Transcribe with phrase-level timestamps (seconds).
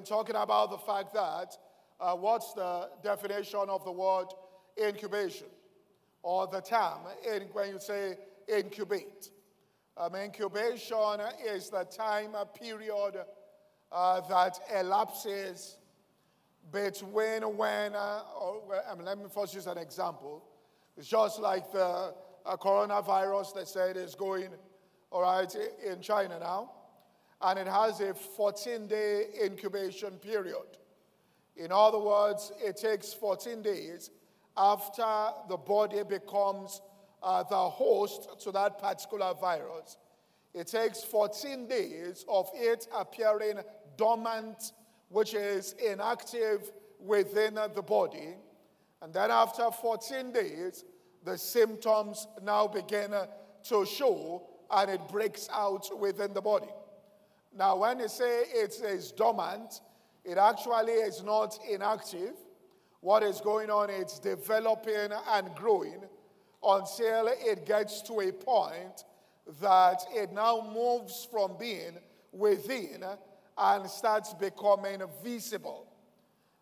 [0.00, 1.58] been talking about the fact that
[2.00, 4.28] uh, what's the definition of the word
[4.82, 5.46] incubation
[6.22, 7.00] or the term
[7.30, 8.16] in, when you say
[8.48, 9.28] incubate?
[9.98, 13.16] Um, incubation is the time period
[13.92, 15.76] uh, that elapses
[16.72, 20.42] between when, uh, or, I mean, let me first use an example.
[20.96, 22.14] It's just like the
[22.46, 24.48] uh, coronavirus they said is going,
[25.10, 25.54] all right,
[25.86, 26.70] in China now.
[27.42, 30.78] And it has a 14 day incubation period.
[31.56, 34.10] In other words, it takes 14 days
[34.56, 36.80] after the body becomes
[37.22, 39.96] uh, the host to that particular virus.
[40.54, 43.60] It takes 14 days of it appearing
[43.96, 44.72] dormant,
[45.08, 48.34] which is inactive within the body.
[49.02, 50.84] And then after 14 days,
[51.24, 53.14] the symptoms now begin
[53.64, 56.68] to show and it breaks out within the body.
[57.56, 59.80] Now, when you say it is dormant,
[60.24, 62.34] it actually is not inactive.
[63.00, 63.90] What is going on?
[63.90, 66.02] It's developing and growing
[66.62, 69.04] until it gets to a point
[69.60, 71.98] that it now moves from being
[72.32, 73.04] within
[73.58, 75.86] and starts becoming visible.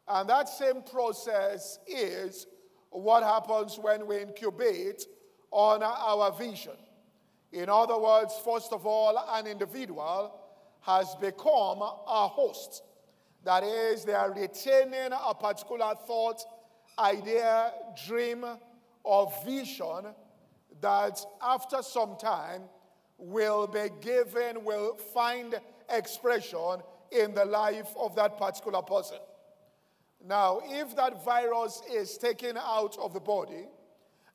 [0.06, 2.46] And that same process is
[2.90, 5.04] what happens when we incubate
[5.50, 6.76] on our vision.
[7.52, 10.37] In other words, first of all, an individual
[10.82, 12.82] has become a host.
[13.44, 16.42] That is, they are retaining a particular thought,
[16.98, 17.72] idea,
[18.06, 18.44] dream,
[19.04, 20.14] or vision
[20.80, 22.62] that after some time
[23.16, 25.54] will be given, will find
[25.90, 29.18] expression in the life of that particular person.
[30.24, 33.66] Now, if that virus is taken out of the body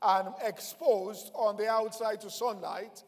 [0.01, 3.03] and exposed on the outside to sunlight,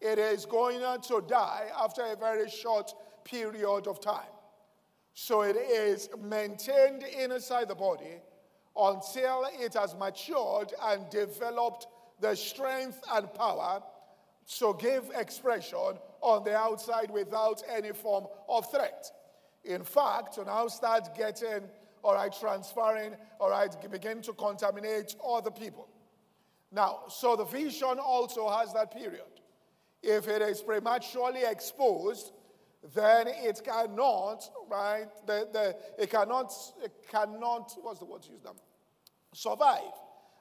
[0.00, 2.92] it is going to die after a very short
[3.24, 4.32] period of time.
[5.14, 8.20] So it is maintained inside the body
[8.76, 11.88] until it has matured and developed
[12.20, 13.82] the strength and power
[14.58, 19.10] to give expression on the outside without any form of threat.
[19.64, 21.68] In fact, to now start getting,
[22.02, 25.88] all right, transferring, all right, begin to contaminate other people.
[26.70, 29.22] Now, so the vision also has that period.
[30.02, 32.32] If it is prematurely exposed,
[32.94, 35.08] then it cannot, right?
[35.26, 38.54] The, the, it cannot, it cannot, what's the word to use now?
[39.34, 39.92] Survive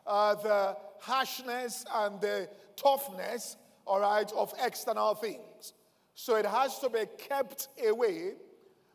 [0.05, 5.73] uh, the harshness and the toughness, all right, of external things.
[6.15, 8.33] So it has to be kept away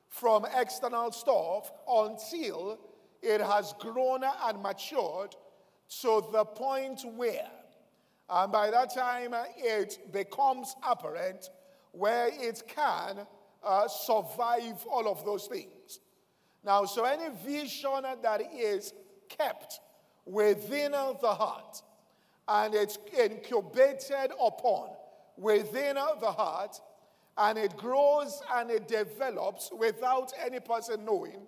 [0.08, 2.78] from external stuff until
[3.22, 5.36] it has grown and matured
[6.00, 7.48] to the point where
[8.34, 11.50] and by that time, it becomes apparent
[11.90, 13.26] where it can
[13.62, 16.00] uh, survive all of those things.
[16.64, 18.94] Now, so any vision that is
[19.28, 19.80] kept
[20.24, 21.82] within the heart
[22.48, 24.88] and it's incubated upon
[25.36, 26.80] within the heart
[27.36, 31.42] and it grows and it develops without any person knowing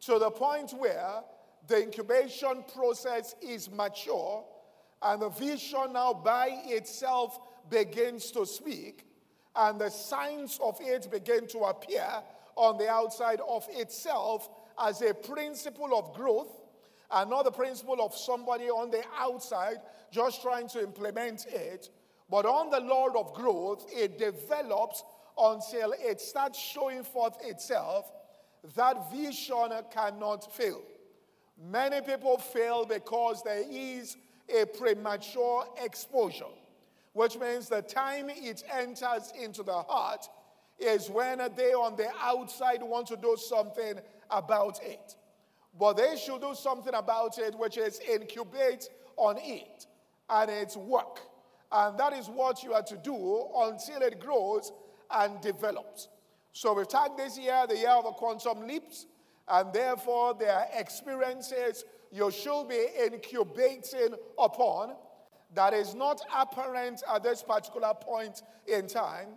[0.00, 1.20] to the point where
[1.68, 4.44] the incubation process is mature
[5.02, 9.06] and the vision now by itself begins to speak,
[9.54, 12.06] and the signs of it begin to appear
[12.56, 14.48] on the outside of itself
[14.78, 16.60] as a principle of growth
[17.10, 19.76] and not the principle of somebody on the outside
[20.10, 21.90] just trying to implement it.
[22.28, 25.04] But on the Lord of growth, it develops
[25.38, 28.10] until it starts showing forth itself.
[28.74, 30.82] That vision cannot fail.
[31.62, 34.16] Many people fail because there is
[34.48, 36.44] a premature exposure,
[37.12, 40.28] which means the time it enters into the heart
[40.78, 43.94] is when they on the outside want to do something
[44.30, 45.16] about it.
[45.78, 49.86] But they should do something about it, which is incubate on it
[50.28, 51.20] and its work.
[51.72, 54.72] And that is what you are to do until it grows
[55.10, 56.08] and develops.
[56.52, 59.06] So we've tagged this year the year of the quantum leaps,
[59.48, 61.84] and therefore there are experiences
[62.16, 64.94] you should be incubating upon
[65.54, 69.28] that is not apparent at this particular point in time,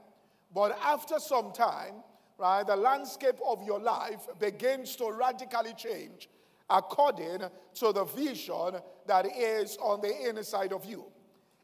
[0.54, 1.96] but after some time,
[2.38, 6.30] right, the landscape of your life begins to radically change
[6.70, 7.40] according
[7.74, 8.76] to the vision
[9.08, 11.04] that is on the inside of you.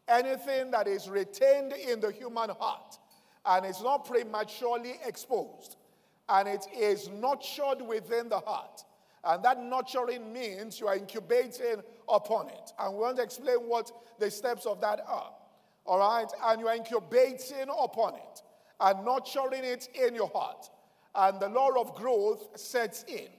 [0.08, 2.98] Anything that is retained in the human heart
[3.46, 5.78] and is not prematurely exposed
[6.28, 8.84] and it is nurtured within the heart
[9.26, 12.72] and that nurturing means you are incubating upon it.
[12.80, 15.32] And we want to explain what the steps of that are.
[15.86, 16.28] All right?
[16.46, 18.42] And you are incubating upon it
[18.80, 20.70] and nurturing it in your heart.
[21.16, 23.30] and the law of growth sets in.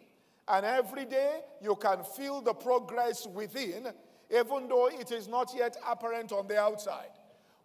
[0.48, 3.88] And every day you can feel the progress within,
[4.30, 7.10] even though it is not yet apparent on the outside.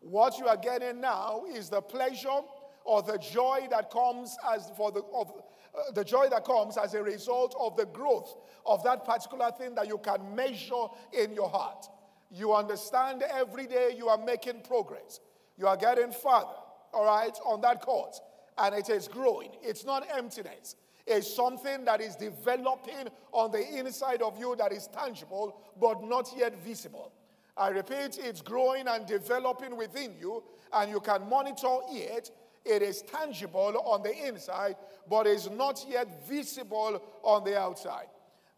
[0.02, 2.42] What you are getting now is the pleasure
[2.84, 5.32] or the joy that comes as for the of,
[5.74, 8.36] uh, the joy that comes as a result of the growth
[8.66, 11.88] of that particular thing that you can measure in your heart.
[12.30, 15.20] You understand every day you are making progress.
[15.58, 16.60] You are getting farther,
[16.94, 18.22] all right, on that course.
[18.58, 19.52] And it is growing.
[19.62, 20.76] It's not emptiness.
[21.08, 26.32] It's something that is developing on the inside of you that is tangible, but not
[26.38, 27.12] yet visible.
[27.58, 32.32] I repeat, it's growing and developing within you, and you can monitor it.
[32.64, 34.76] It is tangible on the inside,
[35.10, 38.08] but is not yet visible on the outside.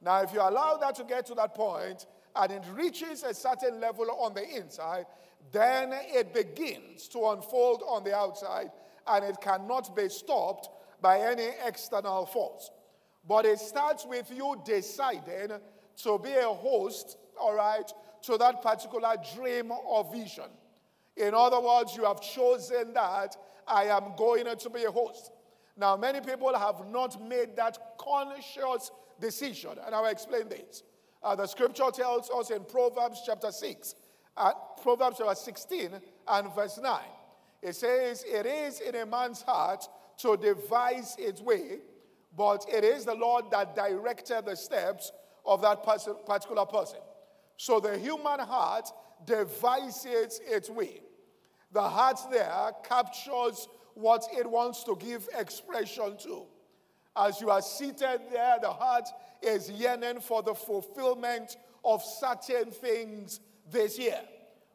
[0.02, 2.06] Now, if you allow that to get to that point,
[2.36, 5.06] and it reaches a certain level on the inside,
[5.52, 8.72] then it begins to unfold on the outside,
[9.08, 10.70] and it cannot be stopped
[11.02, 12.72] by any external force.
[13.28, 15.52] But it starts with you deciding
[16.04, 17.90] to be a host, all right,
[18.24, 20.50] to that particular dream or vision.
[21.16, 23.38] In other words, you have chosen that
[23.68, 25.32] I am going to be a host.
[25.76, 30.84] Now, many people have not made that conscious decision, and I'll explain this.
[31.24, 33.96] Uh, the scripture tells us in Proverbs chapter 6,
[34.38, 34.52] uh,
[34.82, 35.90] Proverbs chapter 16
[36.28, 37.00] and verse 9.
[37.62, 39.88] It says, It is in a man's heart
[40.18, 41.80] to devise its way,
[42.38, 45.12] but it is the Lord that directed the steps
[45.46, 47.00] of that person, particular person.
[47.58, 48.90] So the human heart
[49.26, 51.02] devises its way.
[51.74, 56.44] The heart there captures what it wants to give expression to.
[57.16, 59.08] As you are seated there, the heart
[59.42, 63.40] is yearning for the fulfillment of certain things
[63.72, 64.20] this year.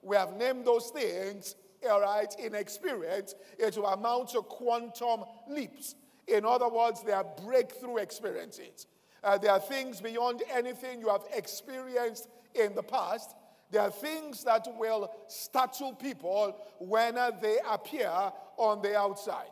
[0.02, 1.54] We have named those things,
[1.88, 5.94] all right, in experience, it will amount to quantum leaps.
[6.26, 8.86] In other words, they are breakthrough experiences.
[9.22, 13.34] Uh, there are things beyond anything you have experienced in the past.
[13.70, 18.10] There are things that will startle people when they appear
[18.56, 19.50] on the outside.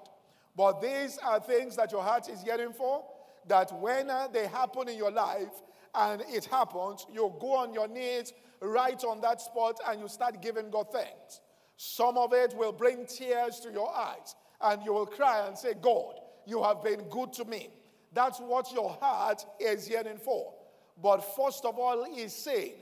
[0.57, 3.05] But these are things that your heart is yearning for,
[3.47, 5.63] that when they happen in your life
[5.95, 10.41] and it happens, you go on your knees right on that spot and you start
[10.41, 11.41] giving God thanks.
[11.77, 15.75] Some of it will bring tears to your eyes and you will cry and say,
[15.75, 16.15] God,
[16.47, 17.69] you have been good to me.
[18.15, 20.55] That's what your heart is yearning for.
[21.03, 22.73] But first of all, he's saying,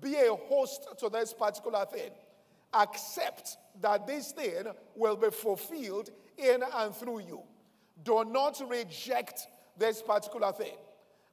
[0.00, 2.10] be a host to this particular thing.
[2.72, 4.64] Accept that this thing
[4.96, 7.42] will be fulfilled in and through you.
[8.02, 9.46] Do not reject
[9.78, 10.76] this particular thing.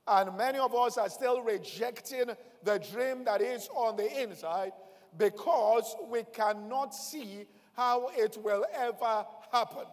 [0.08, 2.26] And many of us are still rejecting
[2.64, 4.72] the dream that is on the inside
[5.18, 7.46] because we cannot see
[7.76, 9.86] how it will ever happen.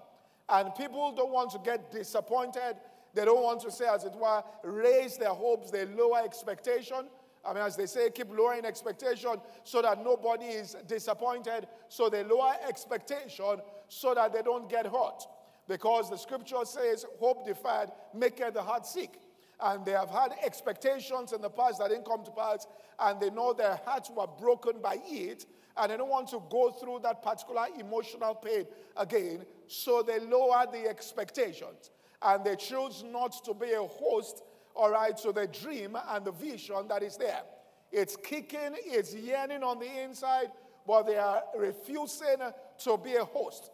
[0.48, 2.76] And people don't want to get disappointed.
[3.14, 7.08] They don't want to say, as it were, raise their hopes, they lower expectation.
[7.48, 11.66] I mean, as they say, keep lowering expectation so that nobody is disappointed.
[11.88, 15.22] So they lower expectation so that they don't get hurt.
[15.66, 19.18] Because the scripture says, hope deferred maketh the heart sick.
[19.60, 22.66] And they have had expectations in the past that didn't come to pass,
[23.00, 26.70] and they know their hearts were broken by it, and they don't want to go
[26.70, 29.44] through that particular emotional pain again.
[29.66, 31.90] So they lower the expectations.
[32.22, 34.42] And they choose not to be a host,
[34.78, 37.42] all right, so the dream and the vision that is there.
[37.90, 40.52] It's kicking, it's yearning on the inside,
[40.86, 42.36] but they are refusing
[42.84, 43.70] to be a host.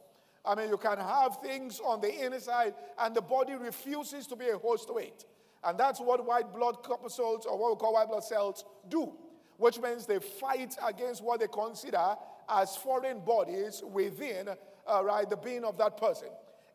[0.46, 4.49] I mean, you can have things on the inside, and the body refuses to be
[4.49, 5.26] a host to it.
[5.62, 9.12] And that's what white blood corpuscles, or what we call white blood cells, do,
[9.58, 12.16] which means they fight against what they consider
[12.49, 16.28] as foreign bodies within uh, right, the being of that person.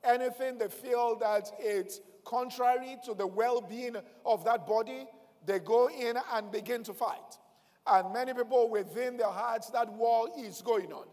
[0.03, 3.95] Anything they feel that it's contrary to the well being
[4.25, 5.07] of that body,
[5.45, 7.38] they go in and begin to fight.
[7.88, 11.05] And many people within their hearts, that war is going on.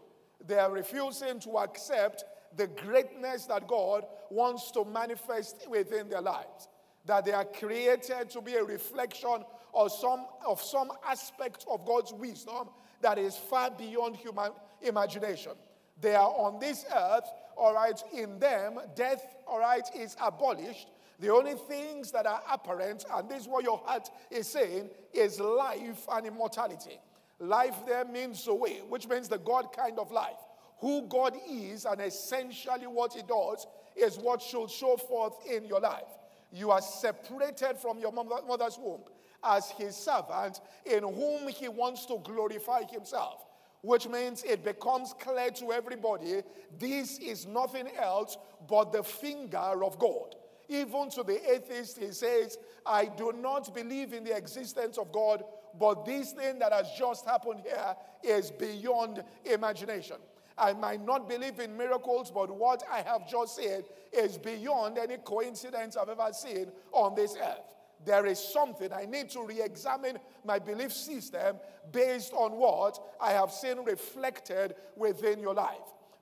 [0.45, 2.23] They are refusing to accept
[2.55, 6.67] the greatness that God wants to manifest within their lives.
[7.05, 9.43] That they are created to be a reflection
[9.73, 12.69] of some, of some aspect of God's wisdom
[13.01, 15.53] that is far beyond human imagination.
[15.99, 20.87] They are on this earth, all right, in them, death, all right, is abolished.
[21.19, 25.39] The only things that are apparent, and this is what your heart is saying, is
[25.39, 26.99] life and immortality.
[27.39, 30.37] Life there means the way, which means the God kind of life
[30.79, 35.79] who God is and essentially what He does is what should show forth in your
[35.79, 36.03] life.
[36.51, 39.01] You are separated from your mother's womb
[39.43, 43.45] as His servant in whom He wants to glorify Himself,
[43.81, 46.41] which means it becomes clear to everybody
[46.79, 48.37] this is nothing else
[48.69, 50.35] but the finger of God.
[50.69, 55.43] Even to the atheist, he says, I do not believe in the existence of God,
[55.79, 60.17] but this thing that has just happened here is beyond imagination.
[60.57, 65.17] I might not believe in miracles, but what I have just said is beyond any
[65.17, 67.75] coincidence I've ever seen on this earth.
[68.05, 71.57] There is something I need to re examine my belief system
[71.91, 75.77] based on what I have seen reflected within your life.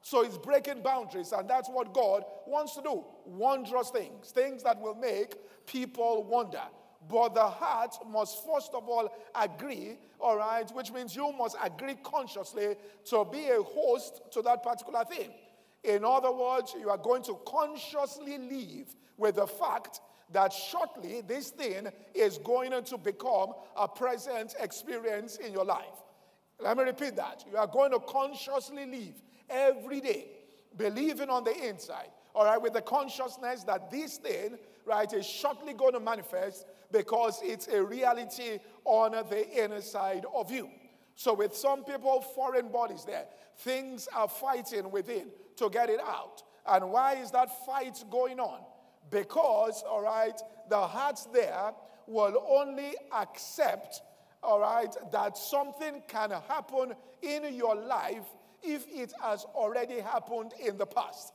[0.05, 3.03] So it's breaking boundaries, and that's what God wants to do.
[3.25, 5.33] Wondrous things, things that will make
[5.65, 6.62] people wonder.
[7.09, 11.95] But the heart must first of all agree, all right, which means you must agree
[12.03, 15.31] consciously to be a host to that particular thing.
[15.83, 21.50] In other words, you are going to consciously live with the fact that shortly this
[21.50, 26.03] thing is going to become a present experience in your life.
[26.62, 27.43] Let me repeat that.
[27.50, 29.15] You are going to consciously live
[29.49, 30.27] every day,
[30.77, 35.73] believing on the inside, all right, with the consciousness that this thing, right, is shortly
[35.73, 40.69] going to manifest because it's a reality on the inner side of you.
[41.15, 43.25] So, with some people, foreign bodies there,
[43.59, 46.43] things are fighting within to get it out.
[46.67, 48.59] And why is that fight going on?
[49.09, 50.37] Because, all right,
[50.69, 51.71] the hearts there
[52.07, 54.01] will only accept,
[54.43, 58.25] all right, that something can happen in your life
[58.65, 61.34] if it has already happened in the past.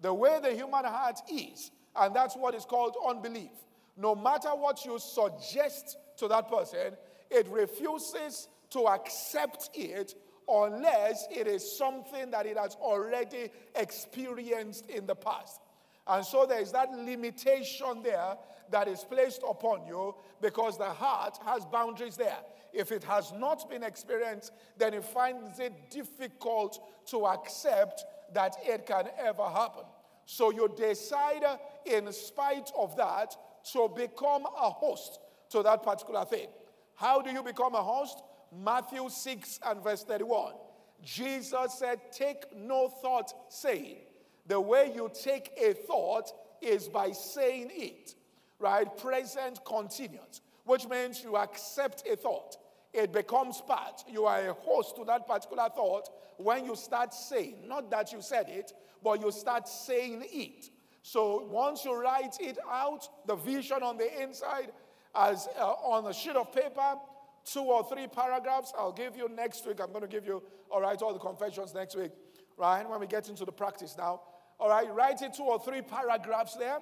[0.00, 3.50] The way the human heart is, and that's what is called unbelief.
[3.96, 6.96] No matter what you suggest to that person,
[7.30, 10.14] it refuses to accept it
[10.48, 15.60] unless it is something that it has already experienced in the past.
[16.06, 18.36] And so there is that limitation there
[18.70, 22.38] that is placed upon you because the heart has boundaries there.
[22.72, 28.86] If it has not been experienced, then it finds it difficult to accept that it
[28.86, 29.84] can ever happen.
[30.24, 31.42] So you decide,
[31.84, 33.34] in spite of that,
[33.72, 35.18] to become a host
[35.50, 36.48] to that particular thing.
[36.94, 38.22] How do you become a host?
[38.52, 40.54] Matthew 6 and verse 31.
[41.02, 43.98] Jesus said, Take no thought, saying,
[44.46, 48.14] the way you take a thought is by saying it,
[48.58, 48.86] right?
[48.96, 52.56] Present continuous, which means you accept a thought.
[52.92, 54.04] It becomes part.
[54.08, 58.20] You are a host to that particular thought when you start saying, not that you
[58.20, 58.72] said it,
[59.02, 60.70] but you start saying it.
[61.02, 64.72] So once you write it out, the vision on the inside,
[65.14, 66.96] as uh, on a sheet of paper,
[67.44, 68.72] two or three paragraphs.
[68.78, 69.80] I'll give you next week.
[69.80, 72.12] I'm going to give you, all right, all the confessions next week,
[72.56, 72.88] right?
[72.88, 74.22] When we get into the practice now.
[74.60, 76.78] All right, write it two or three paragraphs there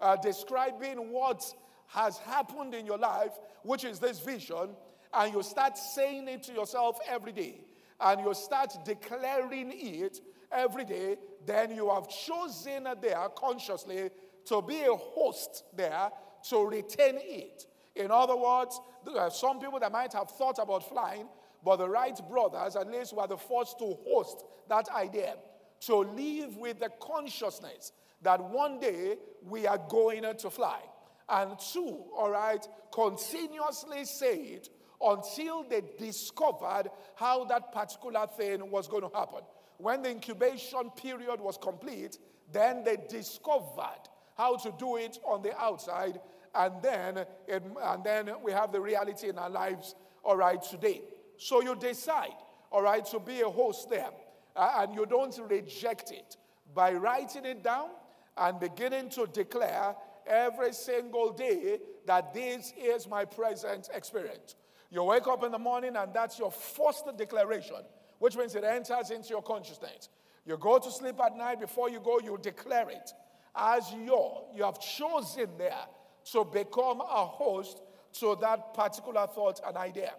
[0.00, 1.44] uh, describing what
[1.88, 4.70] has happened in your life, which is this vision,
[5.12, 7.60] and you start saying it to yourself every day,
[8.00, 10.20] and you start declaring it
[10.52, 14.10] every day, then you have chosen there consciously
[14.46, 16.10] to be a host there
[16.48, 17.66] to retain it.
[17.94, 21.26] In other words, there are uh, some people that might have thought about flying,
[21.64, 25.34] but the Wright brothers, at least, were the first to host that idea
[25.80, 30.80] to live with the consciousness that one day we are going to fly.
[31.28, 34.68] And two, all right, continuously say it
[35.02, 39.40] until they discovered how that particular thing was going to happen.
[39.78, 42.18] When the incubation period was complete,
[42.52, 46.20] then they discovered how to do it on the outside,
[46.54, 51.02] and then, it, and then we have the reality in our lives, all right, today.
[51.36, 52.36] So you decide,
[52.70, 54.10] all right, to be a host there
[54.56, 56.36] uh, and you don't reject it
[56.74, 57.88] by writing it down
[58.36, 59.94] and beginning to declare
[60.26, 64.54] every single day that this is my present experience.
[64.90, 67.76] You wake up in the morning and that's your first declaration,
[68.18, 70.08] which means it enters into your consciousness.
[70.44, 73.12] You go to sleep at night, before you go, you declare it
[73.54, 74.46] as your.
[74.54, 75.84] You have chosen there
[76.32, 77.82] to become a host
[78.14, 80.12] to that particular thought and idea.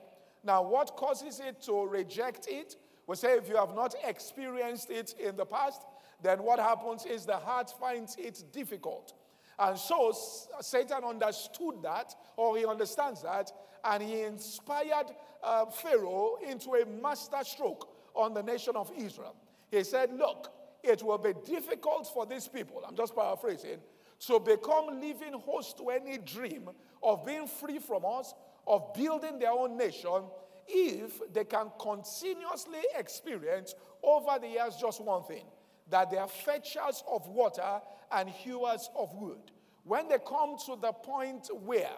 [0.44, 2.76] Now, what causes it to reject it?
[3.08, 5.82] We say if you have not experienced it in the past,
[6.24, 9.14] then what happens is the heart finds it difficult.
[9.60, 10.16] And so
[10.62, 13.52] Satan understood that, or he understands that,
[13.84, 15.08] and he inspired
[15.44, 19.36] uh, Pharaoh into a master stroke on the nation of Israel.
[19.70, 20.52] He said, Look,
[20.84, 23.80] it will be difficult for these people, I'm just paraphrasing,
[24.28, 26.70] to become living host to any dream
[27.02, 28.34] of being free from us,
[28.68, 30.24] of building their own nation,
[30.68, 35.44] if they can continuously experience over the years just one thing
[35.90, 39.52] that they are fetchers of water and hewers of wood.
[39.84, 41.90] When they come to the point where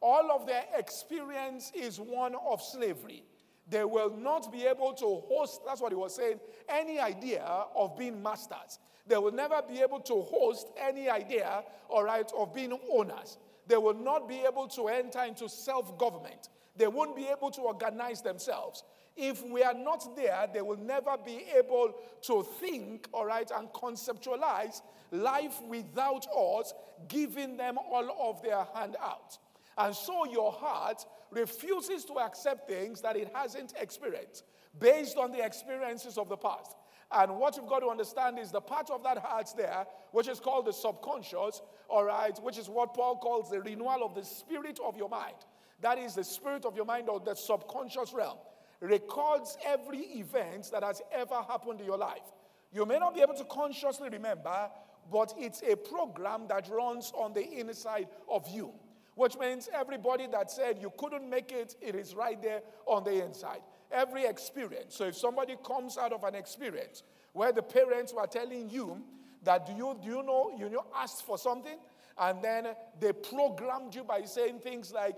[0.00, 3.22] all of their experience is one of slavery,
[3.68, 7.96] They will not be able to host, that's what he was saying, any idea of
[7.96, 8.78] being masters.
[9.06, 13.38] They will never be able to host any idea, all right, of being owners.
[13.66, 16.48] They will not be able to enter into self government.
[16.76, 18.82] They won't be able to organize themselves.
[19.16, 23.68] If we are not there, they will never be able to think, all right, and
[23.68, 24.80] conceptualize
[25.12, 26.72] life without us
[27.08, 29.38] giving them all of their hand out.
[29.80, 34.44] And so your heart refuses to accept things that it hasn't experienced
[34.78, 36.76] based on the experiences of the past.
[37.10, 40.38] And what you've got to understand is the part of that heart there, which is
[40.38, 44.78] called the subconscious, all right, which is what Paul calls the renewal of the spirit
[44.84, 45.34] of your mind.
[45.80, 48.36] That is the spirit of your mind or the subconscious realm.
[48.80, 52.34] Records every event that has ever happened in your life.
[52.70, 54.68] You may not be able to consciously remember,
[55.10, 58.72] but it's a program that runs on the inside of you,
[59.14, 63.24] which means everybody that said you couldn't make it, it is right there on the
[63.24, 63.60] inside.
[63.90, 64.94] Every experience.
[64.94, 67.02] So if somebody comes out of an experience
[67.32, 69.02] where the parents were telling you
[69.42, 71.78] that do you, do you know, you know, asked for something,
[72.18, 72.68] and then
[73.00, 75.16] they programmed you by saying things like,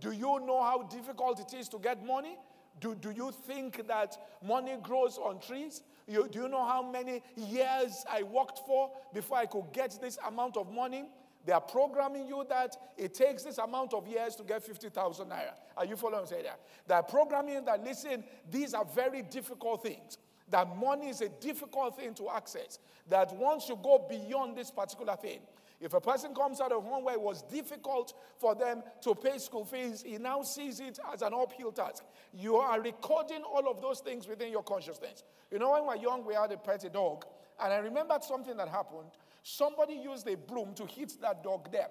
[0.00, 2.36] do you know how difficult it is to get money?
[2.80, 5.82] Do, do you think that money grows on trees?
[6.06, 10.18] You, do you know how many years I worked for before I could get this
[10.26, 11.04] amount of money?
[11.44, 15.54] They are programming you that it takes this amount of years to get 50,000 naira.
[15.76, 16.42] Are you following me?
[16.42, 16.60] That?
[16.86, 20.18] They're programming that, listen, these are very difficult things.
[20.50, 22.78] That money is a difficult thing to access.
[23.08, 25.40] That once you go beyond this particular thing,
[25.80, 29.38] if a person comes out of home where it was difficult for them to pay
[29.38, 32.04] school fees, he now sees it as an uphill task.
[32.32, 35.24] You are recording all of those things within your consciousness.
[35.50, 37.24] You know, when we were young, we had a pet dog,
[37.60, 39.10] and I remembered something that happened.
[39.42, 41.88] Somebody used a broom to hit that dog there,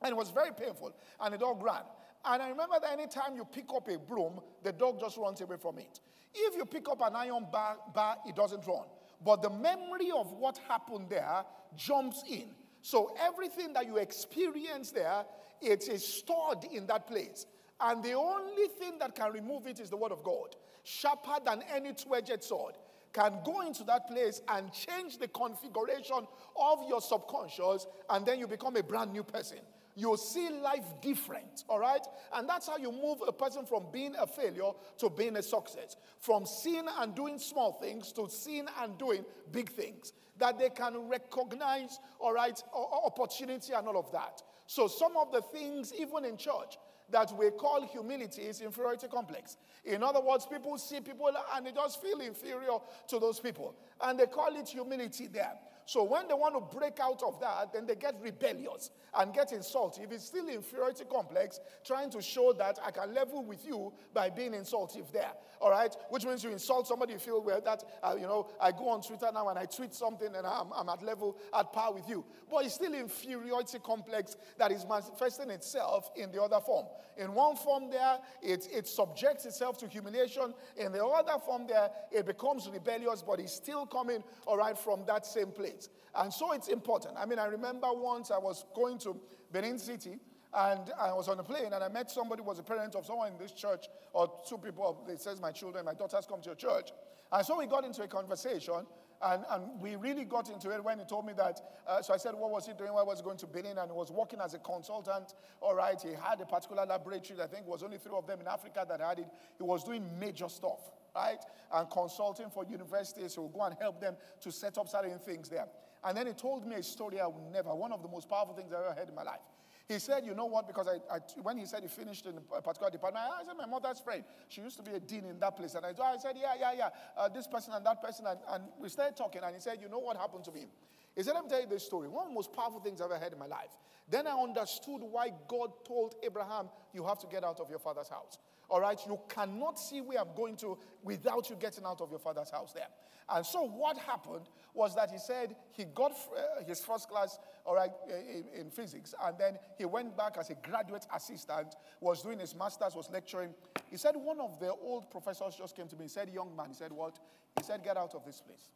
[0.00, 1.82] and it was very painful, and the dog ran.
[2.24, 5.56] And I remember that anytime you pick up a broom, the dog just runs away
[5.60, 6.00] from it.
[6.34, 8.86] If you pick up an iron bar, bar it doesn't run.
[9.24, 11.44] But the memory of what happened there
[11.76, 12.50] jumps in.
[12.80, 15.24] So everything that you experience there,
[15.60, 17.46] it is stored in that place.
[17.80, 20.56] And the only thing that can remove it is the word of God.
[20.84, 22.74] Sharper than any two-edged sword
[23.12, 28.46] can go into that place and change the configuration of your subconscious, and then you
[28.46, 29.58] become a brand new person
[29.94, 32.04] you see life different, all right?
[32.34, 35.96] And that's how you move a person from being a failure to being a success.
[36.18, 40.12] From seeing and doing small things to seeing and doing big things.
[40.38, 44.42] That they can recognize, all right, opportunity and all of that.
[44.66, 46.78] So some of the things, even in church,
[47.12, 49.56] that we call humility is inferiority complex.
[49.84, 53.74] In other words, people see people and they just feel inferior to those people.
[54.00, 55.52] And they call it humility there.
[55.86, 59.52] So when they want to break out of that, then they get rebellious and get
[59.52, 60.04] insulted.
[60.04, 64.30] If It's still inferiority complex, trying to show that I can level with you by
[64.30, 65.32] being insultive there.
[65.60, 65.94] All right?
[66.10, 69.02] Which means you insult somebody, you feel well that, uh, you know, I go on
[69.02, 72.24] Twitter now and I tweet something and I'm, I'm at level, at par with you.
[72.50, 76.86] But it's still inferiority complex that is manifesting itself in the other form.
[77.16, 80.54] In one form there, it, it subjects itself to humiliation.
[80.76, 85.04] In the other form there, it becomes rebellious, but it's still coming, all right, from
[85.06, 85.71] that same place.
[86.14, 87.14] And so it's important.
[87.18, 89.16] I mean, I remember once I was going to
[89.50, 90.18] Benin City
[90.54, 93.06] and I was on a plane and I met somebody who was a parent of
[93.06, 96.46] someone in this church, or two people, they says, my children, my daughters come to
[96.46, 96.90] your church.
[97.32, 98.86] And so we got into a conversation
[99.22, 101.60] and, and we really got into it when he told me that.
[101.86, 102.92] Uh, so I said, What was he doing?
[102.92, 103.78] Why was he going to Benin?
[103.78, 105.34] And he was working as a consultant.
[105.60, 107.40] All right, he had a particular laboratory.
[107.40, 109.28] I think was only three of them in Africa that had it.
[109.56, 110.80] He was doing major stuff,
[111.14, 111.38] right?
[111.72, 113.34] And consulting for universities.
[113.34, 115.66] So we'll go and help them to set up certain things there.
[116.04, 118.54] And then he told me a story I would never, one of the most powerful
[118.54, 119.40] things I ever heard in my life.
[119.88, 120.66] He said, You know what?
[120.66, 123.66] Because I, I, when he said he finished in a particular department, I said, My
[123.66, 124.24] mother's friend.
[124.48, 125.74] She used to be a dean in that place.
[125.74, 126.88] And I, I said, Yeah, yeah, yeah.
[127.16, 128.26] Uh, this person and that person.
[128.26, 129.42] And, and we started talking.
[129.44, 130.66] And he said, You know what happened to me?
[131.14, 132.08] He said, Let me tell you this story.
[132.08, 133.70] One of the most powerful things I've ever heard in my life.
[134.08, 138.08] Then I understood why God told Abraham, You have to get out of your father's
[138.08, 138.38] house.
[138.72, 138.98] All right?
[139.06, 142.72] You cannot see where I'm going to without you getting out of your father's house
[142.72, 142.86] there.
[143.28, 147.74] And so what happened was that he said he got uh, his first class, all
[147.74, 152.38] right, in, in, physics, and then he went back as a graduate assistant, was doing
[152.38, 153.54] his master's, was lecturing.
[153.90, 156.04] He said one of the old professors just came to me.
[156.04, 157.18] He said, young man, he said, what?
[157.58, 158.70] He said, get out of this place.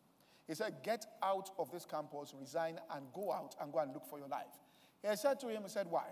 [0.46, 4.06] He said, get out of this campus, resign, and go out and go and look
[4.06, 4.60] for your life.
[5.02, 6.04] He said to him, he said, why?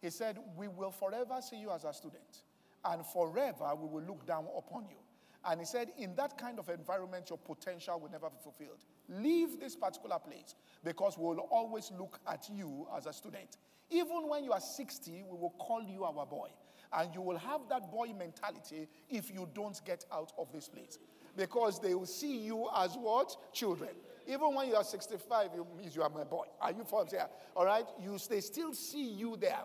[0.00, 2.42] He said, we will forever see you as a student,
[2.84, 4.96] and forever we will look down upon you.
[5.44, 8.84] And he said, in that kind of environment, your potential will never be fulfilled.
[9.08, 13.56] Leave this particular place because we will always look at you as a student.
[13.90, 16.48] Even when you are 60, we will call you our boy
[16.92, 20.98] And you will have that boy mentality if you don't get out of this place.
[21.36, 23.34] Because they will see you as what?
[23.52, 23.90] Children.
[24.28, 26.44] Even when you are 65, you, means you are my boy.
[26.60, 27.26] Are you from here?
[27.56, 27.86] All right?
[28.00, 29.62] You, they still see you there.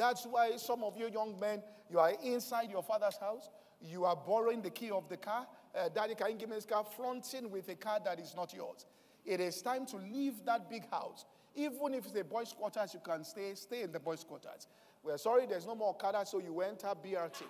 [0.00, 3.50] That's why some of you young men, you are inside your father's house.
[3.82, 5.46] You are borrowing the key of the car.
[5.76, 6.86] Uh, Daddy, can you give me this car?
[6.96, 8.86] Fronting with a car that is not yours.
[9.26, 11.26] It is time to leave that big house.
[11.54, 14.68] Even if it's a boys' quarters, you can stay, stay in the boys' quarters.
[15.02, 17.42] We're sorry there's no more Okada, so you enter BRT.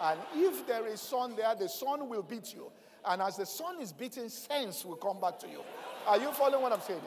[0.00, 2.70] And if there is sun there, the sun will beat you.
[3.04, 5.62] And as the sun is beating, sense will come back to you.
[6.06, 7.00] Are you following what I'm saying?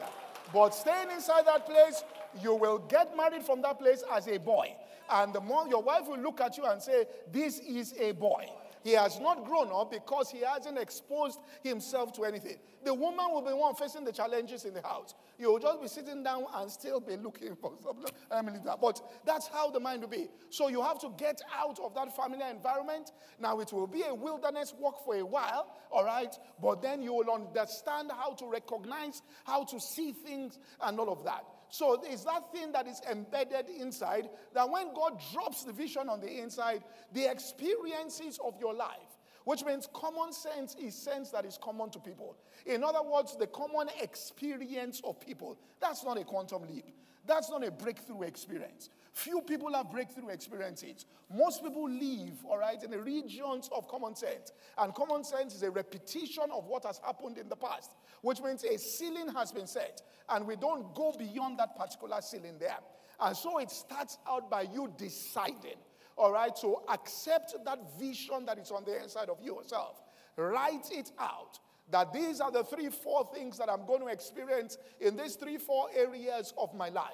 [0.52, 2.04] But staying inside that place,
[2.42, 4.74] you will get married from that place as a boy.
[5.10, 8.46] And the more your wife will look at you and say, This is a boy.
[8.82, 12.56] He has not grown up because he hasn't exposed himself to anything.
[12.84, 15.14] The woman will be one facing the challenges in the house.
[15.38, 18.10] You'll just be sitting down and still be looking for something.
[18.30, 20.28] Um, I mean, but that's how the mind will be.
[20.50, 23.12] So you have to get out of that familiar environment.
[23.38, 26.34] Now it will be a wilderness walk for a while, all right?
[26.60, 31.24] But then you will understand how to recognize, how to see things, and all of
[31.24, 31.44] that.
[31.72, 36.20] So it's that thing that is embedded inside that when God drops the vision on
[36.20, 41.58] the inside, the experiences of your life, which means common sense is sense that is
[41.62, 42.36] common to people.
[42.66, 45.58] In other words, the common experience of people.
[45.80, 46.84] That's not a quantum leap.
[47.26, 48.90] That's not a breakthrough experience.
[49.12, 51.04] Few people have breakthrough experiences.
[51.32, 54.52] Most people live, all right, in the regions of common sense.
[54.78, 58.64] And common sense is a repetition of what has happened in the past, which means
[58.64, 62.78] a ceiling has been set, and we don't go beyond that particular ceiling there.
[63.20, 65.78] And so it starts out by you deciding,
[66.16, 70.02] all right, to accept that vision that is on the inside of yourself.
[70.36, 71.58] Write it out
[71.92, 75.58] that these are the three, four things that I'm going to experience in these three,
[75.58, 77.12] four areas of my life.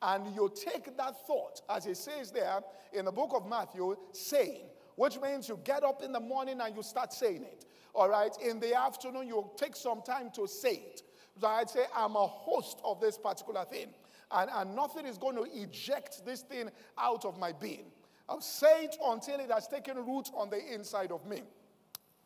[0.00, 2.60] And you take that thought, as it says there
[2.92, 6.74] in the book of Matthew, saying, which means you get up in the morning and
[6.74, 7.66] you start saying it.
[7.94, 11.02] All right, in the afternoon, you take some time to say it.
[11.40, 13.88] So I'd say, I'm a host of this particular thing,
[14.30, 17.86] and, and nothing is going to eject this thing out of my being.
[18.28, 21.42] I'll say it until it has taken root on the inside of me.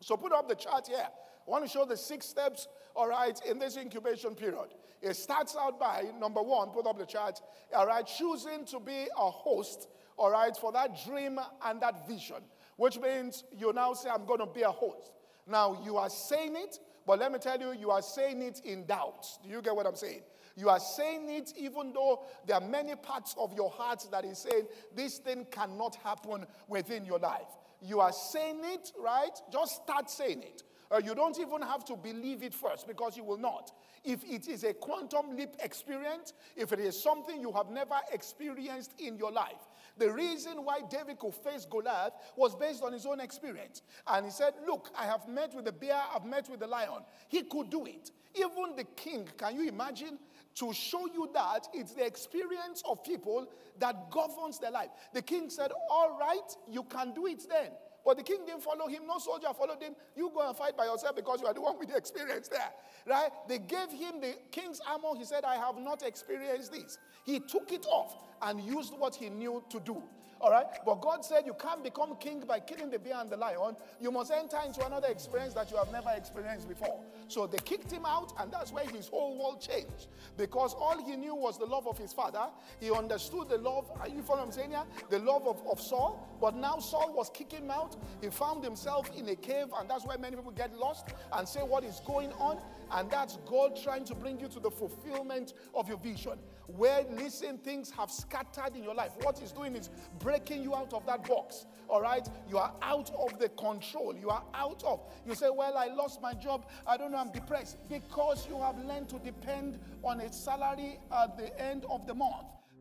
[0.01, 1.07] So put up the chart here.
[1.47, 4.73] I want to show the six steps, all right, in this incubation period.
[5.01, 7.39] It starts out by number one, put up the chart,
[7.73, 12.37] all right, choosing to be a host, all right, for that dream and that vision,
[12.75, 15.11] which means you now say, I'm going to be a host.
[15.45, 18.85] Now, you are saying it, but let me tell you, you are saying it in
[18.85, 19.25] doubt.
[19.41, 20.23] Do you get what I'm saying?
[20.57, 24.39] You are saying it even though there are many parts of your heart that is
[24.39, 27.47] saying this thing cannot happen within your life.
[27.79, 29.39] You are saying it, right?
[29.53, 30.63] Just start saying it.
[30.91, 33.71] Uh, you don't even have to believe it first because you will not.
[34.03, 38.93] If it is a quantum leap experience, if it is something you have never experienced
[38.99, 43.19] in your life, the reason why David could face Goliath was based on his own
[43.19, 43.81] experience.
[44.07, 47.03] And he said, Look, I have met with the bear, I've met with the lion.
[47.27, 48.11] He could do it.
[48.35, 50.19] Even the king, can you imagine?
[50.55, 53.47] To show you that it's the experience of people
[53.77, 54.89] that governs their life.
[55.13, 57.71] The king said, All right, you can do it then.
[58.07, 59.05] But the king didn't follow him.
[59.05, 59.93] No soldier followed him.
[60.15, 62.71] You go and fight by yourself because you are the one with the experience there.
[63.05, 63.29] Right?
[63.49, 65.09] They gave him the king's armor.
[65.17, 66.99] He said, I have not experienced this.
[67.25, 70.01] He took it off and used what he knew to do.
[70.39, 70.65] All right?
[70.85, 73.75] But God said you can't become king by killing the bear and the lion.
[73.99, 77.01] You must enter into another experience that you have never experienced before.
[77.27, 80.07] So they kicked him out, and that's where his whole world changed.
[80.37, 82.47] Because all he knew was the love of his father.
[82.79, 84.83] He understood the love, are you following what I'm saying here?
[85.09, 86.37] The love of, of Saul.
[86.39, 87.95] But now Saul was kicking him out.
[88.21, 91.61] He found himself in a cave, and that's why many people get lost and say,
[91.61, 92.59] What is going on?
[92.91, 96.39] And that's God trying to bring you to the fulfillment of your vision.
[96.67, 99.11] Where, listen, things have scattered in your life.
[99.21, 101.65] What He's doing is breaking you out of that box.
[101.87, 102.27] All right?
[102.49, 104.15] You are out of the control.
[104.15, 105.01] You are out of.
[105.25, 106.65] You say, Well, I lost my job.
[106.85, 107.77] I don't know, I'm depressed.
[107.89, 112.47] Because you have learned to depend on a salary at the end of the month.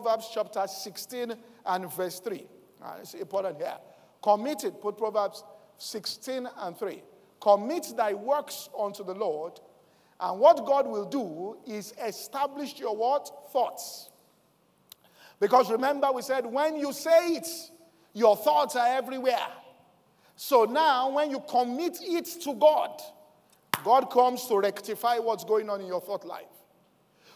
[0.00, 1.34] Proverbs chapter 16
[1.66, 2.46] and verse 3.
[2.82, 3.76] Uh, it's important here.
[4.22, 5.44] Commit it, put Proverbs
[5.76, 7.02] 16 and 3.
[7.38, 9.60] Commit thy works unto the Lord,
[10.18, 13.30] and what God will do is establish your what?
[13.52, 14.08] Thoughts.
[15.38, 17.48] Because remember, we said when you say it,
[18.14, 19.48] your thoughts are everywhere.
[20.34, 23.02] So now, when you commit it to God,
[23.84, 26.59] God comes to rectify what's going on in your thought life.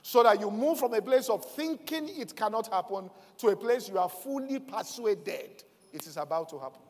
[0.07, 3.89] So that you move from a place of thinking it cannot happen to a place
[3.89, 5.65] you are fully persuaded
[5.95, 6.83] it is about to happen.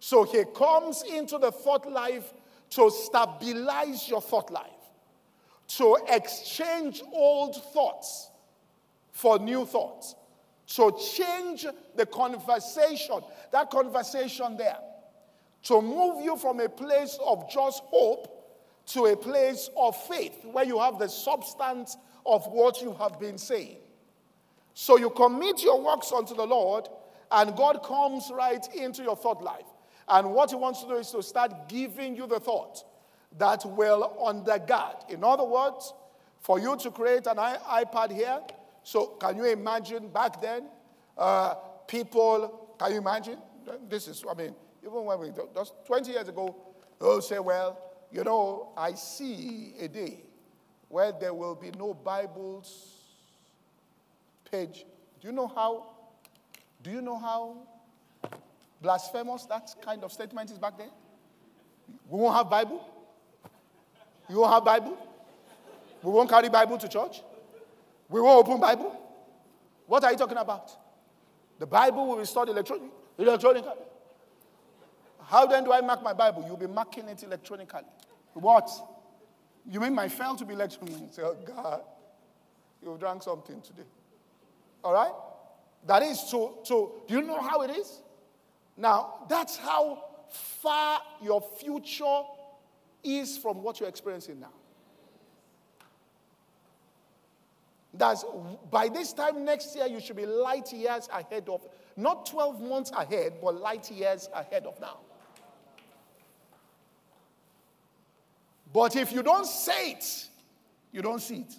[0.00, 2.34] So he comes into the thought life
[2.70, 4.68] to stabilize your thought life,
[5.68, 8.28] to exchange old thoughts
[9.12, 10.14] for new thoughts,
[10.66, 11.64] to change
[11.94, 13.20] the conversation,
[13.52, 14.78] that conversation there,
[15.62, 18.33] to move you from a place of just hope
[18.86, 23.38] to a place of faith where you have the substance of what you have been
[23.38, 23.76] saying.
[24.74, 26.88] So you commit your works unto the Lord,
[27.30, 29.66] and God comes right into your thought life.
[30.08, 32.84] And what He wants to do is to start giving you the thought
[33.38, 35.10] that will undergird.
[35.10, 35.92] In other words,
[36.40, 38.40] for you to create an iPad here,
[38.82, 40.68] so can you imagine back then,
[41.16, 41.54] uh,
[41.86, 43.38] people, can you imagine?
[43.88, 46.54] This is, I mean, even when we, just 20 years ago,
[47.00, 47.78] they'll say, well,
[48.12, 50.20] you know, I see a day
[50.88, 52.94] where there will be no Bibles
[54.50, 54.84] page.
[55.20, 55.86] Do you know how?
[56.82, 57.56] Do you know how
[58.80, 60.90] blasphemous that kind of statement is back there?
[62.08, 62.86] We won't have Bible.
[64.28, 64.96] You won't have Bible.
[66.02, 67.22] We won't carry Bible to church.
[68.08, 69.00] We won't open Bible.
[69.86, 70.70] What are you talking about?
[71.58, 72.90] The Bible will be stored electronically.
[73.18, 73.72] electronically.
[75.26, 76.44] How then do I mark my Bible?
[76.46, 77.82] You'll be marking it electronically.
[78.34, 78.70] What?
[79.70, 80.94] You mean my fail to be electronic?
[81.12, 81.82] Say, oh God,
[82.82, 83.88] you drank something today.
[84.82, 85.12] All right?
[85.86, 88.00] That is to, to, do you know how it is?
[88.76, 92.22] Now, that's how far your future
[93.02, 94.52] is from what you're experiencing now.
[97.96, 98.24] That's
[98.72, 101.60] by this time next year, you should be light years ahead of,
[101.96, 104.98] not 12 months ahead, but light years ahead of now.
[108.74, 110.28] But if you don't say it,
[110.90, 111.54] you don't see it.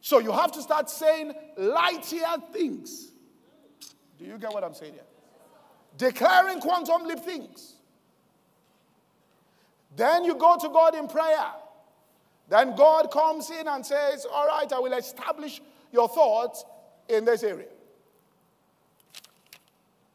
[0.00, 3.12] So you have to start saying lightier things.
[4.18, 5.02] Do you get what I'm saying here?
[5.98, 7.74] Declaring quantum leap things.
[9.94, 11.52] Then you go to God in prayer.
[12.48, 15.60] Then God comes in and says, All right, I will establish
[15.92, 16.64] your thoughts
[17.10, 17.68] in this area.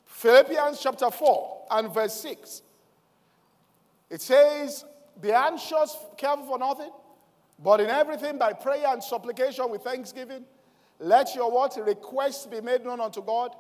[0.05, 2.63] Philippians chapter 4 and verse 6.
[4.09, 4.85] It says,
[5.19, 6.91] Be anxious, careful for nothing,
[7.59, 10.45] but in everything by prayer and supplication with thanksgiving,
[10.99, 11.77] let your what?
[11.77, 13.55] Requests be made known unto God,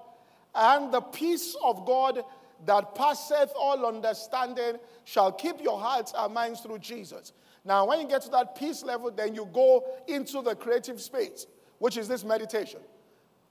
[0.55, 2.23] and the peace of God
[2.65, 7.33] that passeth all understanding shall keep your hearts and minds through Jesus.
[7.63, 11.45] Now, when you get to that peace level, then you go into the creative space,
[11.77, 12.79] which is this meditation.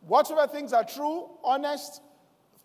[0.00, 2.02] Whatever things are true, honest,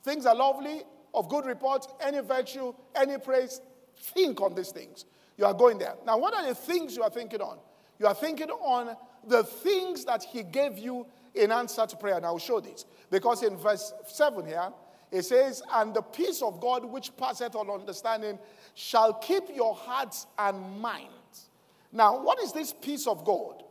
[0.04, 3.62] things are lovely, of good report, any virtue, any praise,
[3.98, 5.06] think on these things.
[5.38, 5.96] You are going there.
[6.06, 7.58] Now, what are the things you are thinking on?
[8.00, 8.96] You are thinking on
[9.28, 12.18] the things that He gave you in answer to prayer.
[12.18, 12.86] And I will show this.
[13.10, 14.70] Because in verse 7 here,
[15.12, 18.40] it says, And the peace of God which passeth all understanding
[18.76, 21.50] shall keep your hearts and minds.
[21.92, 23.64] Now, what is this peace of God?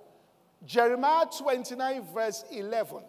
[0.65, 3.03] Jeremiah 29, verse 11.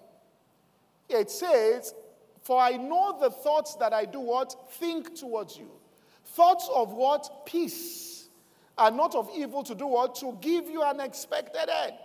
[1.10, 1.93] It says,
[2.41, 4.56] For I know the thoughts that I do what?
[4.71, 5.69] Think towards you
[6.34, 7.46] Thoughts of what?
[7.46, 8.30] Peace.
[8.78, 10.15] And not of evil to do what?
[10.15, 11.98] To give you an expected end.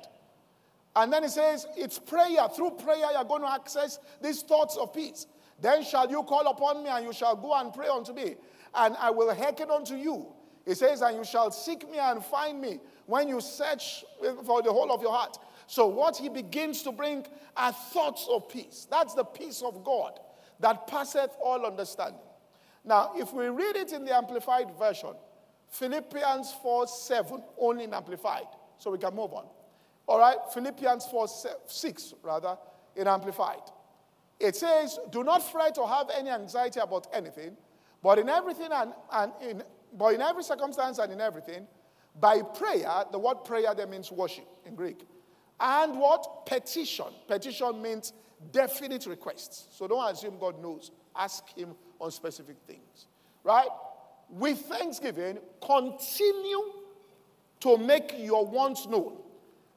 [0.95, 2.49] And then he says, it's prayer.
[2.55, 5.27] Through prayer, you're going to access these thoughts of peace.
[5.61, 8.37] Then shall you call upon me, and you shall go and pray unto me,
[8.75, 10.27] and I will hearken unto you.
[10.65, 14.05] He says, and you shall seek me and find me when you search
[14.45, 15.39] for the whole of your heart.
[15.67, 18.87] So, what he begins to bring are thoughts of peace.
[18.91, 20.21] That's the peace of God
[20.61, 22.21] that passeth all understanding.
[22.89, 25.13] Now, if we read it in the Amplified Version,
[25.69, 28.47] Philippians 4 7, only in Amplified,
[28.79, 29.45] so we can move on.
[30.07, 31.29] All right, Philippians 4
[31.67, 32.57] 6, rather,
[32.97, 33.61] in Amplified.
[34.41, 37.59] It says, Do not fret or have any anxiety about anything,
[38.03, 41.67] but in everything and, and in, but in every circumstance and in everything,
[42.19, 45.07] by prayer, the word prayer there means worship in Greek.
[45.61, 46.47] And what?
[46.47, 47.13] Petition.
[47.27, 48.15] Petition means
[48.51, 49.67] definite requests.
[49.73, 50.91] So don't assume God knows.
[51.15, 53.07] Ask Him on specific things.
[53.45, 53.69] Right?
[54.31, 56.63] With thanksgiving, continue
[57.61, 59.17] to make your wants known.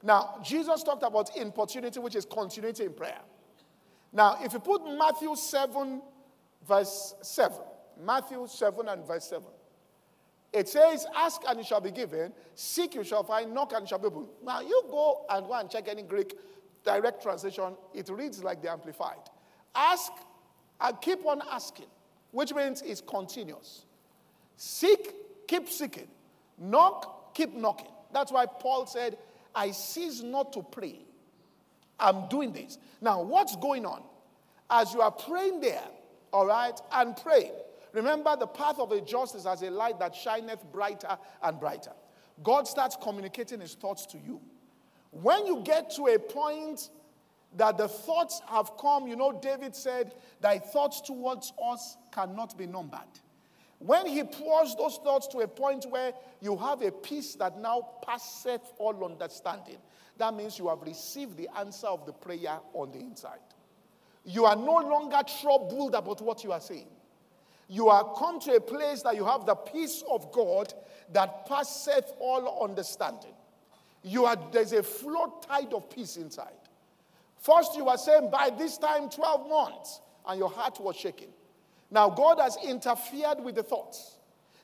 [0.02, 3.20] Now, Jesus talked about importunity, which is continuity in prayer.
[4.12, 6.02] Now, if you put Matthew 7,
[6.66, 7.56] verse 7,
[8.04, 9.44] Matthew 7 and verse 7,
[10.52, 13.88] it says, Ask and it shall be given, seek you shall find, knock and it
[13.88, 14.28] shall be opened.
[14.44, 16.36] Now, you go and go and check any Greek
[16.84, 19.30] direct translation, it reads like the Amplified.
[19.74, 20.12] Ask
[20.80, 21.86] and keep on asking,
[22.32, 23.84] which means it's continuous.
[24.56, 25.14] Seek,
[25.46, 26.08] keep seeking.
[26.58, 27.90] Knock, keep knocking.
[28.12, 29.16] That's why Paul said,
[29.54, 31.00] I cease not to pray.
[31.98, 32.78] I'm doing this.
[33.00, 34.02] Now, what's going on?
[34.68, 35.84] As you are praying there,
[36.32, 37.52] all right, and praying,
[37.92, 41.92] remember the path of the just is as a light that shineth brighter and brighter.
[42.42, 44.40] God starts communicating his thoughts to you.
[45.10, 46.88] When you get to a point
[47.56, 52.66] that the thoughts have come, you know, David said, Thy thoughts towards us cannot be
[52.66, 53.00] numbered.
[53.78, 57.88] When he pours those thoughts to a point where you have a peace that now
[58.06, 59.78] passeth all understanding,
[60.18, 63.40] that means you have received the answer of the prayer on the inside.
[64.24, 66.86] You are no longer troubled about what you are saying.
[67.68, 70.72] You are come to a place that you have the peace of God
[71.12, 73.34] that passeth all understanding.
[74.04, 76.52] You are, there's a flood tide of peace inside.
[77.42, 81.30] First, you were saying by this time, 12 months, and your heart was shaking.
[81.90, 84.14] Now, God has interfered with the thoughts.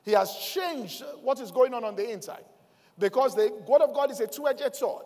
[0.05, 2.45] He has changed what is going on on the inside.
[2.97, 5.05] Because the word of God is a two edged sword.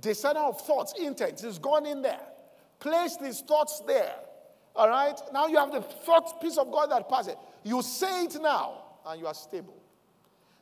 [0.00, 2.20] The center of thoughts, intent, is gone in there.
[2.78, 4.14] Place these thoughts there.
[4.76, 5.18] All right?
[5.32, 7.34] Now you have the thought peace of God that passes.
[7.64, 9.74] You say it now, and you are stable.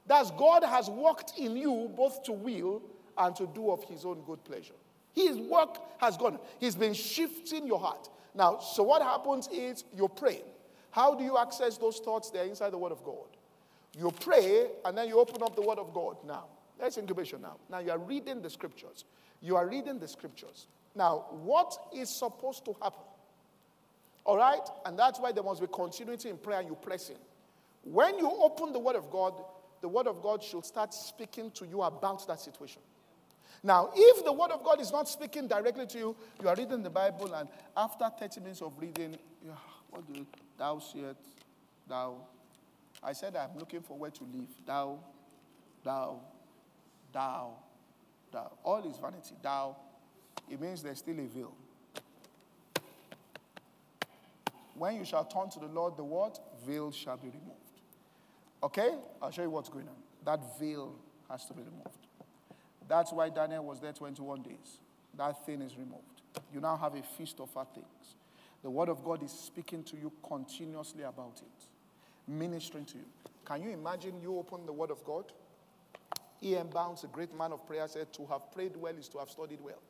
[0.07, 2.83] That's God has worked in you both to will
[3.19, 4.73] and to do of his own good pleasure.
[5.17, 6.39] His work has gone.
[6.61, 8.11] He's been shifting your heart.
[8.35, 10.43] Now, so what happens is you pray.
[10.91, 12.31] How do you access those thoughts?
[12.31, 13.27] They're inside the Word of God.
[13.99, 16.19] You pray and then you open up the Word of God.
[16.27, 16.45] Now,
[16.79, 17.57] that's incubation now.
[17.71, 19.07] Now you are reading the scriptures.
[19.41, 20.67] You are reading the scriptures.
[20.95, 23.01] Now, what is supposed to happen?
[24.25, 24.61] All right?
[24.85, 27.17] And that's why there must be continuity in prayer and you press in.
[27.85, 29.35] When you open the Word of God,
[29.81, 32.83] the Word of God should start speaking to you about that situation.
[33.67, 36.85] Now, if the Word of God is not speaking directly to you, you are reading
[36.85, 39.19] the Bible, and after 30 minutes of reading,
[39.91, 40.25] what do
[40.57, 41.19] thou sayest,
[41.89, 42.15] thou?
[43.03, 44.51] I said, I'm looking for where to live.
[44.65, 45.01] Thou,
[45.83, 46.21] thou,
[47.13, 47.55] thou,
[48.31, 48.53] thou.
[48.63, 49.35] All is vanity.
[49.43, 49.77] Thou,
[50.49, 51.53] it means there's still a veil.
[54.75, 56.39] When you shall turn to the Lord, the what?
[56.65, 57.81] Veil shall be removed.
[58.63, 58.95] Okay?
[59.21, 59.97] I'll show you what's going on.
[60.25, 60.95] That veil
[61.29, 62.06] has to be removed.
[62.89, 64.81] That's why Daniel was there 21 days.
[65.17, 66.23] That thing is removed.
[66.53, 68.17] You now have a feast of our things.
[68.63, 73.05] The Word of God is speaking to you continuously about it, ministering to you.
[73.45, 75.25] Can you imagine you open the Word of God?
[76.43, 76.69] E.M.
[76.69, 79.61] Bounds, a great man of prayer, said, To have prayed well is to have studied
[79.61, 79.81] well.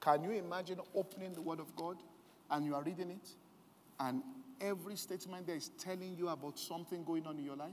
[0.00, 1.96] Can you imagine opening the Word of God
[2.50, 3.28] and you are reading it,
[3.98, 4.22] and
[4.60, 7.72] every statement there is telling you about something going on in your life?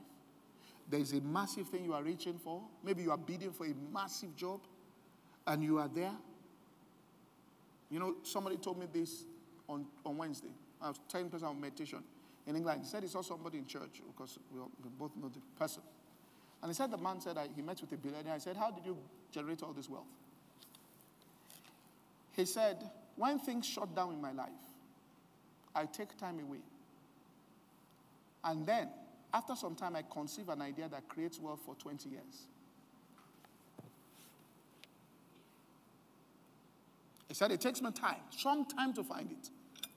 [0.89, 2.61] There is a massive thing you are reaching for.
[2.83, 4.59] Maybe you are bidding for a massive job
[5.47, 6.13] and you are there.
[7.89, 9.23] You know, somebody told me this
[9.67, 10.49] on, on Wednesday.
[10.81, 11.99] I was telling person of meditation
[12.45, 12.81] in England.
[12.81, 15.83] He said he saw somebody in church because we, we both know the person.
[16.61, 18.33] And he said the man said he met with a billionaire.
[18.33, 18.97] I said, How did you
[19.31, 20.05] generate all this wealth?
[22.35, 24.49] He said, When things shut down in my life,
[25.75, 26.59] I take time away.
[28.43, 28.89] And then
[29.33, 32.47] after some time, I conceive an idea that creates wealth for 20 years.
[37.27, 39.49] He said, It takes me time, some time to find it.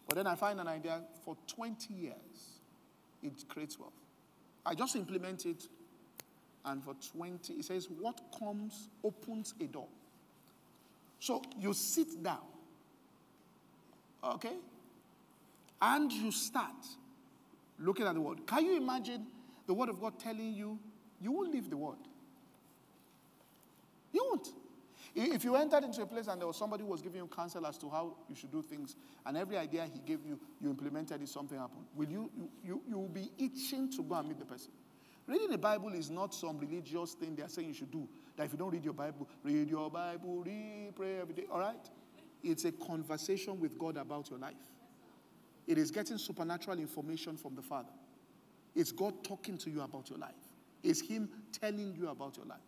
[0.09, 2.61] But then I find an idea for 20 years,
[3.23, 3.93] it creates wealth.
[4.65, 5.65] I just implement it,
[6.65, 9.89] and for 20, he says, What comes opens a door.
[11.21, 12.41] So you sit down,
[14.25, 14.57] okay?
[15.83, 16.87] And you start
[17.79, 18.47] looking at the word.
[18.47, 19.27] Can you imagine
[19.67, 20.79] the word of God telling you,
[21.21, 21.99] you won't leave the word?
[24.13, 24.49] You won't.
[25.15, 27.67] If you entered into a place and there was somebody who was giving you counsel
[27.67, 31.23] as to how you should do things, and every idea he gave you, you implemented
[31.23, 32.31] it, something happened, will you,
[32.63, 34.73] you, you will be itching to go and meet the person.
[35.27, 38.07] Reading the Bible is not some religious thing they are saying you should do.
[38.37, 41.47] That if you don't read your Bible, read your Bible, read, pray every day.
[41.51, 41.91] All right?
[42.45, 44.55] It's a conversation with God about your life.
[45.67, 47.91] It is getting supernatural information from the Father.
[48.75, 50.35] It's God talking to you about your life.
[50.83, 52.59] It's Him telling you about your life.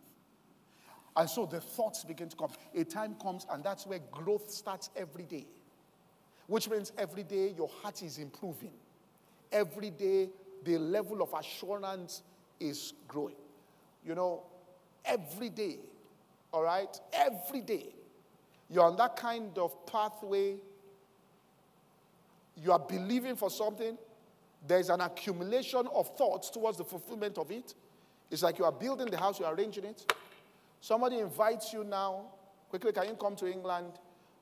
[1.15, 2.51] And so the thoughts begin to come.
[2.75, 5.45] A time comes, and that's where growth starts every day.
[6.47, 8.73] Which means every day your heart is improving.
[9.51, 10.29] Every day
[10.63, 12.23] the level of assurance
[12.59, 13.35] is growing.
[14.05, 14.43] You know,
[15.05, 15.77] every day,
[16.51, 16.99] all right?
[17.13, 17.89] Every day
[18.69, 20.57] you're on that kind of pathway,
[22.61, 23.97] you are believing for something,
[24.67, 27.73] there's an accumulation of thoughts towards the fulfillment of it.
[28.29, 30.13] It's like you are building the house, you are arranging it.
[30.81, 32.25] Somebody invites you now,
[32.69, 33.93] quickly, can you come to England?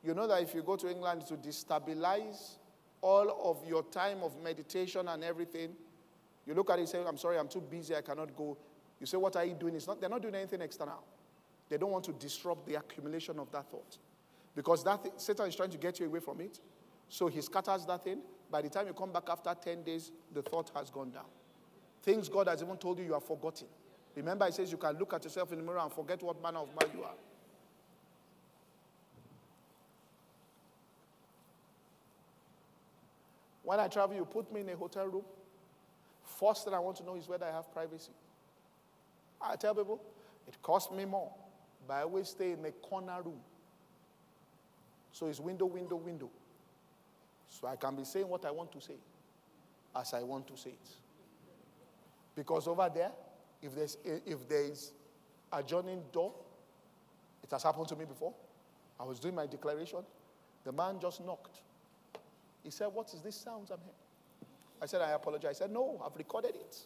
[0.03, 2.55] You know that if you go to England to destabilize
[3.01, 5.69] all of your time of meditation and everything,
[6.45, 8.57] you look at it and say, I'm sorry, I'm too busy, I cannot go.
[8.99, 9.75] You say, What are you doing?
[9.75, 11.03] It's not, they're not doing anything external.
[11.69, 13.97] They don't want to disrupt the accumulation of that thought.
[14.55, 16.59] Because that Satan is trying to get you away from it.
[17.09, 18.19] So he scatters that thing.
[18.49, 21.25] By the time you come back after 10 days, the thought has gone down.
[22.03, 23.67] Things God has even told you you are forgotten.
[24.15, 26.59] Remember, he says you can look at yourself in the mirror and forget what manner
[26.59, 27.13] of man you are.
[33.63, 35.25] When I travel, you put me in a hotel room.
[36.23, 38.11] First thing I want to know is whether I have privacy.
[39.41, 40.01] I tell people,
[40.47, 41.31] it costs me more,
[41.85, 43.39] but I always stay in a corner room.
[45.11, 46.29] So it's window, window, window.
[47.49, 48.95] So I can be saying what I want to say
[49.95, 50.89] as I want to say it.
[52.35, 53.11] Because over there,
[53.61, 54.91] if there's, if there is
[55.51, 56.33] adjoining door,
[57.43, 58.33] it has happened to me before.
[58.99, 59.99] I was doing my declaration.
[60.63, 61.61] The man just knocked.
[62.63, 63.95] He said, What is this sounds I'm hearing?
[64.81, 65.57] I said, I apologize.
[65.57, 66.77] He said, No, I've recorded it.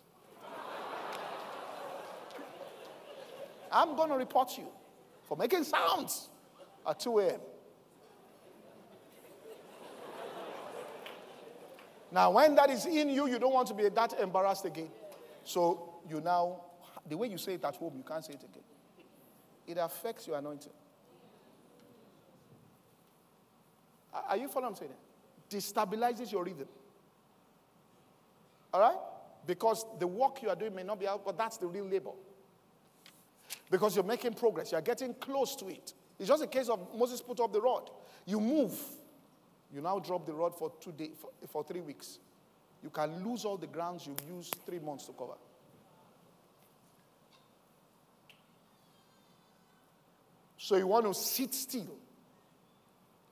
[3.71, 4.67] I'm going to report you
[5.23, 6.29] for making sounds
[6.87, 7.39] at 2 a.m.
[12.11, 14.89] Now, when that is in you, you don't want to be that embarrassed again.
[15.43, 16.61] So you now,
[17.07, 18.63] the way you say it at home, you can't say it again.
[19.67, 20.73] It affects your anointing.
[24.13, 24.91] Are you following what I'm saying?
[25.49, 26.67] Destabilizes your rhythm.
[28.73, 28.97] All right?
[29.47, 32.11] Because the work you are doing may not be out, but that's the real labor.
[33.69, 35.93] Because you're making progress, you're getting close to it.
[36.19, 37.89] It's just a case of Moses put up the rod.
[38.25, 38.77] You move,
[39.73, 42.19] you now drop the rod for two days, for, for three weeks.
[42.83, 45.33] You can lose all the grounds you used three months to cover.
[50.57, 51.97] So you want to sit still.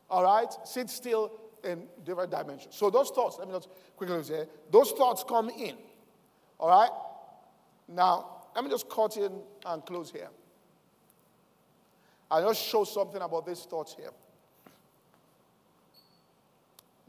[0.10, 0.48] All right?
[0.66, 1.32] Sit still
[1.64, 2.76] in different dimensions.
[2.76, 5.76] So those thoughts, let me just quickly say, those thoughts come in.
[6.58, 6.90] All right?
[7.88, 8.26] Now,
[8.56, 9.32] let me just cut in
[9.66, 10.30] and close here.
[12.32, 14.12] I'll just show something about these thoughts here.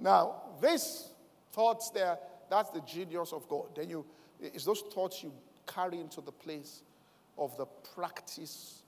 [0.01, 1.11] Now, these
[1.53, 3.67] thoughts there, that's the genius of God.
[3.77, 4.05] Then you,
[4.41, 5.33] it's those thoughts you
[5.67, 6.83] carry into the place
[7.39, 8.83] of the practice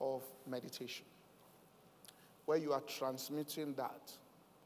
[0.00, 1.04] of meditation,
[2.46, 4.12] where you are transmitting that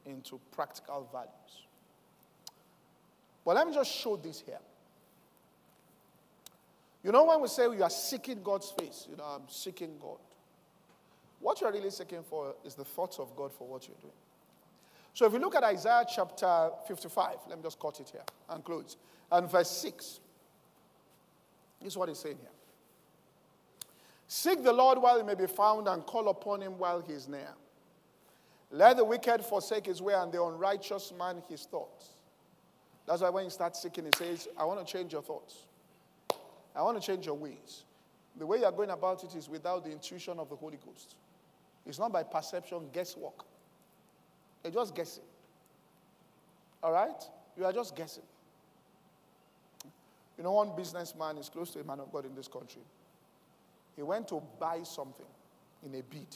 [0.06, 1.66] into practical values.
[3.44, 4.58] But let me just show this here.
[7.02, 10.18] You know, when we say you are seeking God's face, you know, I'm seeking God.
[11.40, 14.12] What you're really seeking for is the thoughts of God for what you're doing.
[15.14, 18.64] So if you look at Isaiah chapter 55, let me just cut it here and
[18.64, 18.96] close.
[19.30, 20.20] And verse 6.
[21.80, 22.48] This is what he's saying here.
[24.26, 27.28] Seek the Lord while he may be found and call upon him while he is
[27.28, 27.50] near.
[28.70, 32.10] Let the wicked forsake his way and the unrighteous man his thoughts.
[33.06, 35.66] That's why when you start seeking, he says, I want to change your thoughts.
[36.74, 37.84] I want to change your ways.
[38.38, 41.16] The way you're going about it is without the intuition of the Holy Ghost.
[41.84, 43.44] It's not by perception, guesswork.
[44.64, 45.24] You're just guessing.
[46.82, 47.22] All right?
[47.56, 48.22] You are just guessing.
[50.38, 52.82] You know, one businessman is close to a man of God in this country.
[53.96, 55.26] He went to buy something
[55.84, 56.26] in a bid,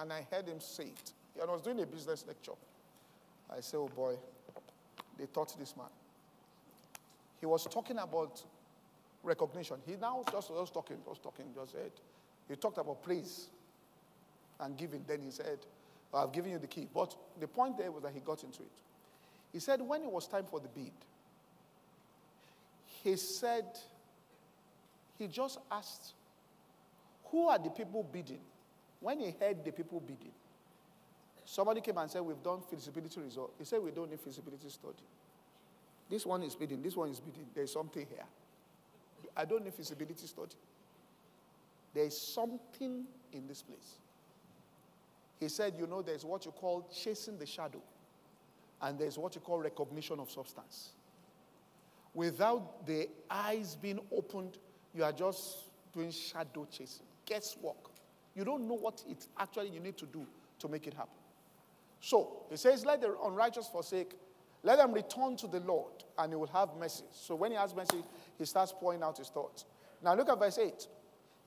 [0.00, 1.12] and I heard him say it.
[1.34, 2.52] He was doing a business lecture.
[3.50, 4.16] I said, Oh boy,
[5.18, 5.86] they taught this man.
[7.40, 8.42] He was talking about
[9.22, 9.76] recognition.
[9.86, 11.92] He now just was talking, just talking, just said,
[12.48, 13.48] he talked about praise
[14.60, 15.04] and giving.
[15.06, 15.58] Then he said,
[16.12, 16.86] I've given you the key.
[16.92, 18.72] But the point there was that he got into it.
[19.52, 20.92] He said, when it was time for the bid,
[23.02, 23.64] he said,
[25.18, 26.14] he just asked,
[27.30, 28.40] who are the people bidding?
[29.00, 30.32] When he heard the people bidding,
[31.44, 33.52] somebody came and said, We've done feasibility result.
[33.58, 35.04] He said, We don't need feasibility study.
[36.10, 37.46] This one is bidding, this one is bidding.
[37.54, 38.24] There's something here.
[39.36, 40.56] I don't need feasibility study.
[41.94, 43.98] There is something in this place.
[45.40, 47.80] He said, You know, there's what you call chasing the shadow,
[48.82, 50.90] and there's what you call recognition of substance.
[52.14, 54.58] Without the eyes being opened,
[54.94, 57.76] you are just doing shadow chasing, guesswork.
[58.34, 60.26] You don't know what it actually you need to do
[60.58, 61.10] to make it happen.
[62.00, 64.14] So he says, Let the unrighteous forsake,
[64.62, 67.04] let them return to the Lord, and he will have mercy.
[67.12, 68.02] So when he has mercy,
[68.38, 69.64] he starts pouring out his thoughts.
[70.02, 70.86] Now look at verse 8.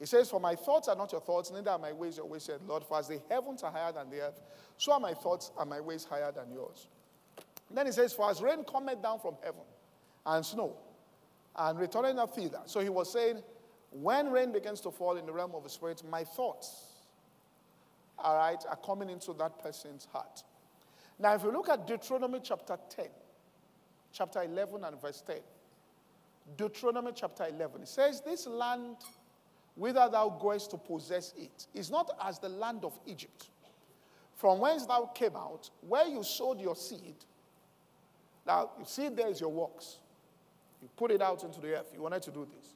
[0.01, 2.43] He says, For my thoughts are not your thoughts, neither are my ways your ways,
[2.43, 2.83] said Lord.
[2.83, 4.41] For as the heavens are higher than the earth,
[4.77, 6.87] so are my thoughts and my ways higher than yours.
[7.69, 9.61] And then he says, For as rain cometh down from heaven,
[10.25, 10.75] and snow,
[11.55, 12.61] and returning up thither.
[12.65, 13.43] So he was saying,
[13.91, 16.85] when rain begins to fall in the realm of the spirit, my thoughts,
[18.17, 20.43] all right, are coming into that person's heart.
[21.19, 23.05] Now, if you look at Deuteronomy chapter 10,
[24.13, 25.37] chapter 11 and verse 10,
[26.57, 28.95] Deuteronomy chapter 11, it says, This land,
[29.75, 33.49] whither thou goest to possess it, is not as the land of Egypt,
[34.35, 37.15] from whence thou came out, where you sowed your seed.
[38.45, 39.99] Now, you see, there is your works.
[40.81, 41.91] You put it out into the earth.
[41.93, 42.73] You wanted to do this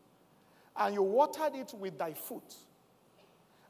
[0.77, 2.55] and you watered it with thy foot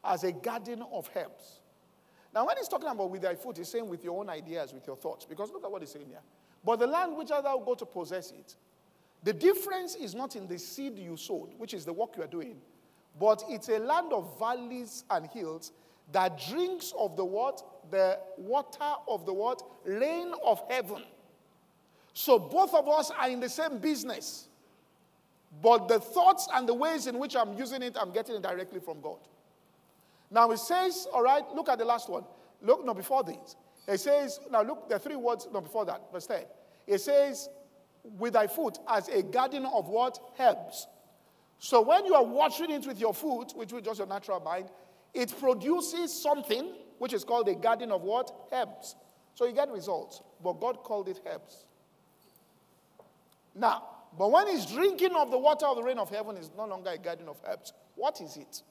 [0.03, 1.59] as a garden of herbs.
[2.33, 4.85] Now, when he's talking about with thy foot, he's saying with your own ideas, with
[4.85, 5.25] your thoughts.
[5.25, 6.21] Because look at what he's saying here.
[6.63, 8.55] But the land which thou go to possess it,
[9.23, 12.27] the difference is not in the seed you sowed, which is the work you are
[12.27, 12.57] doing,
[13.19, 15.71] but it's a land of valleys and hills
[16.11, 17.63] that drinks of the what?
[17.91, 19.61] The water of the what?
[19.85, 21.03] Rain of heaven.
[22.13, 24.47] So both of us are in the same business.
[25.61, 28.79] But the thoughts and the ways in which I'm using it, I'm getting it directly
[28.79, 29.19] from God.
[30.31, 32.23] Now it says, all right, look at the last one.
[32.61, 33.55] Look, no, before this.
[33.87, 36.43] It says, now look, the three words, no, before that, verse 10.
[36.87, 37.49] It says,
[38.17, 40.19] with thy foot as a garden of what?
[40.39, 40.87] Herbs.
[41.59, 44.69] So when you are watering it with your foot, which is just your natural mind,
[45.13, 48.31] it produces something which is called a garden of what?
[48.51, 48.95] Herbs.
[49.33, 50.21] So you get results.
[50.43, 51.65] But God called it herbs.
[53.53, 53.83] Now,
[54.17, 56.91] but when he's drinking of the water of the rain of heaven, it's no longer
[56.91, 57.73] a garden of herbs.
[57.95, 58.61] What is it?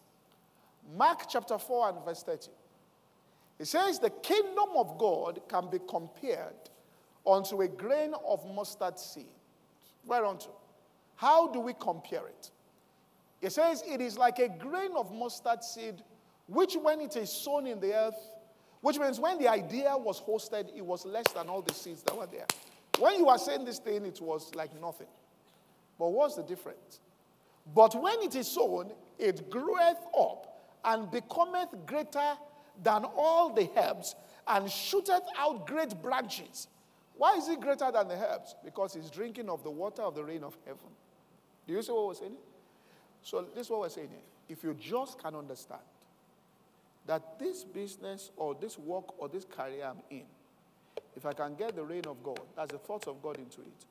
[0.96, 2.50] Mark chapter 4 and verse 30.
[3.58, 6.54] It says, The kingdom of God can be compared
[7.26, 9.26] unto a grain of mustard seed.
[10.06, 10.50] Whereunto?
[11.16, 12.50] How do we compare it?
[13.44, 16.02] It says, It is like a grain of mustard seed,
[16.46, 18.16] which when it is sown in the earth,
[18.80, 22.16] which means when the idea was hosted, it was less than all the seeds that
[22.16, 22.46] were there.
[22.98, 25.08] When you are saying this thing, it was like nothing.
[25.98, 27.00] But what's the difference?
[27.74, 32.38] But when it is sown, it groweth up and becometh greater
[32.82, 34.14] than all the herbs
[34.48, 36.68] and shooteth out great branches.
[37.16, 38.54] Why is it greater than the herbs?
[38.64, 40.88] Because it's drinking of the water of the rain of heaven.
[41.66, 42.36] Do you see what we're saying?
[43.24, 44.18] So, this is what we're saying here.
[44.50, 45.80] If you just can understand
[47.06, 50.24] that this business or this work or this career I'm in,
[51.16, 53.86] if I can get the rain of God, that's the thoughts of God into it,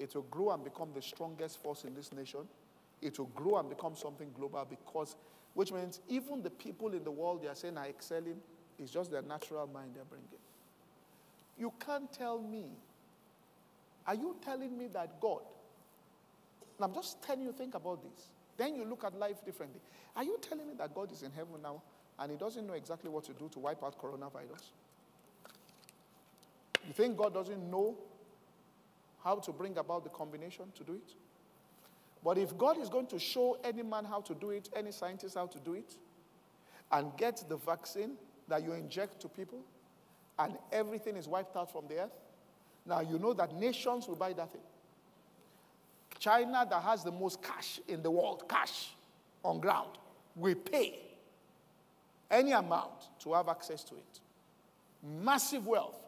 [0.00, 2.40] it will grow and become the strongest force in this nation.
[3.00, 5.14] It will grow and become something global because,
[5.54, 8.36] which means even the people in the world they are saying are excelling,
[8.80, 10.26] it's just their natural mind they're bringing.
[11.56, 12.64] You can't tell me.
[14.08, 15.42] Are you telling me that God?
[16.78, 18.26] And I'm just telling you, think about this.
[18.62, 19.80] Then you look at life differently.
[20.14, 21.82] Are you telling me that God is in heaven now
[22.16, 24.70] and he doesn't know exactly what to do to wipe out coronavirus?
[26.86, 27.96] You think God doesn't know
[29.24, 31.12] how to bring about the combination to do it.
[32.22, 35.34] But if God is going to show any man how to do it, any scientist
[35.34, 35.96] how to do it,
[36.92, 38.12] and get the vaccine
[38.46, 39.58] that you inject to people,
[40.38, 42.16] and everything is wiped out from the earth,
[42.86, 44.62] now you know that nations will buy that thing.
[46.22, 48.90] China, that has the most cash in the world, cash
[49.42, 49.98] on ground,
[50.36, 51.00] will pay
[52.30, 54.20] any amount to have access to it.
[55.02, 55.98] Massive wealth,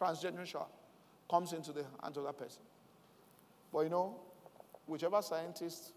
[0.00, 0.68] transgenerational
[1.28, 2.62] comes into the hands of that person.
[3.72, 4.14] But you know,
[4.86, 5.90] whichever scientist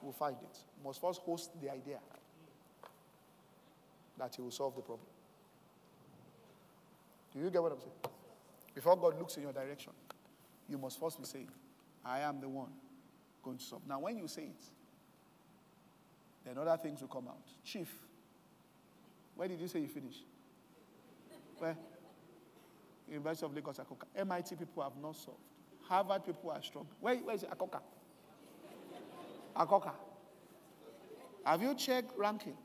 [0.00, 1.98] will find it must first host the idea
[4.16, 5.06] that he will solve the problem.
[7.34, 8.14] Do you get what I'm saying?
[8.74, 9.92] Before God looks in your direction,
[10.70, 11.48] you must first be saying,
[12.02, 12.70] I am the one
[13.42, 13.82] going to solve.
[13.88, 14.62] Now, when you say it,
[16.44, 17.42] then other things will come out.
[17.64, 17.88] Chief,
[19.36, 20.16] where did you say you finish?
[21.58, 21.76] Where?
[23.08, 24.04] University of Lagos, Akoka.
[24.16, 25.40] MIT people have not solved.
[25.82, 26.86] Harvard people are strong.
[27.00, 27.50] Where, where is it?
[27.50, 27.80] Akoka.
[29.56, 29.92] Akoka.
[31.44, 32.56] Have you checked ranking?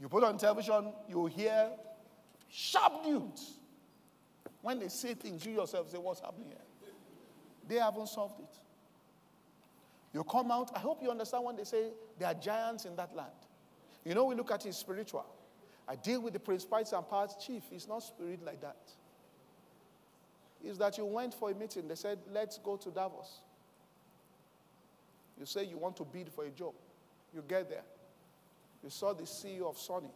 [0.00, 1.70] You put on television, you hear
[2.50, 3.54] sharp news.
[4.60, 6.63] When they say things, you yourself say, What's happening here?
[7.68, 8.56] They haven't solved it.
[10.12, 11.88] You come out, I hope you understand when they say
[12.18, 13.32] there are giants in that land.
[14.04, 15.26] You know, we look at it spiritual.
[15.88, 17.34] I deal with the principalities and powers.
[17.44, 18.76] Chief, it's not spirit like that.
[20.64, 21.88] Is that you went for a meeting.
[21.88, 23.40] They said, let's go to Davos.
[25.38, 26.74] You say you want to bid for a job.
[27.34, 27.82] You get there.
[28.82, 30.10] You saw the CEO of Sony.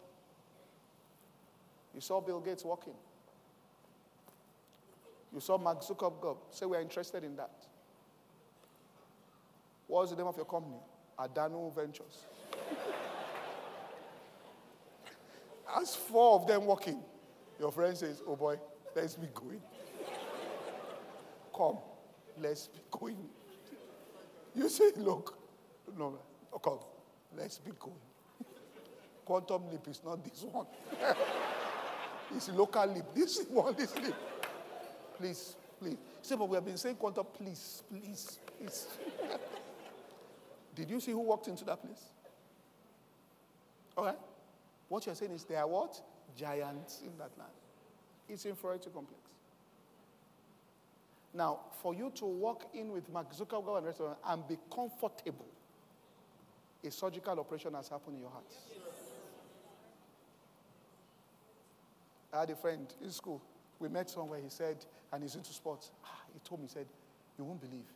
[1.94, 2.94] You saw Bill Gates walking.
[5.32, 7.50] You saw Mark Zuckerberg say we're interested in that.
[9.86, 10.76] What's the name of your company?
[11.18, 12.26] Adano Ventures.
[15.76, 17.00] As four of them walking,
[17.58, 18.56] your friend says, Oh boy,
[18.94, 19.60] let's be going.
[21.54, 21.78] Come,
[22.40, 23.18] let's be going.
[24.54, 25.38] You say, Look,
[25.96, 26.18] no,
[26.62, 26.78] come,
[27.36, 27.94] let's be going.
[29.24, 30.66] Quantum leap is not this one.
[32.34, 33.04] it's local leap.
[33.14, 34.14] This one, this leap.
[35.18, 35.96] Please, please.
[36.22, 38.86] Say, but we have been saying quantum, please, please, please.
[40.74, 42.04] Did you see who walked into that place?
[43.96, 44.18] All right.
[44.88, 46.00] What you're saying is there are what?
[46.36, 47.50] Giants in that land.
[48.28, 49.20] It's inferiority complex.
[51.34, 55.46] Now, for you to walk in with Mark Zuckerberg and restaurant and be comfortable,
[56.84, 58.54] a surgical operation has happened in your heart.
[62.32, 63.42] I had a friend in school.
[63.78, 64.40] We met somewhere.
[64.42, 65.90] He said, and he's into sports.
[66.04, 66.86] Ah, he told me, he said,
[67.38, 67.86] You won't believe.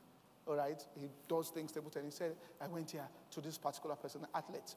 [0.47, 0.81] All right?
[0.99, 2.15] He does things table tennis.
[2.15, 4.75] He said, I went here to this particular person, athlete.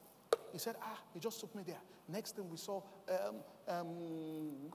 [0.52, 1.80] He said, Ah, he just took me there.
[2.08, 3.36] Next thing we saw, um,
[3.68, 3.86] um,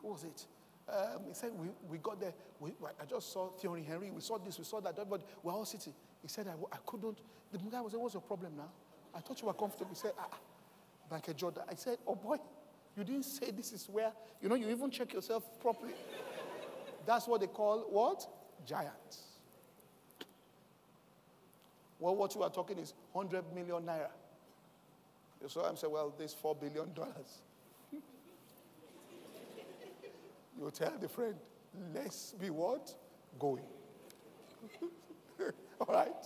[0.01, 0.45] what was it?
[0.89, 2.33] Um, he said, we, we got there.
[2.59, 4.11] We, I just saw Thierry Henry.
[4.11, 5.93] We saw this, we saw that, but we're all sitting.
[6.21, 7.19] He said, I, I couldn't.
[7.51, 8.69] The guy was, What's your problem now?
[9.13, 9.89] I thought you were comfortable.
[9.91, 10.37] He said, Ah, ah
[11.09, 11.63] Michael Jordan.
[11.69, 12.37] I said, Oh boy,
[12.97, 14.11] you didn't say this is where,
[14.41, 15.93] you know, you even check yourself properly.
[17.05, 18.27] That's what they call what?
[18.65, 19.23] Giants.
[21.99, 24.09] Well, what you are talking is 100 million naira.
[25.47, 26.89] So I'm saying, well, this $4 billion.
[30.59, 31.35] you tell the friend,
[31.93, 32.93] let's be what?
[33.39, 33.63] Going.
[35.79, 36.25] All right?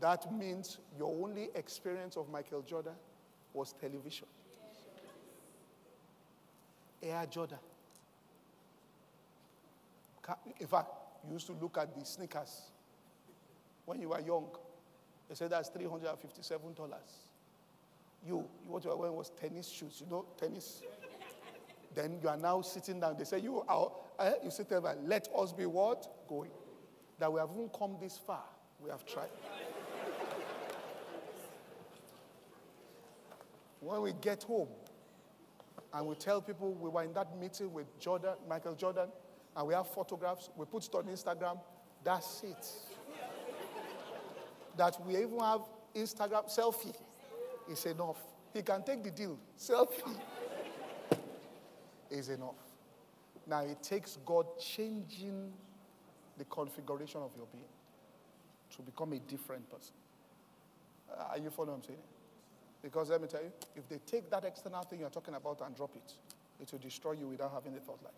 [0.00, 2.94] That means your only experience of Michael Jordan
[3.52, 4.26] was television.
[7.02, 7.58] Air Jordan.
[10.60, 10.88] In fact,
[11.26, 12.62] you used to look at the sneakers
[13.84, 14.46] when you were young.
[15.28, 16.60] They said that's $357.
[18.26, 20.82] You, what you were wearing was tennis shoes, you know, tennis.
[21.94, 23.16] then you are now sitting down.
[23.18, 23.90] They say, You are,
[24.20, 24.34] eh?
[24.44, 26.06] you sit there, let us be what?
[26.28, 26.50] Going.
[27.18, 28.44] That we haven't come this far.
[28.80, 29.28] We have tried.
[33.80, 34.68] when we get home
[35.94, 39.08] and we tell people we were in that meeting with Jordan, Michael Jordan,
[39.56, 41.58] and we have photographs, we put it on Instagram,
[42.02, 42.66] that's it.
[44.76, 45.60] that we even have
[45.94, 46.94] Instagram selfie
[47.70, 48.16] is enough.
[48.54, 49.38] He can take the deal.
[49.58, 50.18] Selfie
[52.10, 52.56] is enough.
[53.46, 55.52] Now it takes God changing
[56.38, 57.64] the configuration of your being
[58.76, 59.94] to become a different person.
[61.30, 61.98] Are you following what I'm saying?
[62.82, 65.74] Because let me tell you, if they take that external thing you're talking about and
[65.76, 66.14] drop it,
[66.60, 68.12] it will destroy you without having the thought life.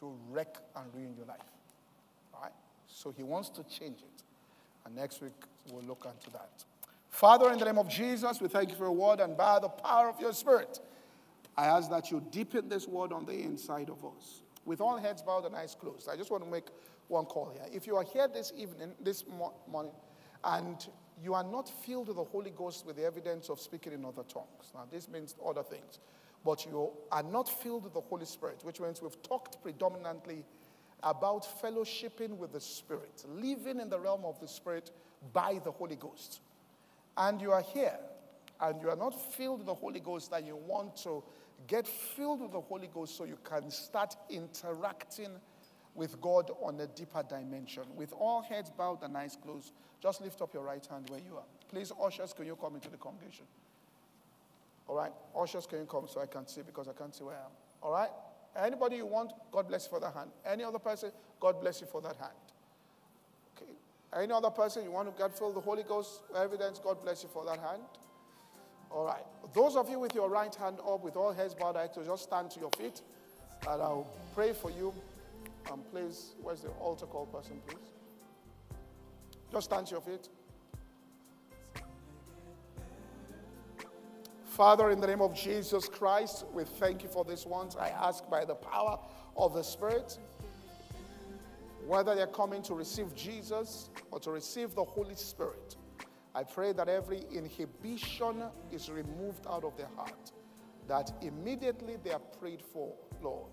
[0.00, 1.38] To wreck and ruin your life.
[2.34, 2.52] All right?
[2.86, 4.22] So he wants to change it.
[4.84, 5.34] And next week,
[5.72, 6.64] we'll look into that.
[7.10, 9.68] Father, in the name of Jesus, we thank you for your word and by the
[9.68, 10.80] power of your spirit,
[11.56, 14.42] I ask that you deepen this word on the inside of us.
[14.64, 16.66] With all heads bowed and eyes closed, I just want to make
[17.08, 17.64] one call here.
[17.72, 19.24] If you are here this evening, this
[19.68, 19.92] morning,
[20.44, 20.86] and
[21.22, 24.22] you are not filled with the Holy Ghost with the evidence of speaking in other
[24.22, 25.98] tongues, now this means other things,
[26.44, 30.44] but you are not filled with the Holy Spirit, which means we've talked predominantly
[31.02, 34.90] about fellowshipping with the Spirit, living in the realm of the Spirit
[35.32, 36.40] by the Holy Ghost.
[37.16, 37.98] And you are here
[38.60, 41.22] and you are not filled with the Holy Ghost that you want to
[41.66, 45.30] get filled with the Holy Ghost so you can start interacting
[45.94, 47.84] with God on a deeper dimension.
[47.96, 49.72] With all heads bowed and eyes closed,
[50.02, 51.44] just lift up your right hand where you are.
[51.68, 53.44] Please, ushers, can you come into the congregation?
[54.88, 55.12] All right?
[55.36, 57.50] Ushers, can you come so I can see because I can't see where I am?
[57.82, 58.10] All right?
[58.56, 60.30] Anybody you want, God bless you for that hand.
[60.44, 62.32] Any other person, God bless you for that hand.
[63.56, 63.70] Okay.
[64.22, 67.28] Any other person you want to get filled the Holy Ghost evidence, God bless you
[67.32, 67.82] for that hand.
[68.90, 69.22] All right.
[69.54, 72.24] Those of you with your right hand up, with all heads bowed, I to just
[72.24, 73.00] stand to your feet,
[73.68, 74.92] and I'll pray for you.
[75.72, 77.92] And please, where's the altar call person, please?
[79.52, 80.28] Just stand to your feet.
[84.44, 87.76] Father, in the name of Jesus Christ, we thank you for this ones.
[87.76, 88.98] I ask by the power
[89.36, 90.18] of the Spirit,
[91.86, 95.76] whether they're coming to receive Jesus or to receive the Holy Spirit,
[96.34, 100.32] I pray that every inhibition is removed out of their heart,
[100.86, 102.92] that immediately they are prayed for,
[103.22, 103.50] Lord,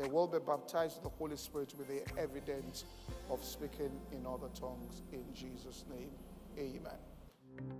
[0.00, 2.86] they will be baptized with the Holy Spirit with the evidence
[3.28, 5.02] of speaking in other tongues.
[5.12, 6.08] In Jesus' name,
[6.58, 6.96] amen.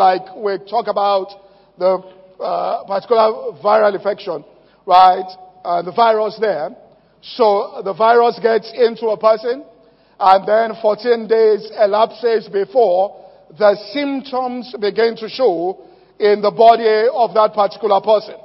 [0.06, 1.28] Like we talk about
[1.80, 1.92] the
[2.40, 4.46] uh, particular viral infection,
[4.86, 5.30] right?
[5.64, 6.70] Uh, the virus there.
[7.22, 9.66] So the virus gets into a person,
[10.20, 13.26] and then 14 days elapses before
[13.58, 15.82] the symptoms begin to show
[16.20, 18.38] in the body of that particular person.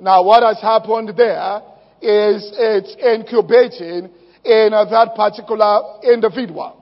[0.00, 1.62] Now, what has happened there
[2.02, 4.10] is it's incubating
[4.44, 6.76] in that particular individual.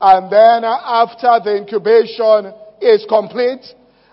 [0.00, 3.64] And then after the incubation is complete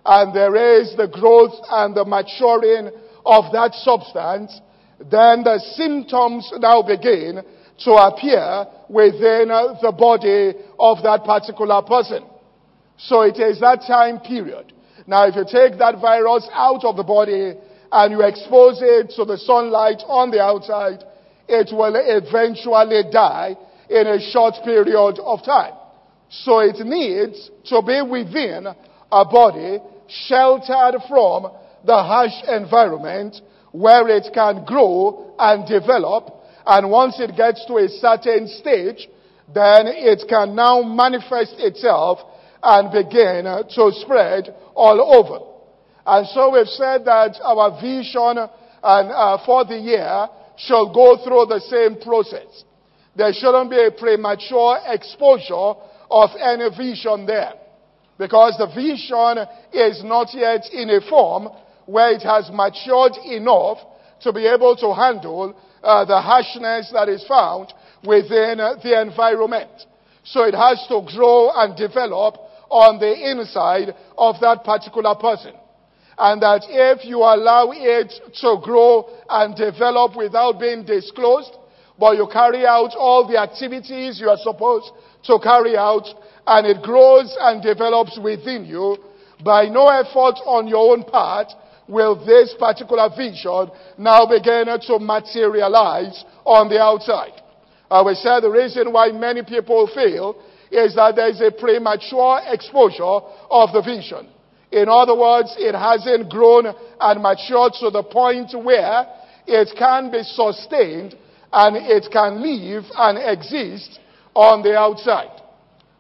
[0.06, 2.92] and there is the growth and the maturing
[3.26, 4.60] of that substance,
[5.00, 7.42] then the symptoms now begin
[7.80, 12.24] to appear within uh, the body of that particular person.
[12.98, 14.74] So it is that time period.
[15.08, 17.54] Now, if you take that virus out of the body
[17.92, 21.04] and you expose it to the sunlight on the outside,
[21.48, 23.56] it will eventually die
[23.90, 25.74] in a short period of time.
[26.42, 28.68] So it needs to be within
[29.12, 29.78] a body
[30.08, 31.52] sheltered from
[31.86, 33.36] the harsh environment
[33.72, 36.34] where it can grow and develop.
[36.66, 39.08] And once it gets to a certain stage,
[39.54, 42.20] then it can now manifest itself
[42.64, 45.46] and begin to spread all over.
[46.06, 48.50] And so we've said that our vision
[48.84, 50.28] and uh, for the year
[50.58, 52.64] shall go through the same process.
[53.16, 55.76] There shouldn't be a premature exposure
[56.10, 57.54] of any vision there.
[58.18, 61.50] Because the vision is not yet in a form
[61.86, 63.80] where it has matured enough
[64.22, 67.74] to be able to handle uh, the harshness that is found
[68.06, 69.72] within uh, the environment.
[70.24, 72.36] So it has to grow and develop
[72.70, 75.54] on the inside of that particular person.
[76.18, 81.52] And that if you allow it to grow and develop without being disclosed,
[82.00, 84.92] but you carry out all the activities you are supposed
[85.26, 86.06] to carry out,
[86.46, 88.98] and it grows and develops within you,
[89.44, 91.48] by no effort on your own part
[91.88, 97.42] will this particular vision now begin to materialize on the outside.
[97.92, 100.36] I will say the reason why many people fail
[100.72, 104.30] is that there is a premature exposure of the vision.
[104.72, 109.06] In other words, it hasn't grown and matured to the point where
[109.46, 111.16] it can be sustained
[111.52, 114.00] and it can live and exist
[114.34, 115.42] on the outside.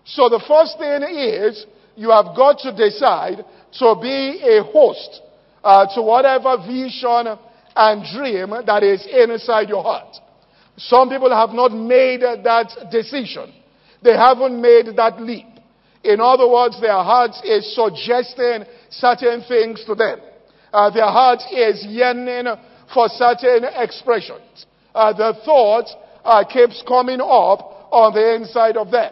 [0.05, 1.65] So the first thing is
[1.95, 3.45] you have got to decide
[3.79, 5.21] to be a host
[5.63, 7.37] uh, to whatever vision
[7.75, 10.15] and dream that is inside your heart.
[10.77, 13.53] Some people have not made that decision.
[14.01, 15.45] They haven't made that leap.
[16.03, 20.19] In other words, their heart is suggesting certain things to them.
[20.73, 22.45] Uh, their heart is yearning
[22.93, 24.65] for certain expressions.
[24.93, 25.85] Uh, the thought
[26.25, 29.11] uh, keeps coming up on the inside of them.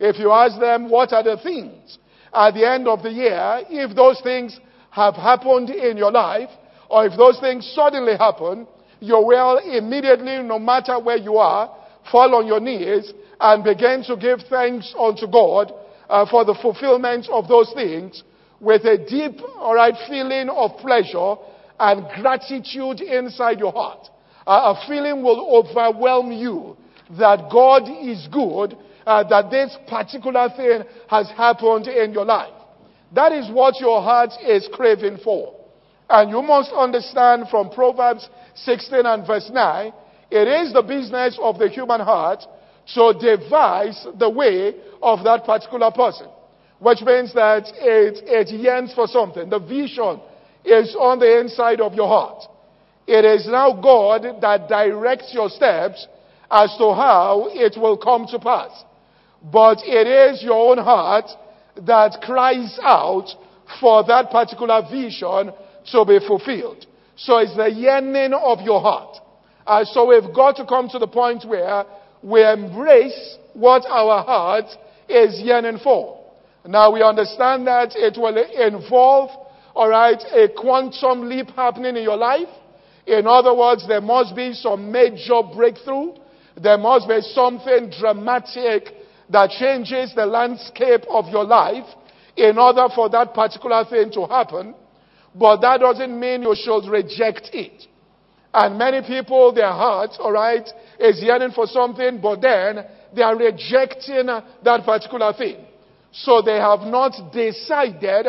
[0.00, 1.98] If you ask them what are the things
[2.34, 4.58] at the end of the year, if those things
[4.90, 6.50] have happened in your life,
[6.90, 8.66] or if those things suddenly happen,
[9.00, 11.74] you will immediately, no matter where you are,
[12.10, 15.72] fall on your knees and begin to give thanks unto God
[16.08, 18.22] uh, for the fulfillment of those things
[18.60, 21.34] with a deep, alright, feeling of pleasure
[21.78, 24.08] and gratitude inside your heart.
[24.46, 26.76] Uh, a feeling will overwhelm you
[27.10, 28.76] that God is good,
[29.06, 32.52] uh, that this particular thing has happened in your life.
[33.14, 35.54] That is what your heart is craving for.
[36.08, 39.92] And you must understand from Proverbs 16 and verse 9,
[40.30, 42.42] it is the business of the human heart
[42.94, 46.28] to devise the way of that particular person.
[46.78, 49.48] Which means that it, it yearns for something.
[49.48, 50.20] The vision
[50.64, 52.42] is on the inside of your heart.
[53.06, 56.06] It is now God that directs your steps
[56.50, 58.84] as to how it will come to pass.
[59.42, 61.26] But it is your own heart
[61.86, 63.28] that cries out
[63.80, 65.52] for that particular vision
[65.92, 66.86] to be fulfilled.
[67.16, 69.16] So it's the yearning of your heart.
[69.66, 71.84] Uh, so we've got to come to the point where
[72.22, 74.66] we embrace what our heart
[75.08, 76.22] is yearning for.
[76.66, 79.30] Now we understand that it will involve,
[79.74, 82.48] alright, a quantum leap happening in your life.
[83.06, 86.14] In other words, there must be some major breakthrough.
[86.60, 88.88] There must be something dramatic
[89.30, 91.86] that changes the landscape of your life
[92.36, 94.74] in order for that particular thing to happen.
[95.34, 97.86] But that doesn't mean you should reject it.
[98.54, 100.66] And many people, their heart, alright,
[100.98, 105.58] is yearning for something, but then they are rejecting that particular thing.
[106.12, 108.26] So they have not decided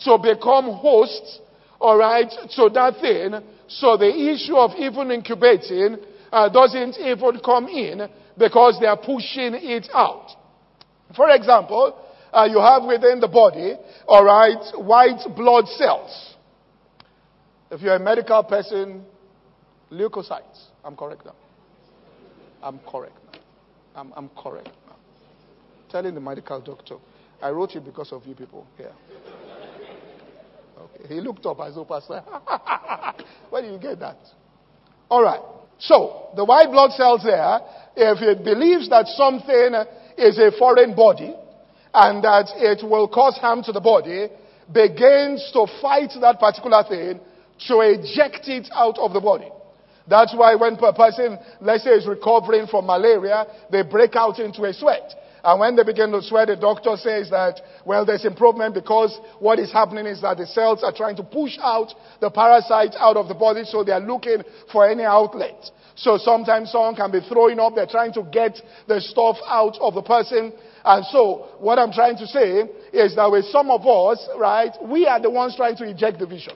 [0.00, 1.40] to become hosts,
[1.80, 3.34] alright, to that thing.
[3.66, 5.96] So the issue of even incubating
[6.34, 10.26] uh, doesn't even come in because they are pushing it out.
[11.14, 11.96] For example,
[12.32, 13.74] uh, you have within the body,
[14.08, 16.34] alright, white blood cells.
[17.70, 19.04] If you're a medical person,
[19.92, 20.64] leukocytes.
[20.84, 21.36] I'm correct now.
[22.64, 23.40] I'm correct now.
[23.94, 24.96] I'm, I'm correct now.
[25.88, 26.96] Telling the medical doctor,
[27.40, 28.92] I wrote it because of you people here.
[30.80, 31.14] Okay.
[31.14, 32.20] He looked up as though Pastor.
[33.50, 34.18] Where did you get that?
[35.08, 35.40] All right.
[35.86, 37.60] So, the white blood cells there,
[37.96, 39.74] if it believes that something
[40.16, 41.34] is a foreign body
[41.92, 44.28] and that it will cause harm to the body,
[44.72, 47.20] begins to fight that particular thing
[47.68, 49.48] to eject it out of the body.
[50.08, 54.64] That's why when a person, let's say, is recovering from malaria, they break out into
[54.64, 55.14] a sweat.
[55.44, 59.58] And when they begin to sweat, the doctor says that, well, there's improvement because what
[59.58, 63.28] is happening is that the cells are trying to push out the parasite out of
[63.28, 64.42] the body, so they are looking
[64.72, 65.70] for any outlet.
[65.96, 69.92] So sometimes someone can be throwing up, they're trying to get the stuff out of
[69.92, 70.52] the person.
[70.82, 75.06] And so, what I'm trying to say is that with some of us, right, we
[75.06, 76.54] are the ones trying to eject the vision.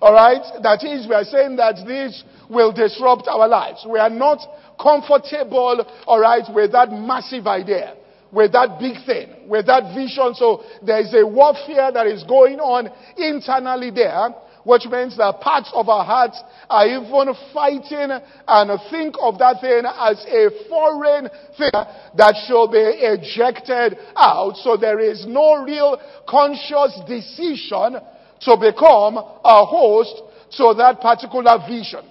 [0.00, 0.62] Alright?
[0.62, 3.84] That is, we are saying that this will disrupt our lives.
[3.88, 4.38] We are not
[4.80, 7.96] comfortable, alright, with that massive idea,
[8.30, 10.34] with that big thing, with that vision.
[10.34, 14.28] So there is a warfare that is going on internally there,
[14.62, 16.40] which means that parts of our hearts
[16.70, 18.10] are even fighting
[18.46, 21.72] and think of that thing as a foreign thing
[22.14, 24.56] that shall be ejected out.
[24.58, 27.98] So there is no real conscious decision
[28.40, 30.22] to become a host
[30.56, 32.04] to that particular vision.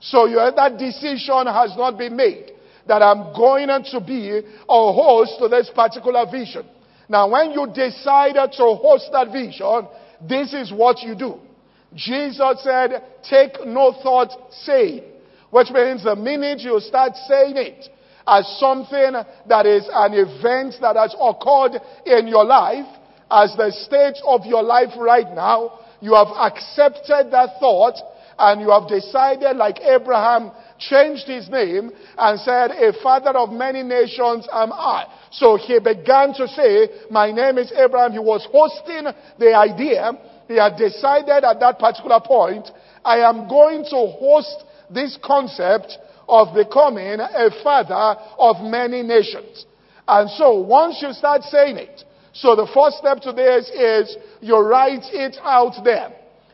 [0.00, 2.52] So that decision has not been made
[2.86, 6.64] that I'm going to be a host to this particular vision.
[7.08, 9.88] Now, when you decide to host that vision,
[10.26, 11.38] this is what you do.
[11.94, 15.02] Jesus said, take no thought saying,
[15.50, 17.88] which means the minute you start saying it
[18.26, 19.12] as something
[19.48, 22.86] that is an event that has occurred in your life,
[23.30, 27.94] as the state of your life right now, you have accepted that thought
[28.38, 33.82] and you have decided, like Abraham, changed his name and said, A father of many
[33.82, 35.06] nations am I.
[35.32, 38.12] So he began to say, My name is Abraham.
[38.12, 39.06] He was hosting
[39.38, 40.12] the idea.
[40.48, 42.68] He had decided at that particular point,
[43.04, 45.96] I am going to host this concept
[46.28, 49.64] of becoming a father of many nations.
[50.06, 52.04] And so once you start saying it,
[52.36, 56.12] so the first step to this is you write it out there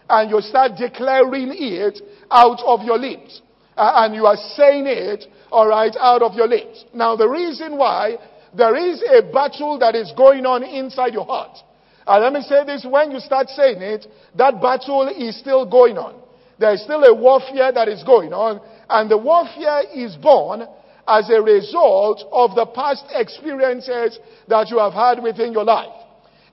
[0.08, 3.42] and you start declaring it out of your lips.
[3.76, 6.84] Uh, and you are saying it, alright, out of your lips.
[6.94, 8.16] Now the reason why
[8.54, 11.58] there is a battle that is going on inside your heart.
[12.06, 14.06] And let me say this, when you start saying it,
[14.36, 16.20] that battle is still going on.
[16.60, 18.60] There is still a warfare that is going on.
[18.88, 20.66] And the warfare is born
[21.06, 25.92] as a result of the past experiences that you have had within your life.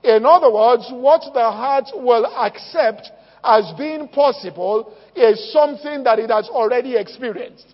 [0.02, 3.10] In other words, what the heart will accept
[3.44, 7.66] as being possible is something that it has already experienced.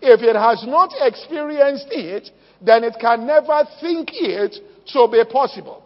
[0.00, 2.30] If it has not experienced it,
[2.60, 4.56] then it can never think it
[4.92, 5.84] to be possible.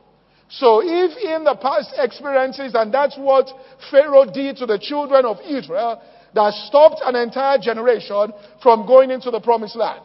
[0.49, 3.49] So if in the past experiences, and that's what
[3.91, 6.01] Pharaoh did to the children of Israel,
[6.35, 8.33] that stopped an entire generation
[8.63, 10.03] from going into the promised land.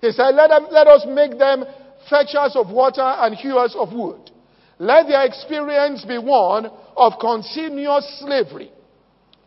[0.00, 1.64] He said, let, them, let us make them
[2.08, 4.30] fetchers of water and hewers of wood.
[4.78, 6.66] Let their experience be one
[6.96, 8.70] of continuous slavery,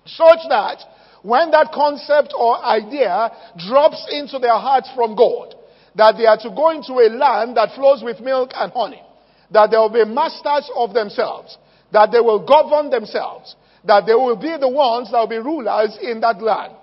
[0.05, 0.79] such that
[1.21, 3.31] when that concept or idea
[3.67, 5.53] drops into their hearts from God,
[5.95, 9.03] that they are to go into a land that flows with milk and honey,
[9.51, 11.57] that they will be masters of themselves,
[11.91, 15.97] that they will govern themselves, that they will be the ones that will be rulers
[16.01, 16.73] in that land.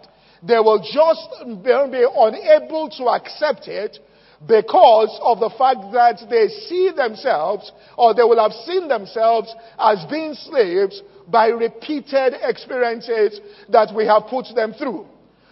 [0.47, 1.29] They will just
[1.65, 3.99] be unable to accept it
[4.47, 10.05] because of the fact that they see themselves or they will have seen themselves as
[10.11, 13.41] being slaves by repeated experiences
[13.71, 15.07] that we have put them through.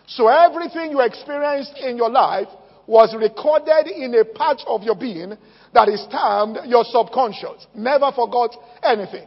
[0.06, 2.48] So everything you experienced in your life
[2.86, 5.32] was recorded in a part of your being
[5.72, 7.66] that is termed your subconscious.
[7.74, 9.26] Never forgot anything.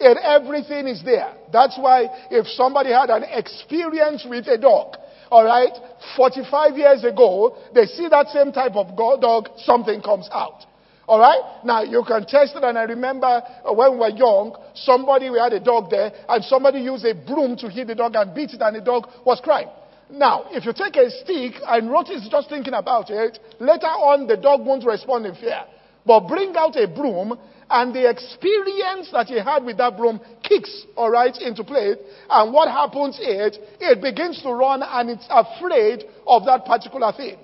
[0.00, 1.34] And everything is there.
[1.52, 4.96] That's why if somebody had an experience with a dog,
[5.30, 5.72] all right,
[6.16, 10.64] 45 years ago, they see that same type of dog, something comes out.
[11.06, 11.64] All right?
[11.64, 15.38] Now, you can test it, and I remember uh, when we were young, somebody, we
[15.38, 18.50] had a dog there, and somebody used a broom to hit the dog and beat
[18.50, 19.68] it, and the dog was crying.
[20.10, 24.36] Now, if you take a stick and notice just thinking about it, later on the
[24.36, 25.60] dog won't respond in fear.
[26.06, 27.38] But bring out a broom
[27.70, 31.94] and the experience that he had with that broom kicks, all right, into play.
[32.30, 37.38] And what happens is it begins to run and it's afraid of that particular thing.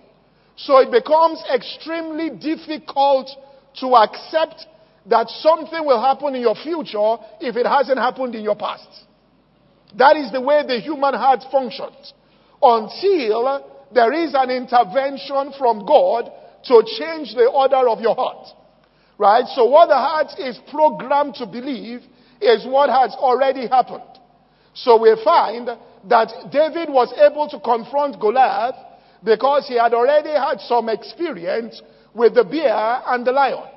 [0.56, 3.28] So it becomes extremely difficult
[3.80, 4.66] to accept
[5.06, 8.88] that something will happen in your future if it hasn't happened in your past.
[9.96, 12.14] That is the way the human heart functions.
[12.62, 16.30] Until there is an intervention from God
[16.64, 18.48] to change the order of your heart.
[19.18, 19.44] Right?
[19.54, 22.00] So what the heart is programmed to believe
[22.40, 24.02] is what has already happened.
[24.74, 25.68] So we find
[26.08, 28.74] that David was able to confront Goliath
[29.24, 31.80] because he had already had some experience
[32.12, 33.70] with the bear and the lion.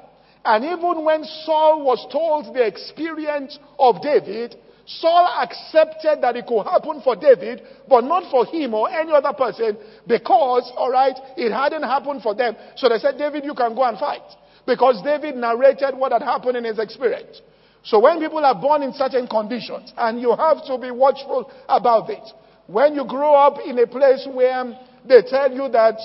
[0.44, 6.64] And even when Saul was told the experience of David, Saul accepted that it could
[6.64, 9.78] happen for David, but not for him or any other person
[10.08, 12.56] because, alright, it hadn't happened for them.
[12.78, 14.24] So they said, David, you can go and fight.
[14.68, 17.41] Because David narrated what had happened in his experience.
[17.84, 22.09] So when people are born in certain conditions, and you have to be watchful about
[22.09, 22.28] it.
[22.68, 25.95] When you grow up in a place where they tell you that,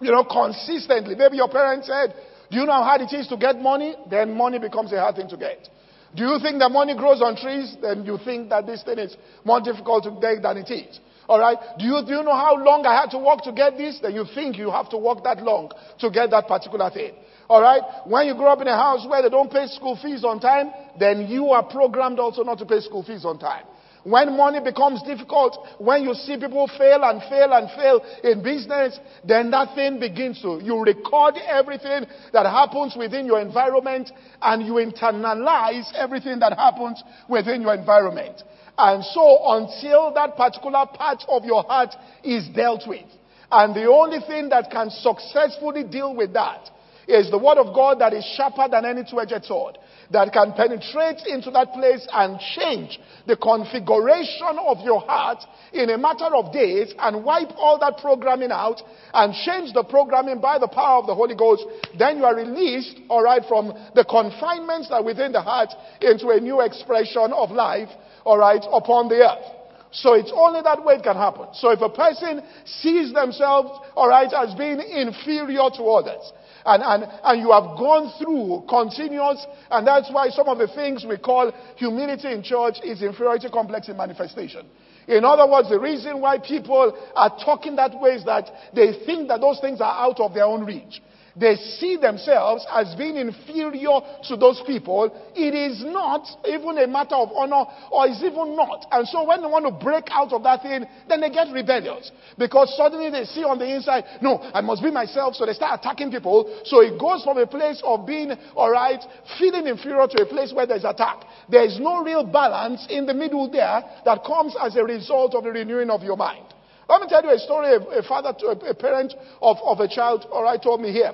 [0.00, 2.12] you know, consistently, maybe your parents said,
[2.50, 3.94] do you know how hard it is to get money?
[4.10, 5.68] Then money becomes a hard thing to get.
[6.16, 7.76] Do you think that money grows on trees?
[7.80, 10.98] Then you think that this thing is more difficult to get than it is.
[11.28, 11.58] Alright?
[11.78, 14.00] Do you, do you know how long I had to work to get this?
[14.02, 17.12] Then you think you have to work that long to get that particular thing.
[17.50, 17.82] All right?
[18.06, 20.70] When you grow up in a house where they don't pay school fees on time,
[21.00, 23.64] then you are programmed also not to pay school fees on time.
[24.04, 29.00] When money becomes difficult, when you see people fail and fail and fail in business,
[29.26, 30.60] then that thing begins to.
[30.62, 37.62] You record everything that happens within your environment and you internalize everything that happens within
[37.62, 38.40] your environment.
[38.78, 43.10] And so until that particular part of your heart is dealt with,
[43.50, 46.70] and the only thing that can successfully deal with that
[47.10, 49.78] is the word of God that is sharper than any two-edged sword
[50.10, 55.38] that can penetrate into that place and change the configuration of your heart
[55.72, 58.82] in a matter of days and wipe all that programming out
[59.14, 61.64] and change the programming by the power of the Holy Ghost,
[61.98, 66.40] then you are released, all right, from the confinements that within the heart into a
[66.40, 67.88] new expression of life,
[68.24, 69.60] all right, upon the earth.
[69.92, 71.48] So it's only that way it can happen.
[71.54, 76.32] So if a person sees themselves, all right, as being inferior to others,
[76.64, 81.04] and, and, and you have gone through continuous, and that's why some of the things
[81.08, 84.66] we call humility in church is inferiority complex in manifestation.
[85.08, 89.28] In other words, the reason why people are talking that way is that they think
[89.28, 91.00] that those things are out of their own reach
[91.40, 97.16] they see themselves as being inferior to those people, it is not even a matter
[97.16, 98.84] of honor or is even not.
[98.92, 102.12] And so when they want to break out of that thing, then they get rebellious
[102.36, 105.34] because suddenly they see on the inside, no, I must be myself.
[105.34, 106.60] So they start attacking people.
[106.64, 109.00] So it goes from a place of being, all right,
[109.38, 111.24] feeling inferior to a place where there's attack.
[111.48, 115.44] There is no real balance in the middle there that comes as a result of
[115.44, 116.44] the renewing of your mind.
[116.86, 117.72] Let me tell you a story.
[117.72, 121.12] A, father, to, a parent of, of a child, all right, told me here.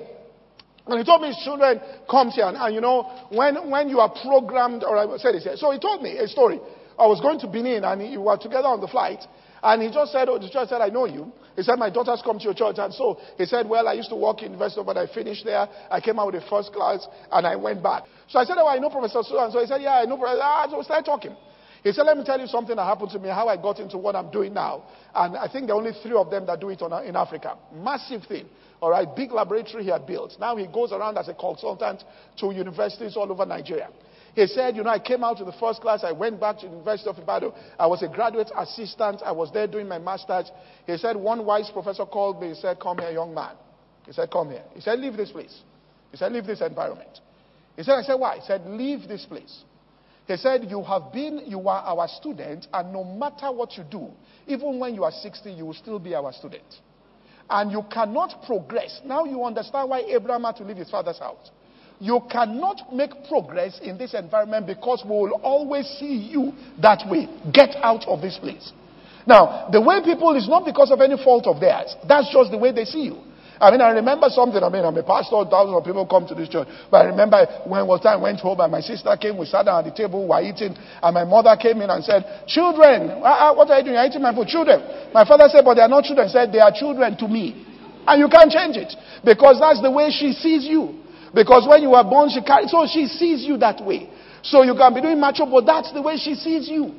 [0.87, 2.45] And he told me his children comes here.
[2.45, 5.57] And, and, you know, when, when you are programmed, or I said this here.
[5.57, 6.59] So he told me a story.
[6.97, 9.19] I was going to Benin and we were together on the flight.
[9.61, 11.31] And he just said, oh, the church said, I know you.
[11.55, 12.75] He said, my daughters come to your church.
[12.77, 15.67] And so he said, well, I used to work in University, but I finished there.
[15.89, 18.03] I came out with a first class and I went back.
[18.29, 20.17] So I said, oh, I know Professor So and So he said, yeah, I know
[20.17, 20.41] Professor.
[20.41, 21.35] Ah, so we started talking.
[21.83, 23.97] He said, let me tell you something that happened to me, how I got into
[23.97, 24.83] what I'm doing now.
[25.13, 27.57] And I think there are only three of them that do it on, in Africa.
[27.73, 28.47] Massive thing.
[28.81, 30.33] All right, big laboratory he had built.
[30.39, 32.03] Now he goes around as a consultant
[32.37, 33.89] to universities all over Nigeria.
[34.37, 36.03] He said, You know, I came out to the first class.
[36.03, 37.51] I went back to the University of Ibadan.
[37.79, 39.21] I was a graduate assistant.
[39.25, 40.51] I was there doing my master's.
[40.85, 42.49] He said, One wise professor called me.
[42.49, 43.55] He said, Come here, young man.
[44.05, 44.63] He said, Come here.
[44.75, 45.61] He said, Leave this place.
[46.11, 47.19] He said, Leave this environment.
[47.75, 48.35] He said, I said, Why?
[48.35, 49.63] He said, Leave this place.
[50.27, 54.09] He said, You have been, you are our student, and no matter what you do,
[54.45, 56.65] even when you are 60, you will still be our student.
[57.49, 58.99] And you cannot progress.
[59.05, 61.49] Now you understand why Abraham had to leave his father's house.
[61.99, 66.51] You cannot make progress in this environment because we will always see you
[66.81, 67.27] that way.
[67.53, 68.71] Get out of this place.
[69.25, 71.95] Now, the way people is not because of any fault of theirs.
[72.07, 73.17] That's just the way they see you.
[73.59, 74.61] I mean, I remember something.
[74.61, 76.67] I mean, I'm a pastor, thousands of people come to this church.
[76.89, 79.65] But I remember when was time I went home and my sister came, we sat
[79.65, 83.21] down at the table, we were eating, and my mother came in and said, Children,
[83.21, 83.97] uh, uh, what are you doing?
[83.97, 84.47] You're eating my food.
[84.47, 85.11] Children.
[85.13, 86.27] My father said, But they are not children.
[86.29, 87.65] He said, They are children to me.
[88.05, 88.93] And you can't change it.
[89.25, 91.03] Because that's the way she sees you.
[91.33, 94.09] Because when you were born, she carried, so she sees you that way.
[94.45, 96.93] So you can be doing macho, but that's the way she sees you.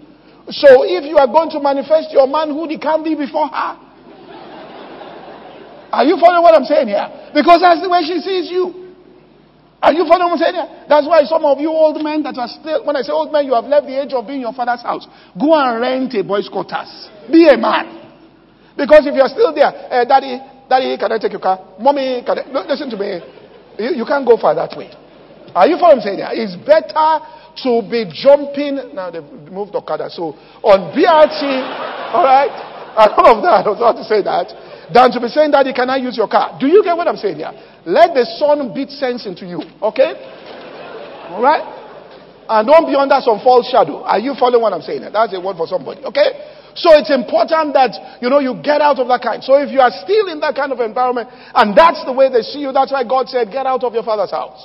[0.50, 3.87] So if you are going to manifest your manhood, it can't be before her.
[5.92, 7.32] Are you following what I'm saying here?
[7.32, 8.88] Because that's the way she sees you.
[9.80, 10.70] Are you following what I'm saying here?
[10.88, 13.46] That's why some of you old men that are still, when I say old men,
[13.46, 15.06] you have left the age of being your father's house.
[15.38, 16.90] Go and rent a boy's quarters.
[17.30, 18.10] Be a man.
[18.76, 21.78] Because if you're still there, uh, daddy, daddy, can I take your car?
[21.78, 22.66] Mommy, can I?
[22.66, 23.22] Listen to me.
[23.78, 24.90] You, you can't go far that way.
[25.54, 26.30] Are you following what I'm saying here?
[26.34, 27.22] It's better
[27.62, 28.94] to be jumping.
[28.94, 30.10] Now they've moved Okada.
[30.10, 31.42] So on BRT,
[32.14, 32.50] all right?
[32.98, 34.50] And all of that, I was about to say that
[34.92, 36.56] than to be saying, Daddy, can I use your car?
[36.58, 37.52] Do you get what I'm saying here?
[37.84, 40.12] Let the sun beat sense into you, okay?
[41.30, 41.76] All right?
[42.48, 44.02] And don't be under some false shadow.
[44.04, 45.04] Are you following what I'm saying?
[45.12, 46.56] That's a word for somebody, okay?
[46.72, 49.44] So it's important that, you know, you get out of that kind.
[49.44, 52.40] So if you are still in that kind of environment, and that's the way they
[52.40, 54.64] see you, that's why God said, get out of your father's house.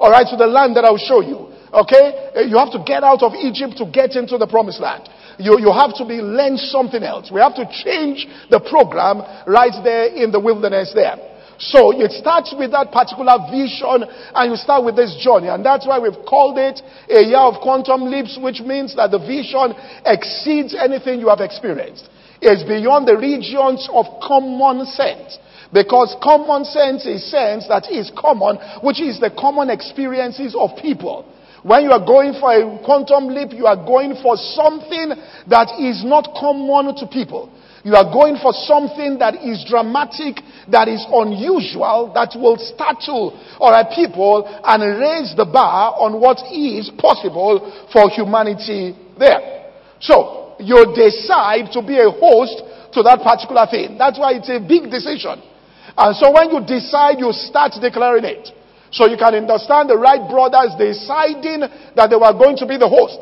[0.00, 1.52] All right, to the land that I'll show you.
[1.68, 2.48] Okay?
[2.48, 5.04] You have to get out of Egypt to get into the promised land
[5.38, 7.30] you, you have to be learn something else.
[7.32, 11.16] We have to change the program right there in the wilderness there.
[11.58, 15.48] So it starts with that particular vision and you start with this journey.
[15.48, 16.80] And that's why we've called it
[17.10, 19.74] a year of quantum leaps, which means that the vision
[20.06, 22.08] exceeds anything you have experienced.
[22.40, 25.38] It's beyond the regions of common sense.
[25.72, 31.26] Because common sense is sense that is common, which is the common experiences of people.
[31.68, 35.12] When you are going for a quantum leap, you are going for something
[35.52, 37.52] that is not common to people.
[37.84, 40.40] You are going for something that is dramatic,
[40.72, 46.88] that is unusual, that will startle alright people and raise the bar on what is
[46.96, 47.60] possible
[47.92, 49.68] for humanity there.
[50.00, 52.64] So, you decide to be a host
[52.96, 54.00] to that particular thing.
[54.00, 55.44] That's why it's a big decision.
[56.00, 58.56] And so when you decide, you start declaring it.
[58.90, 62.88] So you can understand the Wright brothers deciding that they were going to be the
[62.88, 63.20] host.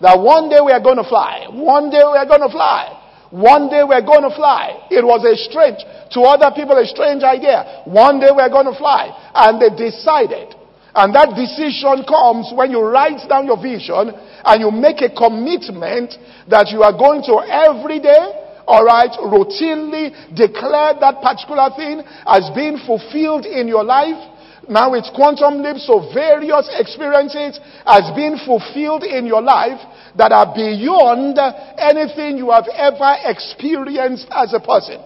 [0.00, 1.50] That one day we are going to fly.
[1.50, 2.94] One day we are going to fly.
[3.30, 4.88] One day we're going to fly.
[4.88, 5.84] It was a strange,
[6.16, 7.84] to other people, a strange idea.
[7.84, 9.12] One day we're going to fly.
[9.34, 10.54] And they decided.
[10.94, 16.16] And that decision comes when you write down your vision and you make a commitment
[16.48, 22.80] that you are going to every day, alright, routinely declare that particular thing as being
[22.86, 24.18] fulfilled in your life
[24.68, 29.80] now it's quantum leaps, so various experiences has been fulfilled in your life
[30.16, 31.38] that are beyond
[31.78, 35.00] anything you have ever experienced as a person.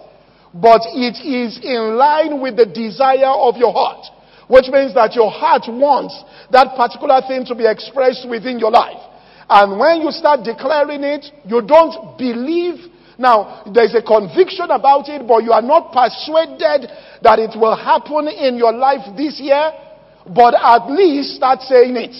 [0.53, 4.05] But it is in line with the desire of your heart.
[4.47, 6.13] Which means that your heart wants
[6.51, 8.99] that particular thing to be expressed within your life.
[9.49, 15.27] And when you start declaring it, you don't believe now, there's a conviction about it,
[15.27, 16.89] but you are not persuaded
[17.21, 19.71] that it will happen in your life this year,
[20.33, 22.15] but at least start saying it.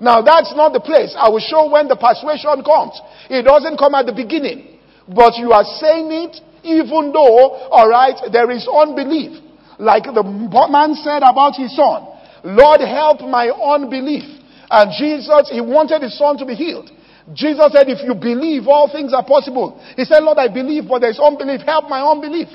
[0.00, 1.14] Now, that's not the place.
[1.18, 3.00] I will show when the persuasion comes.
[3.28, 8.50] It doesn't come at the beginning, but you are saying it even though, alright, there
[8.50, 9.42] is unbelief.
[9.78, 12.06] Like the man said about his son,
[12.44, 14.24] Lord, help my unbelief.
[14.70, 16.90] And Jesus, he wanted his son to be healed.
[17.34, 19.80] Jesus said, if you believe, all things are possible.
[19.96, 21.60] He said, Lord, I believe, but there's unbelief.
[21.60, 22.48] Help my unbelief.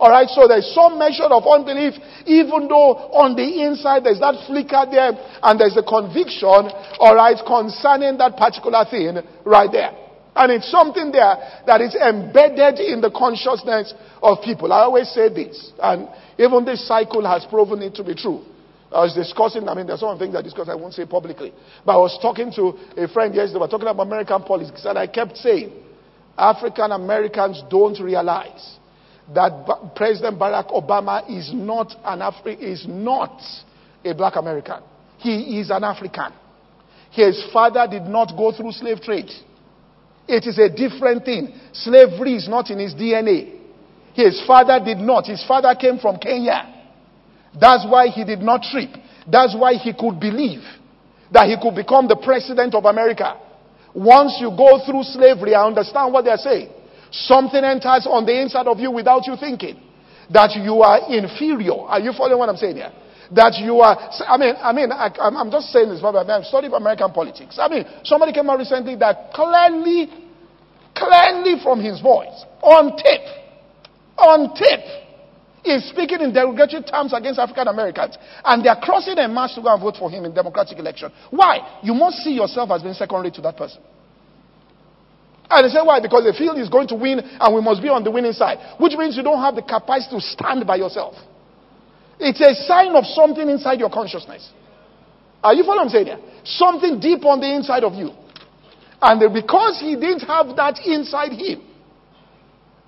[0.00, 1.92] Alright, so there's some measure of unbelief,
[2.24, 5.12] even though on the inside there's that flicker there,
[5.42, 9.92] and there's a conviction, alright, concerning that particular thing right there.
[10.34, 11.36] And it's something there
[11.66, 13.92] that is embedded in the consciousness
[14.22, 14.72] of people.
[14.72, 16.08] I always say this, and
[16.38, 18.40] even this cycle has proven it to be true.
[18.92, 21.52] I was discussing, I mean, there's some things I discussed I won't say publicly.
[21.86, 24.98] But I was talking to a friend yesterday, they were talking about American politics, and
[24.98, 25.72] I kept saying,
[26.36, 28.78] African Americans don't realize
[29.32, 33.40] that President Barack Obama is not an Afri- is not
[34.04, 34.82] a black American.
[35.18, 36.32] He is an African.
[37.10, 39.30] His father did not go through slave trade.
[40.26, 41.52] It is a different thing.
[41.72, 43.58] Slavery is not in his DNA.
[44.14, 45.26] His father did not.
[45.26, 46.69] His father came from Kenya.
[47.58, 48.90] That's why he did not trip.
[49.30, 50.62] That's why he could believe.
[51.32, 53.38] that he could become the president of America.
[53.94, 56.70] Once you go through slavery, I understand what they're saying.
[57.10, 59.78] Something enters on the inside of you without you thinking
[60.30, 61.86] that you are inferior.
[61.86, 62.92] Are you following what I'm saying here?
[63.34, 63.94] That you are,
[64.26, 67.58] I mean, I mean, I, am just saying this, but I've studied American politics.
[67.58, 70.10] I mean, somebody came out recently that clearly,
[70.94, 73.26] clearly from his voice, on tape,
[74.18, 74.86] on tape,
[75.64, 78.16] is speaking in derogatory terms against African Americans.
[78.44, 81.12] And they are crossing a march to go and vote for him in democratic election.
[81.30, 81.80] Why?
[81.82, 83.82] You must see yourself as being secondary to that person.
[85.50, 86.00] And they say, why?
[86.00, 88.58] Because they feel he's going to win and we must be on the winning side.
[88.78, 91.14] Which means you don't have the capacity to stand by yourself.
[92.20, 94.48] It's a sign of something inside your consciousness.
[95.42, 96.20] Are you following what I'm saying here?
[96.44, 98.12] Something deep on the inside of you.
[99.02, 101.66] And because he didn't have that inside him.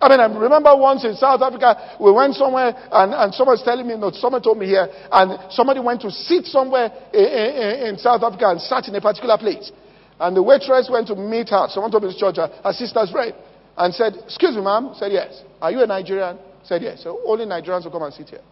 [0.02, 3.62] I mean, I remember once in South Africa, we went somewhere and, and someone was
[3.62, 7.86] telling me, no, someone told me here, and somebody went to sit somewhere in, in,
[7.86, 9.70] in South Africa and sat in a particular place.
[10.18, 11.66] And the waitress went to meet her.
[11.68, 13.32] Someone told me this church, her sister's friend,
[13.78, 14.90] and said, Excuse me, ma'am.
[14.98, 15.40] Said, Yes.
[15.60, 16.36] Are you a Nigerian?
[16.64, 17.04] Said, Yes.
[17.04, 18.42] So only Nigerians will come and sit here.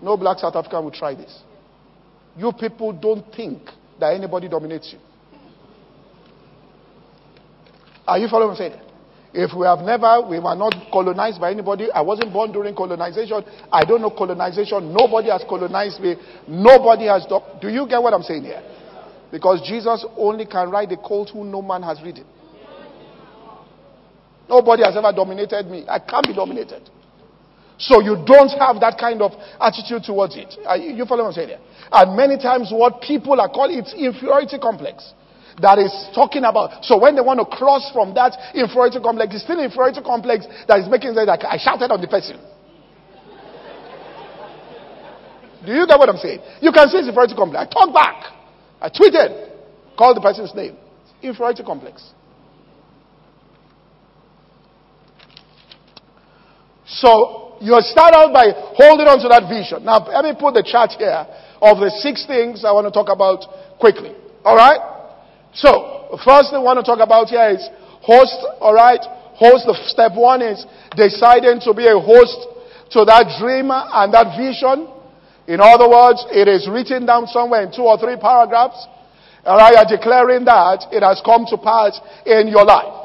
[0.00, 1.42] No black South African will try this.
[2.36, 3.62] You people don't think
[3.98, 5.00] that anybody dominates you.
[8.06, 8.87] Are you following what I'm saying?
[9.34, 11.90] If we have never, we were not colonized by anybody.
[11.92, 13.44] I wasn't born during colonization.
[13.70, 14.92] I don't know colonization.
[14.92, 16.16] Nobody has colonized me.
[16.48, 17.26] Nobody has.
[17.26, 18.62] Do, do you get what I'm saying here?
[19.30, 22.24] Because Jesus only can ride the colt who no man has ridden.
[24.48, 25.84] Nobody has ever dominated me.
[25.86, 26.88] I can't be dominated.
[27.78, 30.56] So you don't have that kind of attitude towards it.
[30.80, 31.58] You follow what I'm saying?
[31.92, 35.12] And many times what people are calling it's inferiority complex.
[35.60, 36.84] That is talking about.
[36.84, 40.78] So when they want to cross from that inferiority complex, it's still inferiority complex that
[40.78, 42.38] is making sense that I shouted on the person.
[45.66, 46.38] Do you get what I'm saying?
[46.62, 47.66] You can see it's inferiority complex.
[47.66, 48.30] I talk back.
[48.80, 49.50] I tweeted,
[49.98, 50.76] called the person's name.
[51.20, 52.14] Inferiority complex.
[56.86, 59.84] So you start out by holding on to that vision.
[59.84, 61.26] Now, let me put the chart here
[61.60, 63.42] of the six things I want to talk about
[63.80, 64.14] quickly.
[64.44, 64.97] All right?
[65.54, 67.68] So, first thing I want to talk about here is
[68.02, 68.36] host.
[68.60, 69.00] All right?
[69.34, 69.66] Host.
[69.66, 70.66] The step one is
[70.96, 72.36] deciding to be a host
[72.92, 74.88] to that dream and that vision.
[75.48, 78.86] In other words, it is written down somewhere in two or three paragraphs.
[79.44, 81.96] And I are declaring that it has come to pass
[82.26, 82.98] in your life.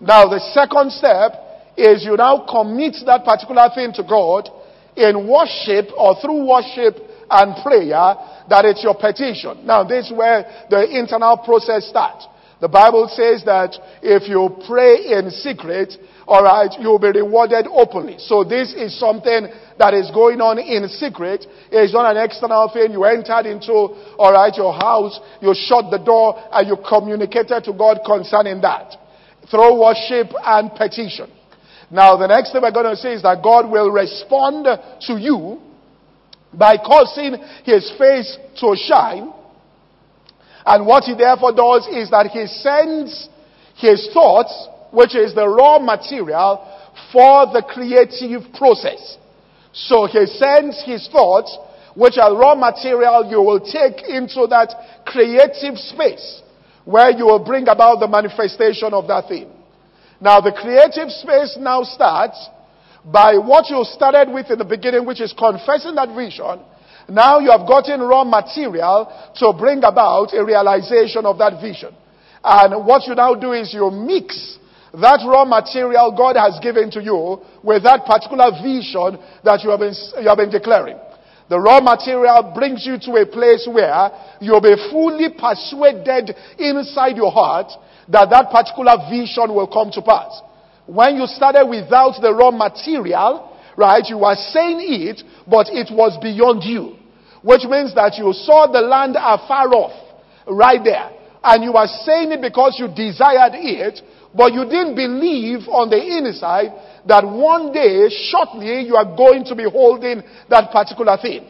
[0.00, 1.34] Now, the second step
[1.76, 4.46] is you now commit that particular thing to God
[4.94, 6.94] in worship or through worship
[7.32, 8.14] and prayer
[8.48, 9.64] that it's your petition.
[9.66, 12.28] Now, this is where the internal process starts.
[12.60, 15.98] The Bible says that if you pray in secret,
[16.28, 18.18] all right, you'll be rewarded openly.
[18.18, 21.44] So this is something that is going on in secret.
[21.72, 22.92] It's not an external thing.
[22.92, 23.74] You entered into,
[24.14, 28.94] all right, your house, you shut the door, and you communicated to God concerning that.
[29.50, 31.34] Through worship and petition.
[31.90, 35.60] Now, the next thing we're going to say is that God will respond to you
[36.52, 39.32] by causing his face to shine
[40.64, 43.28] and what he therefore does is that he sends
[43.76, 46.62] his thoughts, which is the raw material
[47.12, 49.18] for the creative process.
[49.72, 51.56] So he sends his thoughts,
[51.96, 56.42] which are raw material you will take into that creative space
[56.84, 59.50] where you will bring about the manifestation of that thing.
[60.20, 62.38] Now the creative space now starts
[63.04, 66.60] by what you started with in the beginning, which is confessing that vision
[67.08, 71.94] now you have gotten raw material to bring about a realization of that vision.
[72.44, 74.58] And what you now do is you mix
[74.92, 79.80] that raw material God has given to you with that particular vision that you have
[79.80, 80.98] been, you have been declaring.
[81.48, 84.10] The raw material brings you to a place where
[84.40, 87.72] you'll be fully persuaded inside your heart
[88.08, 90.40] that that particular vision will come to pass.
[90.86, 94.04] When you started without the raw material, right?
[94.06, 96.96] You were saying it, but it was beyond you.
[97.42, 99.94] Which means that you saw the land afar off,
[100.46, 101.10] right there.
[101.42, 103.98] And you were saying it because you desired it,
[104.34, 106.70] but you didn't believe on the inside
[107.06, 111.42] that one day, shortly, you are going to be holding that particular thing.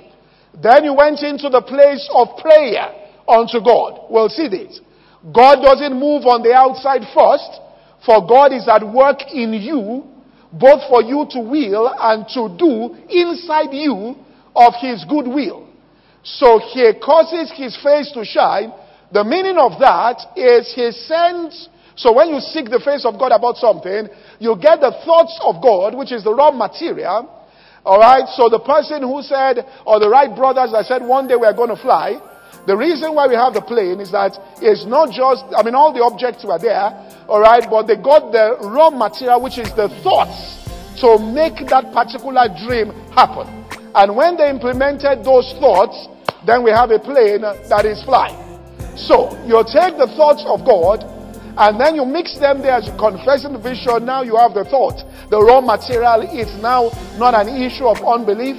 [0.57, 2.89] Then you went into the place of prayer
[3.29, 4.09] unto God.
[4.09, 4.81] Well, see this.
[5.23, 7.62] God doesn't move on the outside first,
[8.05, 10.13] for God is at work in you
[10.53, 14.15] both for you to will and to do inside you
[14.55, 15.67] of his good will.
[16.23, 18.73] So he causes his face to shine.
[19.11, 23.33] The meaning of that is he sends, so when you seek the face of God
[23.33, 24.09] about something,
[24.39, 27.29] you get the thoughts of God, which is the raw material.
[27.85, 31.57] Alright, so the person who said, or the Wright brothers that said one day we're
[31.57, 32.21] going to fly,
[32.67, 35.93] The reason why we have the plane is that it's not just, I mean, all
[35.93, 36.95] the objects were there,
[37.29, 40.63] all right, but they got the raw material, which is the thoughts,
[41.01, 43.49] to make that particular dream happen.
[43.95, 46.07] And when they implemented those thoughts,
[46.47, 48.39] then we have a plane that is flying.
[48.97, 51.03] So you take the thoughts of God
[51.57, 54.05] and then you mix them there as you confess in the vision.
[54.05, 55.03] Now you have the thought.
[55.31, 58.57] The raw material is now not an issue of unbelief.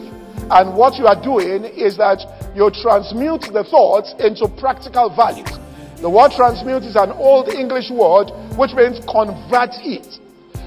[0.52, 2.20] And what you are doing is that
[2.56, 5.50] you transmute the thoughts into practical values.
[5.98, 10.20] The word transmute is an old English word which means convert it.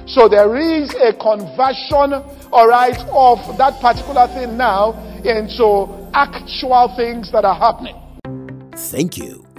[0.06, 2.14] So there is a conversion,
[2.52, 4.94] alright, of that particular thing now
[5.24, 7.96] into actual things that are happening.
[8.74, 9.45] Thank you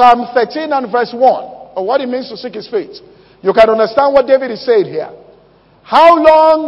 [0.00, 3.04] Psalm 13 and verse 1, or what it means to seek his face.
[3.44, 5.12] You can understand what David is saying here.
[5.84, 6.64] How long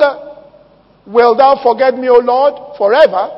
[1.07, 2.77] will thou forget me, O Lord?
[2.77, 3.33] Forever.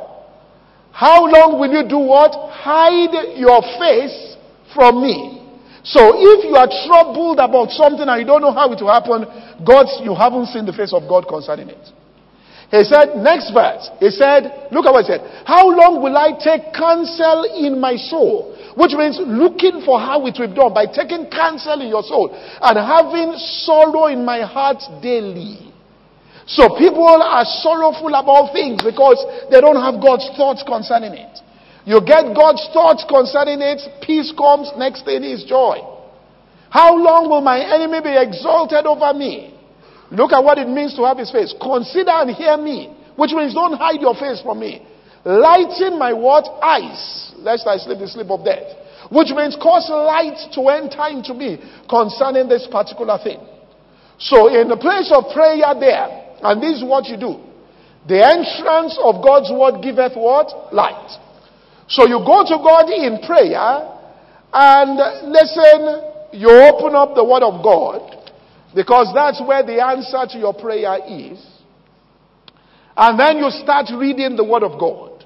[0.91, 2.35] How long will you do what?
[2.51, 4.35] Hide your face
[4.75, 5.47] from me.
[5.85, 9.31] So if you are troubled about something and you don't know how it will happen,
[9.63, 11.94] God, you haven't seen the face of God concerning it.
[12.75, 15.23] He said, next verse, he said, look at what he said.
[15.47, 18.51] How long will I take counsel in my soul?
[18.75, 22.35] Which means looking for how it will be done by taking counsel in your soul
[22.35, 25.71] and having sorrow in my heart daily.
[26.51, 29.23] So people are sorrowful about things because
[29.55, 31.39] they don't have God's thoughts concerning it.
[31.87, 35.79] You get God's thoughts concerning it, peace comes, next thing is joy.
[36.75, 39.54] How long will my enemy be exalted over me?
[40.11, 41.55] Look at what it means to have his face.
[41.61, 44.87] Consider and hear me, which means don't hide your face from me.
[45.25, 46.45] Lighten my what?
[46.63, 48.77] Eyes, lest I sleep the sleep of death.
[49.11, 53.41] Which means cause light to enter into me concerning this particular thing.
[54.19, 57.41] So in the place of prayer there, and this is what you do.
[58.07, 60.73] The entrance of God's word giveth what?
[60.73, 61.17] Light.
[61.89, 63.89] So you go to God in prayer
[64.53, 64.97] and
[65.33, 68.24] listen, you open up the word of God
[68.75, 71.45] because that's where the answer to your prayer is.
[72.97, 75.25] And then you start reading the word of God.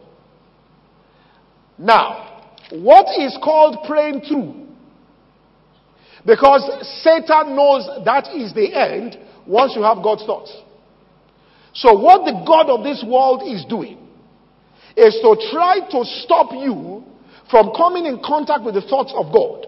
[1.79, 4.67] Now, what is called praying through?
[6.27, 6.63] Because
[7.03, 9.17] Satan knows that is the end
[9.47, 10.55] once you have God's thoughts.
[11.75, 13.99] So, what the God of this world is doing
[14.97, 17.05] is to try to stop you
[17.51, 19.67] from coming in contact with the thoughts of God.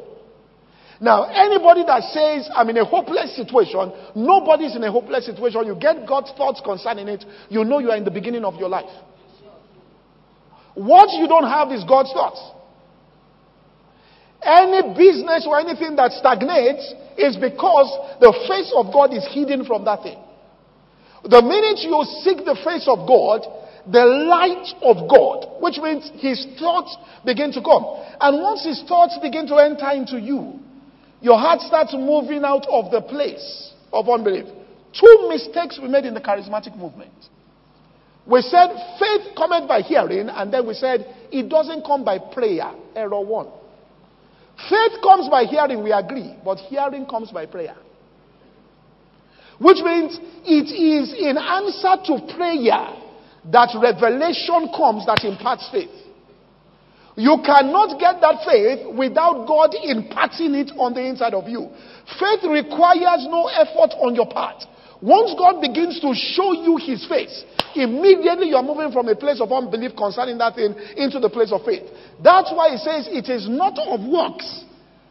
[1.00, 5.66] Now, anybody that says, I'm in a hopeless situation, nobody's in a hopeless situation.
[5.66, 8.68] You get God's thoughts concerning it, you know you are in the beginning of your
[8.68, 8.90] life.
[10.74, 12.40] What you don't have is God's thoughts.
[14.42, 17.88] Any business or anything that stagnates is because
[18.20, 20.18] the face of God is hidden from that thing.
[21.24, 23.40] The minute you seek the face of God,
[23.90, 27.84] the light of God, which means his thoughts begin to come.
[28.20, 30.60] And once his thoughts begin to enter into you,
[31.20, 34.46] your heart starts moving out of the place of unbelief.
[34.92, 37.12] Two mistakes we made in the charismatic movement.
[38.26, 38.68] We said
[38.98, 42.72] faith cometh by hearing, and then we said it doesn't come by prayer.
[42.94, 43.48] Error one.
[44.68, 47.76] Faith comes by hearing, we agree, but hearing comes by prayer.
[49.58, 52.96] Which means it is in answer to prayer
[53.52, 55.90] that revelation comes that imparts faith.
[57.16, 61.68] You cannot get that faith without God imparting it on the inside of you.
[62.18, 64.62] Faith requires no effort on your part.
[65.02, 69.40] Once God begins to show you his face, immediately you are moving from a place
[69.40, 71.82] of unbelief concerning that thing into the place of faith.
[72.22, 74.64] That's why he says it is not of works,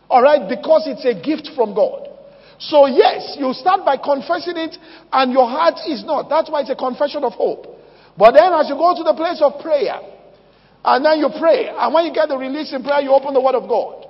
[0.08, 2.08] all right, because it's a gift from God.
[2.60, 4.78] So, yes, you start by confessing it,
[5.12, 6.30] and your heart is not.
[6.30, 7.66] That's why it's a confession of hope.
[8.18, 9.98] But then, as you go to the place of prayer,
[10.84, 13.42] and then you pray, and when you get the release in prayer, you open the
[13.42, 14.06] Word of God.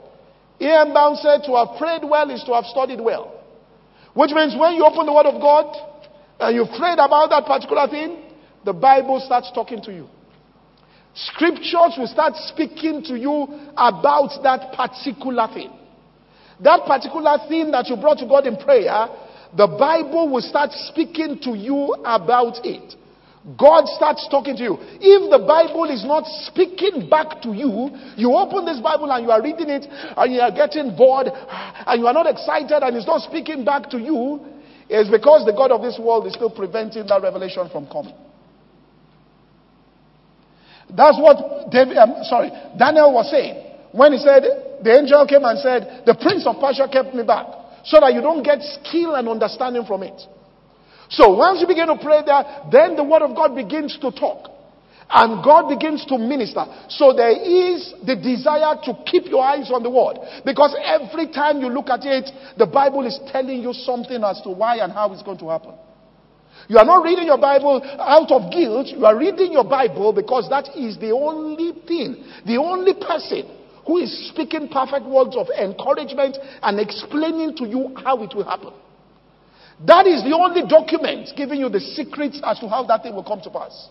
[0.61, 0.93] E.M.
[0.93, 3.33] Bounds said, To have prayed well is to have studied well.
[4.13, 5.75] Which means when you open the Word of God
[6.39, 8.23] and you've prayed about that particular thing,
[8.65, 10.07] the Bible starts talking to you.
[11.13, 15.71] Scriptures will start speaking to you about that particular thing.
[16.61, 19.07] That particular thing that you brought to God in prayer,
[19.55, 22.95] the Bible will start speaking to you about it.
[23.57, 24.77] God starts talking to you.
[24.99, 27.89] If the Bible is not speaking back to you,
[28.19, 31.99] you open this Bible and you are reading it and you are getting bored and
[31.99, 34.43] you are not excited and it's not speaking back to you,
[34.89, 38.15] it's because the God of this world is still preventing that revelation from coming.
[40.91, 43.55] That's what David, um, sorry, Daniel was saying
[43.93, 44.43] when he said,
[44.83, 47.47] the angel came and said, the prince of Persia kept me back
[47.85, 50.19] so that you don't get skill and understanding from it.
[51.09, 54.49] So once you begin to pray there, then the word of God begins to talk.
[55.09, 56.65] And God begins to minister.
[56.87, 60.21] So there is the desire to keep your eyes on the word.
[60.45, 62.29] Because every time you look at it,
[62.59, 65.73] the Bible is telling you something as to why and how it's going to happen.
[66.67, 68.87] You are not reading your Bible out of guilt.
[68.87, 73.49] You are reading your Bible because that is the only thing, the only person
[73.87, 78.73] who is speaking perfect words of encouragement and explaining to you how it will happen.
[79.85, 83.23] That is the only document giving you the secrets as to how that thing will
[83.23, 83.89] come to pass.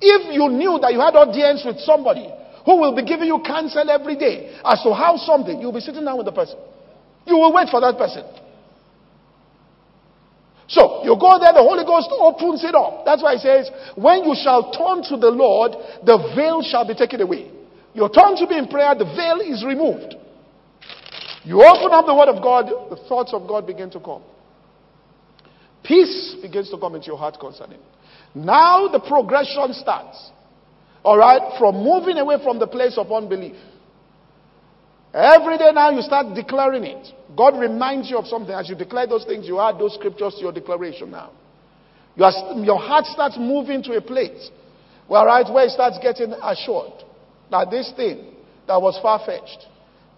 [0.00, 2.28] If you knew that you had audience with somebody
[2.64, 6.04] who will be giving you counsel every day as to how something, you'll be sitting
[6.04, 6.58] down with the person.
[7.24, 8.24] You will wait for that person.
[10.68, 13.04] So you go there, the Holy Ghost opens it up.
[13.04, 15.72] That's why it says, When you shall turn to the Lord,
[16.04, 17.50] the veil shall be taken away.
[17.94, 20.16] You turn to me in prayer, the veil is removed.
[21.46, 24.22] You open up the Word of God, the thoughts of God begin to come.
[25.84, 27.78] Peace begins to come into your heart concerning.
[28.34, 30.32] Now the progression starts.
[31.04, 33.54] All right, from moving away from the place of unbelief.
[35.14, 37.06] Every day now you start declaring it.
[37.36, 38.52] God reminds you of something.
[38.52, 41.30] As you declare those things, you add those scriptures to your declaration now.
[42.16, 44.50] Your, your heart starts moving to a place,
[45.08, 47.04] well, right, where it starts getting assured
[47.52, 48.34] that this thing
[48.66, 49.68] that was far fetched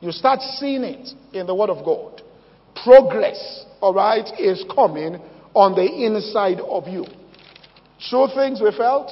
[0.00, 2.22] you start seeing it in the Word of God.
[2.84, 5.20] Progress, all right, is coming
[5.54, 7.04] on the inside of you.
[8.10, 9.10] Two things we felt.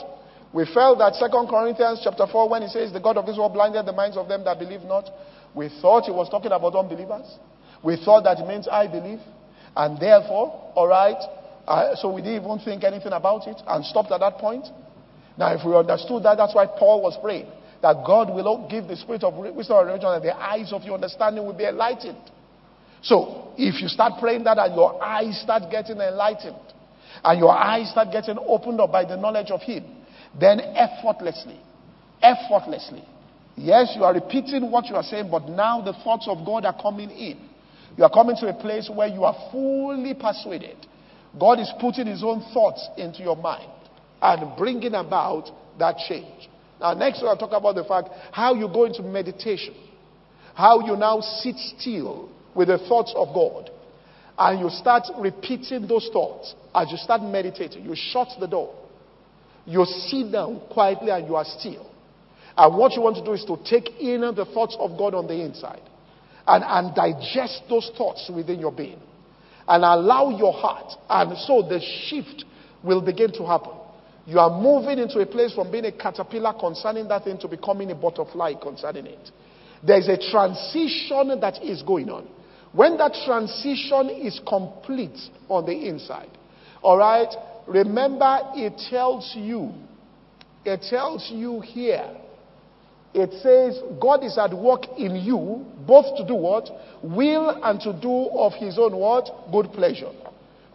[0.52, 3.52] We felt that Second Corinthians chapter 4, when he says, The God of this world
[3.52, 5.10] blinded the minds of them that believe not,
[5.54, 7.26] we thought he was talking about unbelievers.
[7.82, 9.20] We thought that it means I believe.
[9.74, 11.18] And therefore, all right,
[11.66, 14.66] uh, so we didn't even think anything about it and stopped at that point.
[15.36, 17.50] Now, if we understood that, that's why Paul was praying
[17.82, 20.94] that God will give the spirit of wisdom and revelation and the eyes of your
[20.94, 22.30] understanding will be enlightened.
[23.02, 26.56] So, if you start praying that and your eyes start getting enlightened
[27.22, 29.84] and your eyes start getting opened up by the knowledge of Him,
[30.38, 31.60] then effortlessly,
[32.22, 33.04] effortlessly,
[33.56, 36.76] yes, you are repeating what you are saying, but now the thoughts of God are
[36.80, 37.48] coming in.
[37.96, 40.76] You are coming to a place where you are fully persuaded.
[41.38, 43.70] God is putting His own thoughts into your mind
[44.20, 46.48] and bringing about that change.
[46.80, 49.74] Now, next we'll talk about the fact how you go into meditation,
[50.54, 53.70] how you now sit still with the thoughts of God,
[54.38, 57.84] and you start repeating those thoughts as you start meditating.
[57.84, 58.74] You shut the door,
[59.64, 61.90] you sit down quietly, and you are still.
[62.56, 65.26] And what you want to do is to take in the thoughts of God on
[65.26, 65.82] the inside
[66.46, 69.00] and, and digest those thoughts within your being
[69.68, 70.92] and allow your heart.
[71.08, 72.44] And so the shift
[72.82, 73.75] will begin to happen.
[74.26, 77.92] You are moving into a place from being a caterpillar concerning that thing to becoming
[77.92, 79.30] a butterfly concerning it.
[79.86, 82.26] There's a transition that is going on.
[82.72, 85.16] When that transition is complete
[85.48, 86.30] on the inside,
[86.82, 87.28] all right,
[87.68, 89.72] remember it tells you,
[90.64, 92.16] it tells you here,
[93.14, 96.68] it says God is at work in you, both to do what?
[97.02, 99.30] Will and to do of his own what?
[99.52, 100.10] Good pleasure.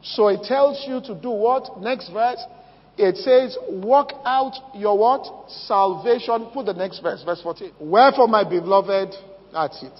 [0.02, 1.80] So it tells you to do what?
[1.82, 2.44] Next verse
[3.02, 5.50] it says, Work out your what?
[5.66, 6.52] Salvation.
[6.54, 7.72] Put the next verse, verse 14.
[7.80, 9.16] Wherefore, my beloved,
[9.52, 10.00] that's it.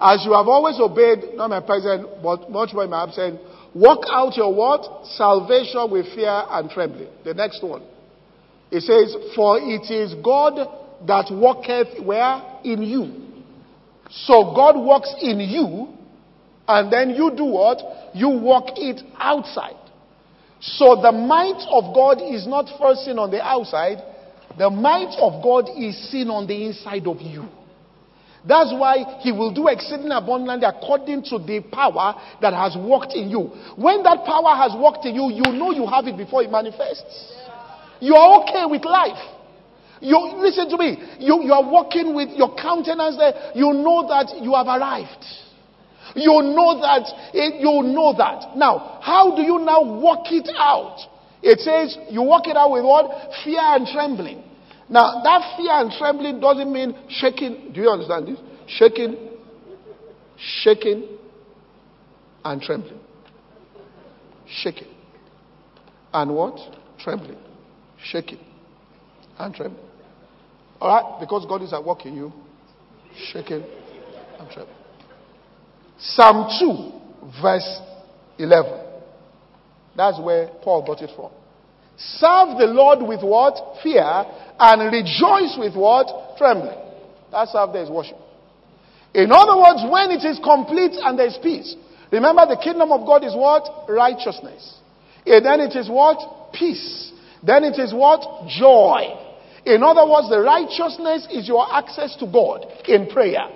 [0.00, 3.38] As you have always obeyed, not my present, but much more my absence,
[3.72, 5.06] work out your what?
[5.06, 7.08] Salvation with fear and trembling.
[7.24, 7.84] The next one.
[8.72, 10.54] It says, For it is God
[11.06, 12.42] that worketh where?
[12.64, 13.22] In you.
[14.10, 15.88] So God works in you,
[16.66, 17.78] and then you do what?
[18.12, 19.76] You work it outside.
[20.62, 23.98] So the might of God is not first seen on the outside,
[24.56, 27.48] the might of God is seen on the inside of you.
[28.46, 33.30] That's why he will do exceeding abundantly according to the power that has worked in
[33.30, 33.50] you.
[33.74, 37.38] When that power has worked in you, you know you have it before it manifests.
[38.00, 39.18] You are okay with life.
[40.00, 40.98] You listen to me.
[41.18, 43.52] You, you are walking with your countenance there.
[43.54, 45.24] You know that you have arrived.
[46.14, 47.08] You know that.
[47.32, 48.56] It, you know that.
[48.56, 50.98] Now, how do you now work it out?
[51.42, 53.10] It says you work it out with what?
[53.44, 54.44] Fear and trembling.
[54.88, 57.72] Now, that fear and trembling doesn't mean shaking.
[57.72, 58.38] Do you understand this?
[58.66, 59.16] Shaking,
[60.38, 61.08] shaking,
[62.44, 63.00] and trembling.
[64.46, 64.88] Shaking.
[66.12, 66.58] And what?
[66.98, 67.38] Trembling.
[68.04, 68.38] Shaking.
[69.38, 69.84] And trembling.
[70.80, 71.20] All right?
[71.20, 72.32] Because God is at work in you.
[73.32, 73.64] Shaking
[74.38, 74.81] and trembling.
[76.02, 77.80] Psalm 2, verse
[78.38, 78.80] 11.
[79.96, 81.30] That's where Paul got it from.
[81.96, 83.78] Serve the Lord with what?
[83.82, 84.02] Fear.
[84.58, 86.36] And rejoice with what?
[86.36, 86.78] Trembling.
[87.30, 88.16] That's how there is worship.
[89.14, 91.76] In other words, when it is complete and there is peace.
[92.10, 93.88] Remember, the kingdom of God is what?
[93.88, 94.78] Righteousness.
[95.24, 96.52] And then it is what?
[96.52, 97.12] Peace.
[97.42, 98.48] Then it is what?
[98.48, 99.18] Joy.
[99.64, 103.46] In other words, the righteousness is your access to God in prayer.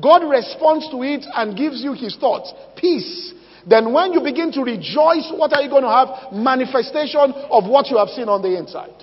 [0.00, 2.52] God responds to it and gives you his thoughts.
[2.76, 3.32] Peace.
[3.66, 6.32] Then when you begin to rejoice, what are you going to have?
[6.32, 8.94] Manifestation of what you have seen on the inside.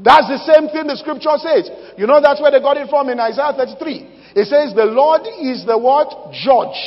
[0.00, 1.70] That's the same thing the scripture says.
[1.96, 4.18] You know that's where they got it from in Isaiah 33.
[4.36, 6.30] It says the Lord is the what?
[6.32, 6.78] Judge.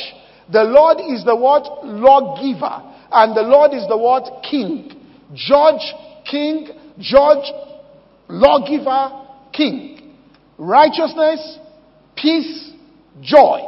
[0.50, 1.84] The Lord is the what?
[1.84, 2.92] Lawgiver.
[3.12, 4.42] And the Lord is the what?
[4.48, 4.88] King.
[5.34, 5.84] Judge,
[6.24, 6.68] king,
[6.98, 7.44] judge,
[8.28, 9.91] lawgiver, king.
[10.58, 11.58] Righteousness,
[12.16, 12.72] peace,
[13.20, 13.60] joy.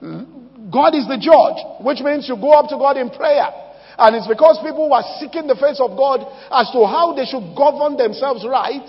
[0.00, 0.36] Hmm?
[0.70, 3.46] God is the judge, which means you go up to God in prayer.
[3.98, 7.56] And it's because people were seeking the face of God as to how they should
[7.56, 8.84] govern themselves right,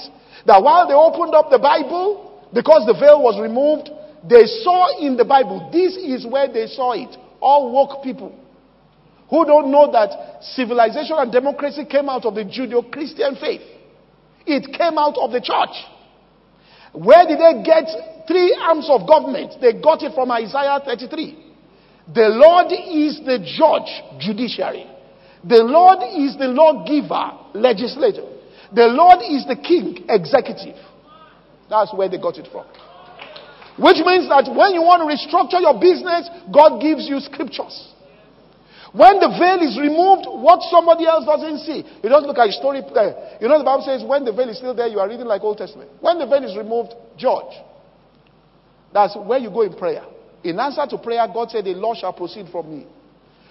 [0.45, 3.89] that while they opened up the Bible, because the veil was removed,
[4.27, 7.15] they saw in the Bible, this is where they saw it.
[7.39, 8.35] All woke people
[9.29, 13.61] who don't know that civilization and democracy came out of the Judeo Christian faith,
[14.45, 15.75] it came out of the church.
[16.97, 17.85] Where did they get
[18.27, 19.53] three arms of government?
[19.61, 21.45] They got it from Isaiah 33.
[22.13, 24.87] The Lord is the judge, judiciary.
[25.43, 28.25] The Lord is the lawgiver, legislator.
[28.73, 30.75] The Lord is the king, executive.
[31.69, 32.65] That's where they got it from.
[33.77, 37.93] Which means that when you want to restructure your business, God gives you scriptures.
[38.93, 41.83] When the veil is removed, what somebody else doesn't see.
[42.03, 43.37] You don't look at story there.
[43.41, 45.41] You know the Bible says when the veil is still there, you are reading like
[45.41, 45.91] Old Testament.
[45.99, 47.51] When the veil is removed, judge.
[48.93, 50.05] That's where you go in prayer.
[50.43, 52.87] In answer to prayer, God said, The law shall proceed from me.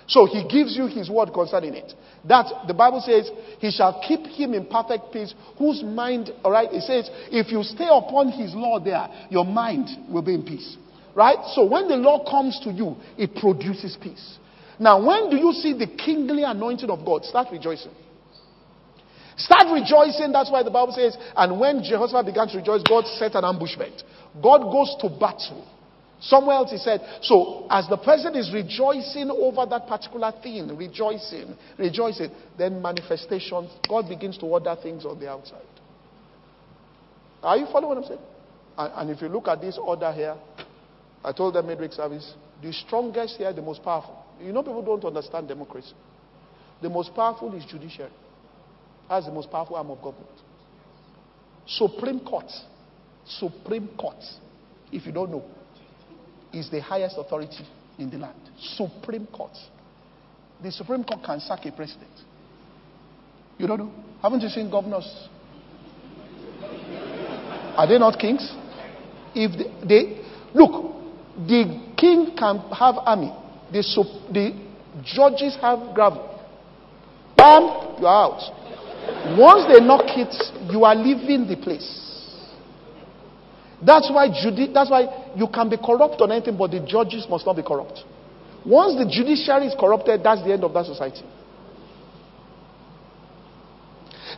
[0.08, 1.92] So he gives you his word concerning it.
[2.24, 6.72] That the Bible says, He shall keep him in perfect peace, whose mind, all right,
[6.72, 10.76] it says, if you stay upon his law there, your mind will be in peace.
[11.14, 11.38] Right?
[11.54, 14.38] So when the law comes to you, it produces peace.
[14.78, 17.24] Now, when do you see the kingly anointing of God?
[17.24, 17.92] Start rejoicing.
[19.36, 20.32] Start rejoicing.
[20.32, 24.02] That's why the Bible says, and when Jehoshaphat began to rejoice, God set an ambushment.
[24.42, 25.66] God goes to battle.
[26.18, 31.54] Somewhere else he said, so as the person is rejoicing over that particular thing, rejoicing,
[31.78, 35.60] rejoicing, then manifestations, God begins to order things on the outside.
[37.42, 38.20] Are you following what I'm saying?
[38.78, 40.36] And, and if you look at this order here,
[41.22, 44.25] I told them midweek service, the strongest here, the most powerful.
[44.40, 45.94] You know, people don't understand democracy.
[46.82, 48.12] The most powerful is judiciary.
[49.08, 50.28] That's the most powerful arm of government.
[51.66, 52.50] Supreme Court.
[53.26, 54.22] Supreme Court.
[54.92, 55.44] If you don't know,
[56.52, 57.66] is the highest authority
[57.98, 58.38] in the land.
[58.58, 59.56] Supreme Court.
[60.62, 62.10] The Supreme Court can sack a president.
[63.58, 63.92] You don't know?
[64.22, 65.28] Haven't you seen governors?
[67.76, 68.54] Are they not kings?
[69.34, 70.94] If they, they look,
[71.46, 73.32] the king can have army.
[73.72, 73.82] The,
[74.32, 74.52] the
[75.04, 76.32] judges have gravel.
[77.36, 79.38] Bam, you are out.
[79.38, 80.34] Once they knock it,
[80.72, 82.06] you are leaving the place.
[83.84, 87.44] That's why, judi- that's why you can be corrupt on anything, but the judges must
[87.44, 88.04] not be corrupt.
[88.64, 91.22] Once the judiciary is corrupted, that's the end of that society.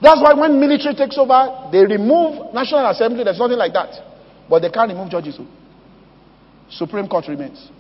[0.02, 3.24] That's why when military takes over, they remove National Assembly.
[3.24, 3.94] There's nothing like that.
[4.48, 5.36] But they can't remove judges.
[5.40, 5.46] Oh.
[6.70, 7.70] Supreme Court remains.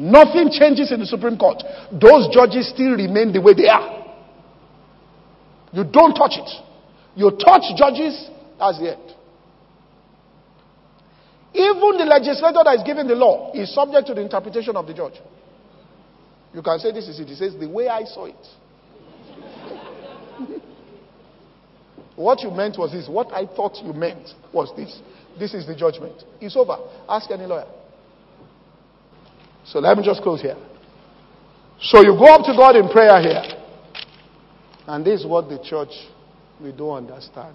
[0.00, 1.62] Nothing changes in the Supreme Court.
[1.92, 4.00] Those judges still remain the way they are.
[5.74, 6.48] You don't touch it.
[7.14, 9.14] You touch judges, that's the end.
[11.52, 14.94] Even the legislator that is giving the law is subject to the interpretation of the
[14.94, 15.20] judge.
[16.54, 17.28] You can say this is it.
[17.28, 18.46] He says, the way I saw it.
[22.16, 23.08] What you meant was this.
[23.08, 25.00] What I thought you meant was this.
[25.38, 26.22] This is the judgment.
[26.38, 26.76] It's over.
[27.08, 27.66] Ask any lawyer.
[29.70, 30.56] So let me just close here.
[31.80, 33.42] So you go up to God in prayer here.
[34.86, 35.92] And this is what the church
[36.60, 37.54] we don't understand.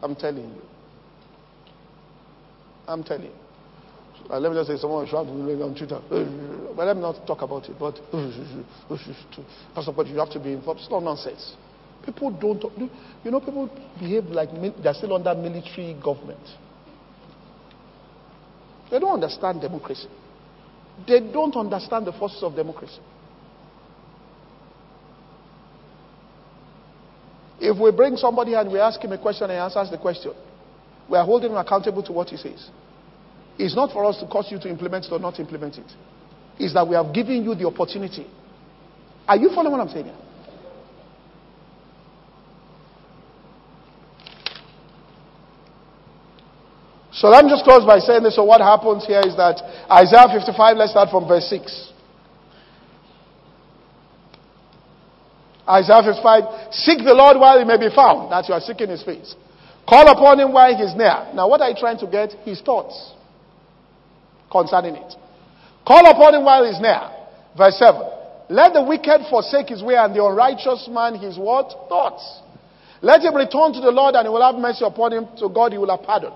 [0.00, 0.62] I'm telling you.
[2.86, 4.30] I'm telling you.
[4.30, 6.00] Uh, let me just say, someone shout on Twitter.
[6.76, 7.76] But let me not talk about it.
[7.76, 7.98] But
[9.74, 10.80] Pastor, but you have to be involved.
[10.80, 11.56] It's not nonsense.
[12.06, 12.62] People don't.
[13.24, 13.68] You know, people
[13.98, 14.48] behave like
[14.80, 16.40] they're still under military government.
[18.90, 20.08] They don't understand democracy.
[21.06, 23.00] They don't understand the forces of democracy.
[27.60, 30.32] If we bring somebody and we ask him a question and he answers the question,
[31.08, 32.70] we are holding him accountable to what he says.
[33.58, 35.92] It's not for us to cause you to implement it or not implement it.
[36.58, 38.26] It's that we have given you the opportunity.
[39.28, 40.16] Are you following what I'm saying here?
[47.20, 48.36] So let me just close by saying this.
[48.36, 49.60] So what happens here is that
[49.92, 51.92] Isaiah 55, let's start from verse 6.
[55.68, 59.04] Isaiah 55, seek the Lord while he may be found, that you are seeking his
[59.04, 59.36] face.
[59.86, 61.28] Call upon him while he's near.
[61.36, 62.32] Now, what are you trying to get?
[62.48, 63.12] His thoughts
[64.50, 65.12] concerning it.
[65.86, 67.04] Call upon him while he's near.
[67.52, 68.00] Verse 7.
[68.48, 71.68] Let the wicked forsake his way and the unrighteous man his what?
[71.90, 72.24] Thoughts.
[73.02, 75.28] Let him return to the Lord and he will have mercy upon him.
[75.36, 76.32] To God he will have pardon.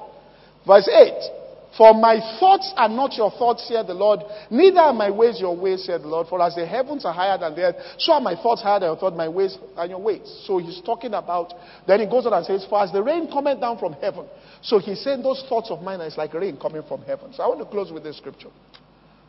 [0.66, 1.44] Verse 8.
[1.76, 5.56] For my thoughts are not your thoughts, said the Lord, neither are my ways your
[5.56, 6.28] ways, said the Lord.
[6.28, 8.90] For as the heavens are higher than the earth, so are my thoughts higher than
[8.90, 10.44] your thoughts, my ways and your ways.
[10.46, 11.52] So he's talking about,
[11.86, 14.26] then he goes on and says, For as the rain cometh down from heaven.
[14.62, 17.32] So he's saying those thoughts of mine is like rain coming from heaven.
[17.34, 18.50] So I want to close with this scripture.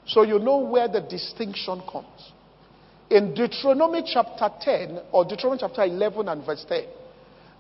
[0.05, 2.31] So you know where the distinction comes.
[3.09, 6.85] In Deuteronomy chapter 10, or Deuteronomy chapter 11 and verse 10.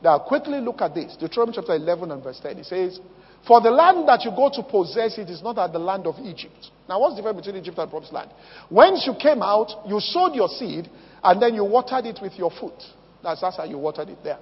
[0.03, 1.15] Now quickly look at this.
[1.19, 2.59] Deuteronomy chapter 11 and verse 10.
[2.59, 2.99] It says,
[3.47, 6.15] for the land that you go to possess it is not at the land of
[6.23, 6.71] Egypt.
[6.89, 8.31] Now, what's the difference between Egypt and promised land?
[8.69, 10.89] Once you came out, you sowed your seed,
[11.23, 12.81] and then you watered it with your foot.
[13.23, 14.39] That's, that's how you watered it there.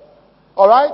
[0.55, 0.93] All right?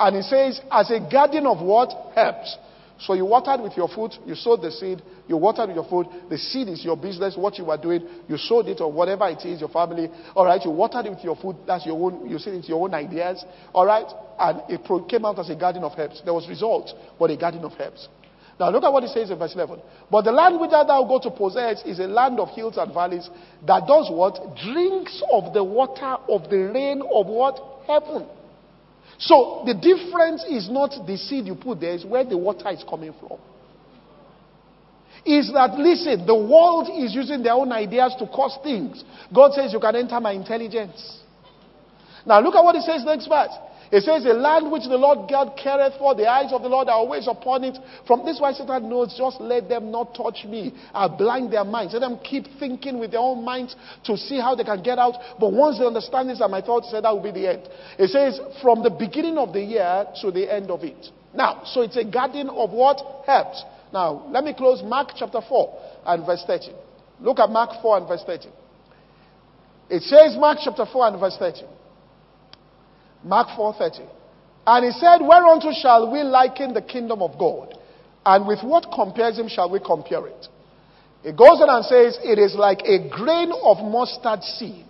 [0.00, 1.90] And it says, as a garden of what?
[2.16, 2.56] Herbs.
[3.00, 6.08] So you watered with your foot, you sowed the seed, you watered with your foot.
[6.28, 8.02] The seed is your business, what you are doing.
[8.28, 10.10] You sowed it or whatever it is, your family.
[10.34, 11.56] All right, you watered it with your foot.
[11.64, 13.44] That's your own, you said it's your own ideas.
[13.72, 14.06] All right,
[14.40, 16.22] and it came out as a garden of herbs.
[16.24, 18.08] There was results, but a garden of herbs.
[18.58, 19.80] Now look at what it says in verse 11.
[20.10, 23.30] But the land which thou go to possess is a land of hills and valleys
[23.64, 24.56] that does what?
[24.56, 27.60] Drinks of the water of the rain of what?
[27.86, 28.26] Heaven.
[29.18, 32.84] So the difference is not the seed you put there, it's where the water is
[32.88, 33.38] coming from.
[35.26, 39.02] Is that, listen, the world is using their own ideas to cause things.
[39.34, 41.20] God says you can enter my intelligence.
[42.24, 43.50] Now look at what he says next verse.
[43.90, 46.88] It says, A land which the Lord God careth for, the eyes of the Lord
[46.88, 47.78] are always upon it.
[48.06, 50.74] From this why Satan knows, just let them not touch me.
[50.92, 51.94] I blind their minds.
[51.94, 55.14] Let them keep thinking with their own minds to see how they can get out.
[55.40, 57.68] But once they understand this, and my thoughts said that will be the end.
[57.98, 61.08] It says, From the beginning of the year to the end of it.
[61.34, 63.00] Now, so it's a garden of what?
[63.26, 63.64] Herbs.
[63.92, 66.74] Now, let me close Mark chapter 4 and verse 13.
[67.20, 68.50] Look at Mark 4 and verse 13.
[69.90, 71.64] It says, Mark chapter 4 and verse 13.
[73.24, 74.06] Mark 4:30.
[74.66, 77.74] And he said, Whereunto shall we liken the kingdom of God?
[78.26, 80.46] And with what comparison shall we compare it?
[81.24, 84.84] It goes on and says, It is like a grain of mustard seed,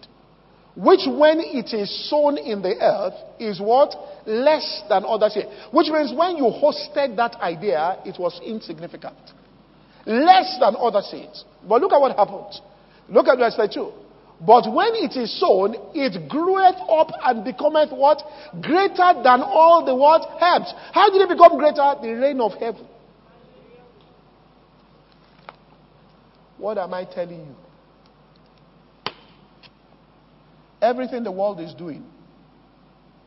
[0.76, 3.94] which when it is sown in the earth is what?
[4.26, 5.46] Less than other seed.
[5.70, 9.16] Which means when you hosted that idea, it was insignificant.
[10.06, 11.44] Less than other seeds.
[11.68, 12.60] But look at what happened.
[13.09, 13.92] Look at verse 2.
[14.40, 18.23] But when it is sown, it groweth up and becometh what?
[18.62, 20.23] Greater than all the what?
[20.40, 20.73] Herbs.
[20.93, 21.94] How did it become greater?
[22.01, 22.86] The rain of heaven.
[26.56, 27.55] What am I telling you?
[30.81, 32.05] Everything the world is doing,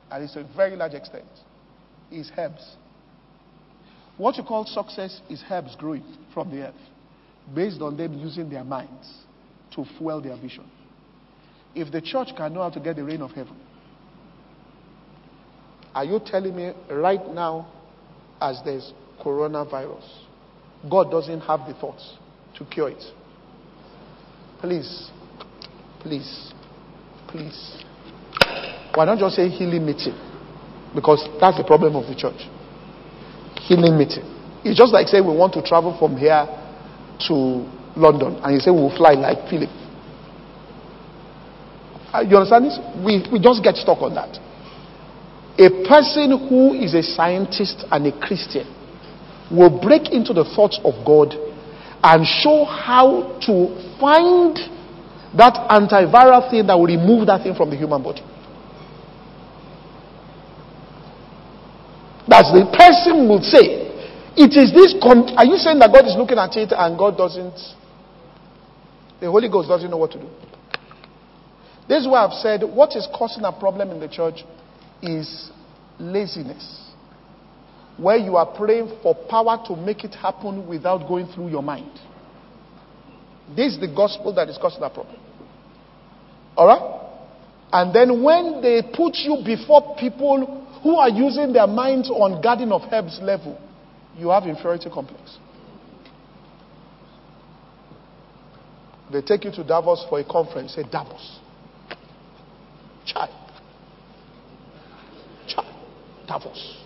[0.09, 1.25] and it's a very large extent,
[2.09, 2.75] is herbs.
[4.17, 6.75] What you call success is herbs growing from the earth,
[7.53, 9.13] based on them using their minds
[9.75, 10.63] to fuel their vision.
[11.73, 13.55] If the church can know how to get the rain of heaven,
[15.93, 17.67] are you telling me right now,
[18.41, 18.93] as there's
[19.23, 20.07] coronavirus,
[20.89, 22.17] God doesn't have the thoughts
[22.57, 23.03] to cure it?
[24.59, 25.09] Please,
[26.01, 26.53] please,
[27.27, 27.83] please.
[28.93, 30.15] Why not just say healing meeting?
[30.93, 32.47] Because that's the problem of the church.
[33.67, 34.27] Healing meeting.
[34.63, 36.45] It's just like saying we want to travel from here
[37.27, 37.33] to
[37.95, 39.69] London, and you say we'll fly like Philip.
[42.13, 42.79] Uh, you understand this?
[43.05, 44.35] We, we just get stuck on that.
[45.57, 48.67] A person who is a scientist and a Christian
[49.51, 51.35] will break into the thoughts of God
[52.03, 53.67] and show how to
[53.99, 54.57] find
[55.37, 58.21] that antiviral thing that will remove that thing from the human body.
[62.27, 63.91] That's the person will say,
[64.35, 64.95] it is this.
[65.03, 67.55] Con- Are you saying that God is looking at it and God doesn't?
[69.19, 70.27] The Holy Ghost doesn't know what to do.
[71.87, 74.43] This is why I've said what is causing a problem in the church
[75.01, 75.51] is
[75.99, 76.91] laziness.
[77.97, 81.91] Where you are praying for power to make it happen without going through your mind.
[83.55, 85.19] This is the gospel that is causing that problem.
[86.57, 87.01] Alright?
[87.73, 92.71] And then when they put you before people who are using their minds on garden
[92.71, 93.59] of herbs level,
[94.17, 95.37] you have inferiority complex.
[99.11, 100.75] They take you to Davos for a conference.
[100.75, 101.39] Say Davos.
[103.05, 103.29] Chai.
[105.47, 105.65] Chai.
[106.27, 106.77] Davos.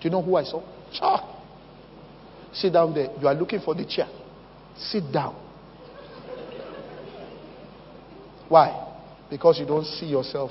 [0.00, 0.62] Do you know who I saw?
[0.92, 1.32] Chai.
[2.52, 3.08] Sit down there.
[3.20, 4.08] You are looking for the chair.
[4.76, 5.36] Sit down.
[8.48, 8.94] Why?
[9.30, 10.50] Because you don't see yourself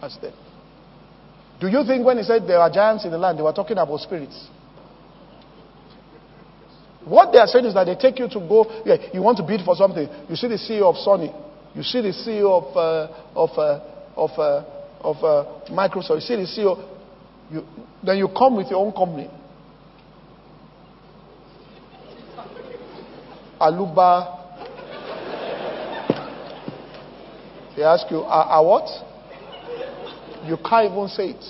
[0.00, 0.32] as them.
[1.60, 3.76] Do you think when he said there are giants in the land, they were talking
[3.76, 4.48] about spirits?
[7.04, 9.42] What they are saying is that they take you to go, yeah, you want to
[9.42, 10.08] bid for something.
[10.28, 11.34] You see the CEO of Sony.
[11.74, 14.64] You see the CEO of, uh, of, uh, of, uh,
[15.00, 16.16] of uh, Microsoft.
[16.16, 16.88] You see the CEO.
[17.50, 17.64] You,
[18.04, 19.28] then you come with your own company.
[23.60, 24.38] Aluba.
[27.76, 28.88] They ask you, are what?
[30.46, 31.44] You can't even say it.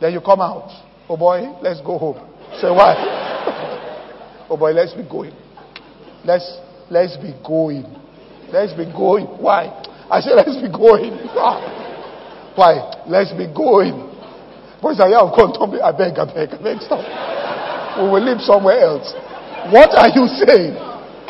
[0.00, 0.70] Then you come out.
[1.08, 2.16] Oh boy, let's go home.
[2.60, 4.46] Say why?
[4.50, 5.32] oh boy, let's be going.
[6.24, 6.58] Let's
[6.90, 7.84] let's be going.
[8.52, 9.26] Let's be going.
[9.26, 9.87] Why?
[10.10, 11.12] I said let's be going.
[12.58, 13.04] Why?
[13.06, 14.08] Let's be going.
[14.80, 15.52] Boys are here, come
[15.82, 17.02] I beg, I beg, I beg, stop.
[17.98, 19.12] We will live somewhere else.
[19.74, 20.74] What are you saying?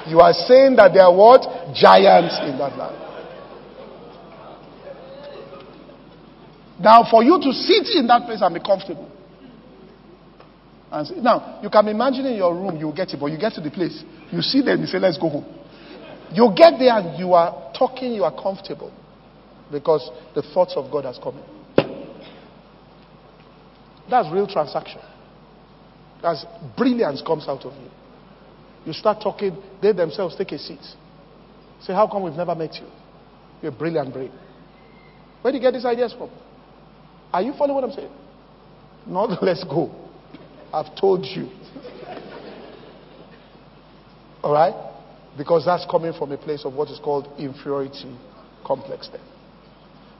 [0.06, 1.42] You are saying that there are what?
[1.74, 2.96] Giants in that land.
[6.80, 9.10] Now, for you to sit in that place and be comfortable,
[10.90, 13.60] and now, you can imagine in your room, you get it, but you get to
[13.60, 15.46] the place, you see them, you say, let's go home.
[16.32, 18.92] You get there and you are talking, you are comfortable
[19.70, 21.58] because the thoughts of God has come in.
[24.10, 25.00] That's real transaction.
[26.22, 26.44] That's
[26.76, 27.90] brilliance comes out of you.
[28.86, 30.80] You start talking, they themselves take a seat.
[31.82, 32.86] Say, how come we've never met you?
[33.62, 34.32] You're a brilliant brain.
[35.42, 36.30] Where do you get these ideas from?
[37.32, 38.10] Are you following what I'm saying?
[39.06, 39.94] Not let's go.
[40.72, 41.50] I've told you.
[44.42, 44.87] All right?
[45.38, 48.18] Because that's coming from a place of what is called inferiority
[48.66, 49.22] complex then.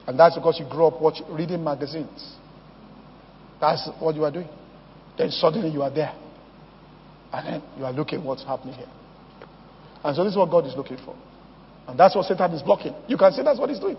[0.07, 2.35] And that's because you grew up watching, reading magazines.
[3.59, 4.47] That's what you are doing.
[5.17, 6.15] Then suddenly you are there.
[7.33, 8.87] And then you are looking what's happening here.
[10.03, 11.15] And so this is what God is looking for.
[11.87, 12.95] And that's what Satan is blocking.
[13.07, 13.97] You can see that's what he's doing.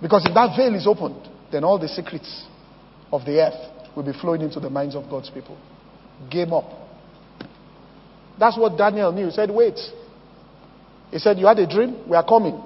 [0.00, 2.46] Because if that veil is opened, then all the secrets
[3.12, 5.58] of the earth will be flowing into the minds of God's people.
[6.30, 6.70] Game up.
[8.38, 9.26] That's what Daniel knew.
[9.26, 9.78] He said, Wait.
[11.10, 12.08] He said, You had a dream?
[12.08, 12.62] We are coming.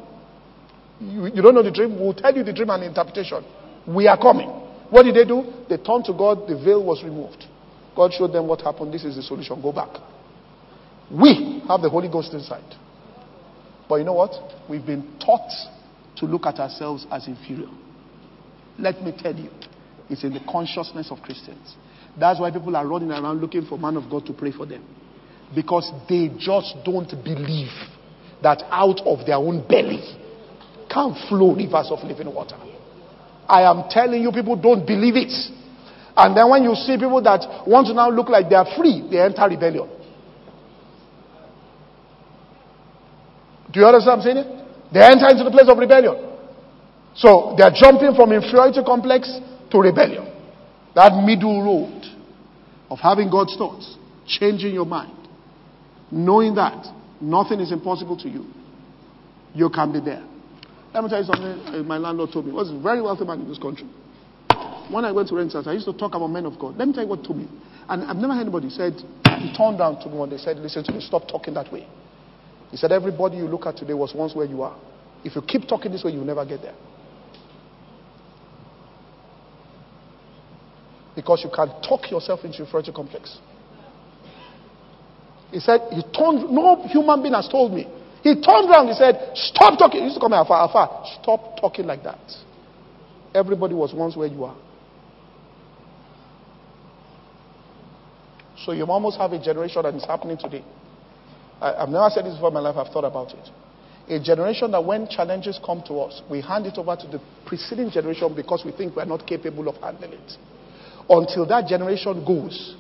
[1.01, 1.99] You, you don't know the dream?
[1.99, 3.45] We'll tell you the dream and the interpretation.
[3.87, 4.49] We are coming.
[4.91, 5.45] What did they do?
[5.69, 7.45] They turned to God, the veil was removed.
[7.95, 8.93] God showed them what happened.
[8.93, 9.61] This is the solution.
[9.61, 9.91] Go back.
[11.11, 12.75] We have the Holy Ghost inside.
[13.89, 14.33] But you know what?
[14.69, 15.51] We've been taught
[16.17, 17.69] to look at ourselves as inferior.
[18.79, 19.51] Let me tell you,
[20.09, 21.77] it's in the consciousness of Christians.
[22.19, 24.85] That's why people are running around looking for man of God to pray for them.
[25.55, 27.71] Because they just don't believe
[28.43, 30.03] that out of their own belly
[30.91, 32.57] can flow rivers of living water.
[33.49, 35.33] I am telling you, people don't believe it.
[36.17, 39.07] And then when you see people that want to now look like they are free,
[39.11, 39.89] they enter rebellion.
[43.73, 44.67] Do you understand what I'm saying?
[44.93, 46.17] They enter into the place of rebellion.
[47.15, 49.31] So they are jumping from inferiority complex
[49.71, 50.27] to rebellion.
[50.95, 52.05] That middle road
[52.91, 53.97] of having God's thoughts,
[54.27, 55.29] changing your mind,
[56.11, 56.87] knowing that
[57.21, 58.47] nothing is impossible to you,
[59.55, 60.25] you can be there.
[60.95, 62.53] Let me tell you something uh, my landlord told me.
[62.53, 63.87] He was a very wealthy man in this country.
[64.91, 66.77] When I went to rent I used to talk about men of God.
[66.77, 67.49] Let me tell you what told me.
[67.89, 68.95] And I've never heard anybody said,
[69.39, 71.87] he turned down to me one day, said, listen to me, stop talking that way.
[72.71, 74.79] He said, everybody you look at today was once where you are.
[75.25, 76.75] If you keep talking this way, you'll never get there.
[81.15, 83.39] Because you can talk yourself into inferiority complex.
[85.51, 87.87] He said, he turned, no human being has told me.
[88.23, 90.01] He turned around, he said, stop talking.
[90.01, 91.05] He used to come here afar, afar.
[91.23, 92.21] Stop talking like that.
[93.35, 94.57] Everybody was once where you are.
[98.65, 100.65] So you almost have a generation that is happening today.
[101.61, 103.51] I, have never said this before in my life, I've thought about it.
[104.09, 107.91] A generation that when challenges come to us, we hand it over to the preceding
[107.91, 110.33] generation because we think we're not capable of handling it.
[111.09, 112.77] Until that generation goes,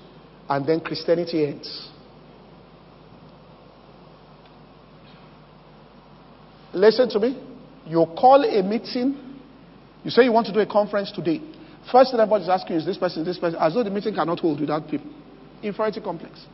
[0.48, 1.90] and then Christianity ends.
[6.72, 7.40] Listen to me.
[7.86, 9.16] You call a meeting.
[10.04, 11.40] You say you want to do a conference today.
[11.90, 14.40] First thing everybody is asking is this person, this person, as though the meeting cannot
[14.40, 15.10] hold without people.
[15.62, 16.46] Inferiority complex.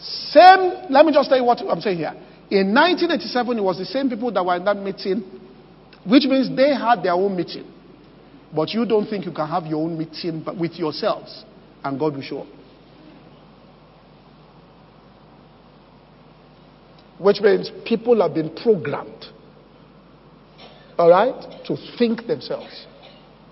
[0.00, 2.14] Same, let me just tell you what I'm saying here.
[2.50, 5.22] In 1987, it was the same people that were in that meeting,
[6.04, 7.70] which means they had their own meeting.
[8.54, 11.44] But you don't think you can have your own meeting with yourselves,
[11.84, 12.46] and God will show up.
[17.22, 19.26] Which means people have been programmed,
[20.98, 22.86] all right, to think themselves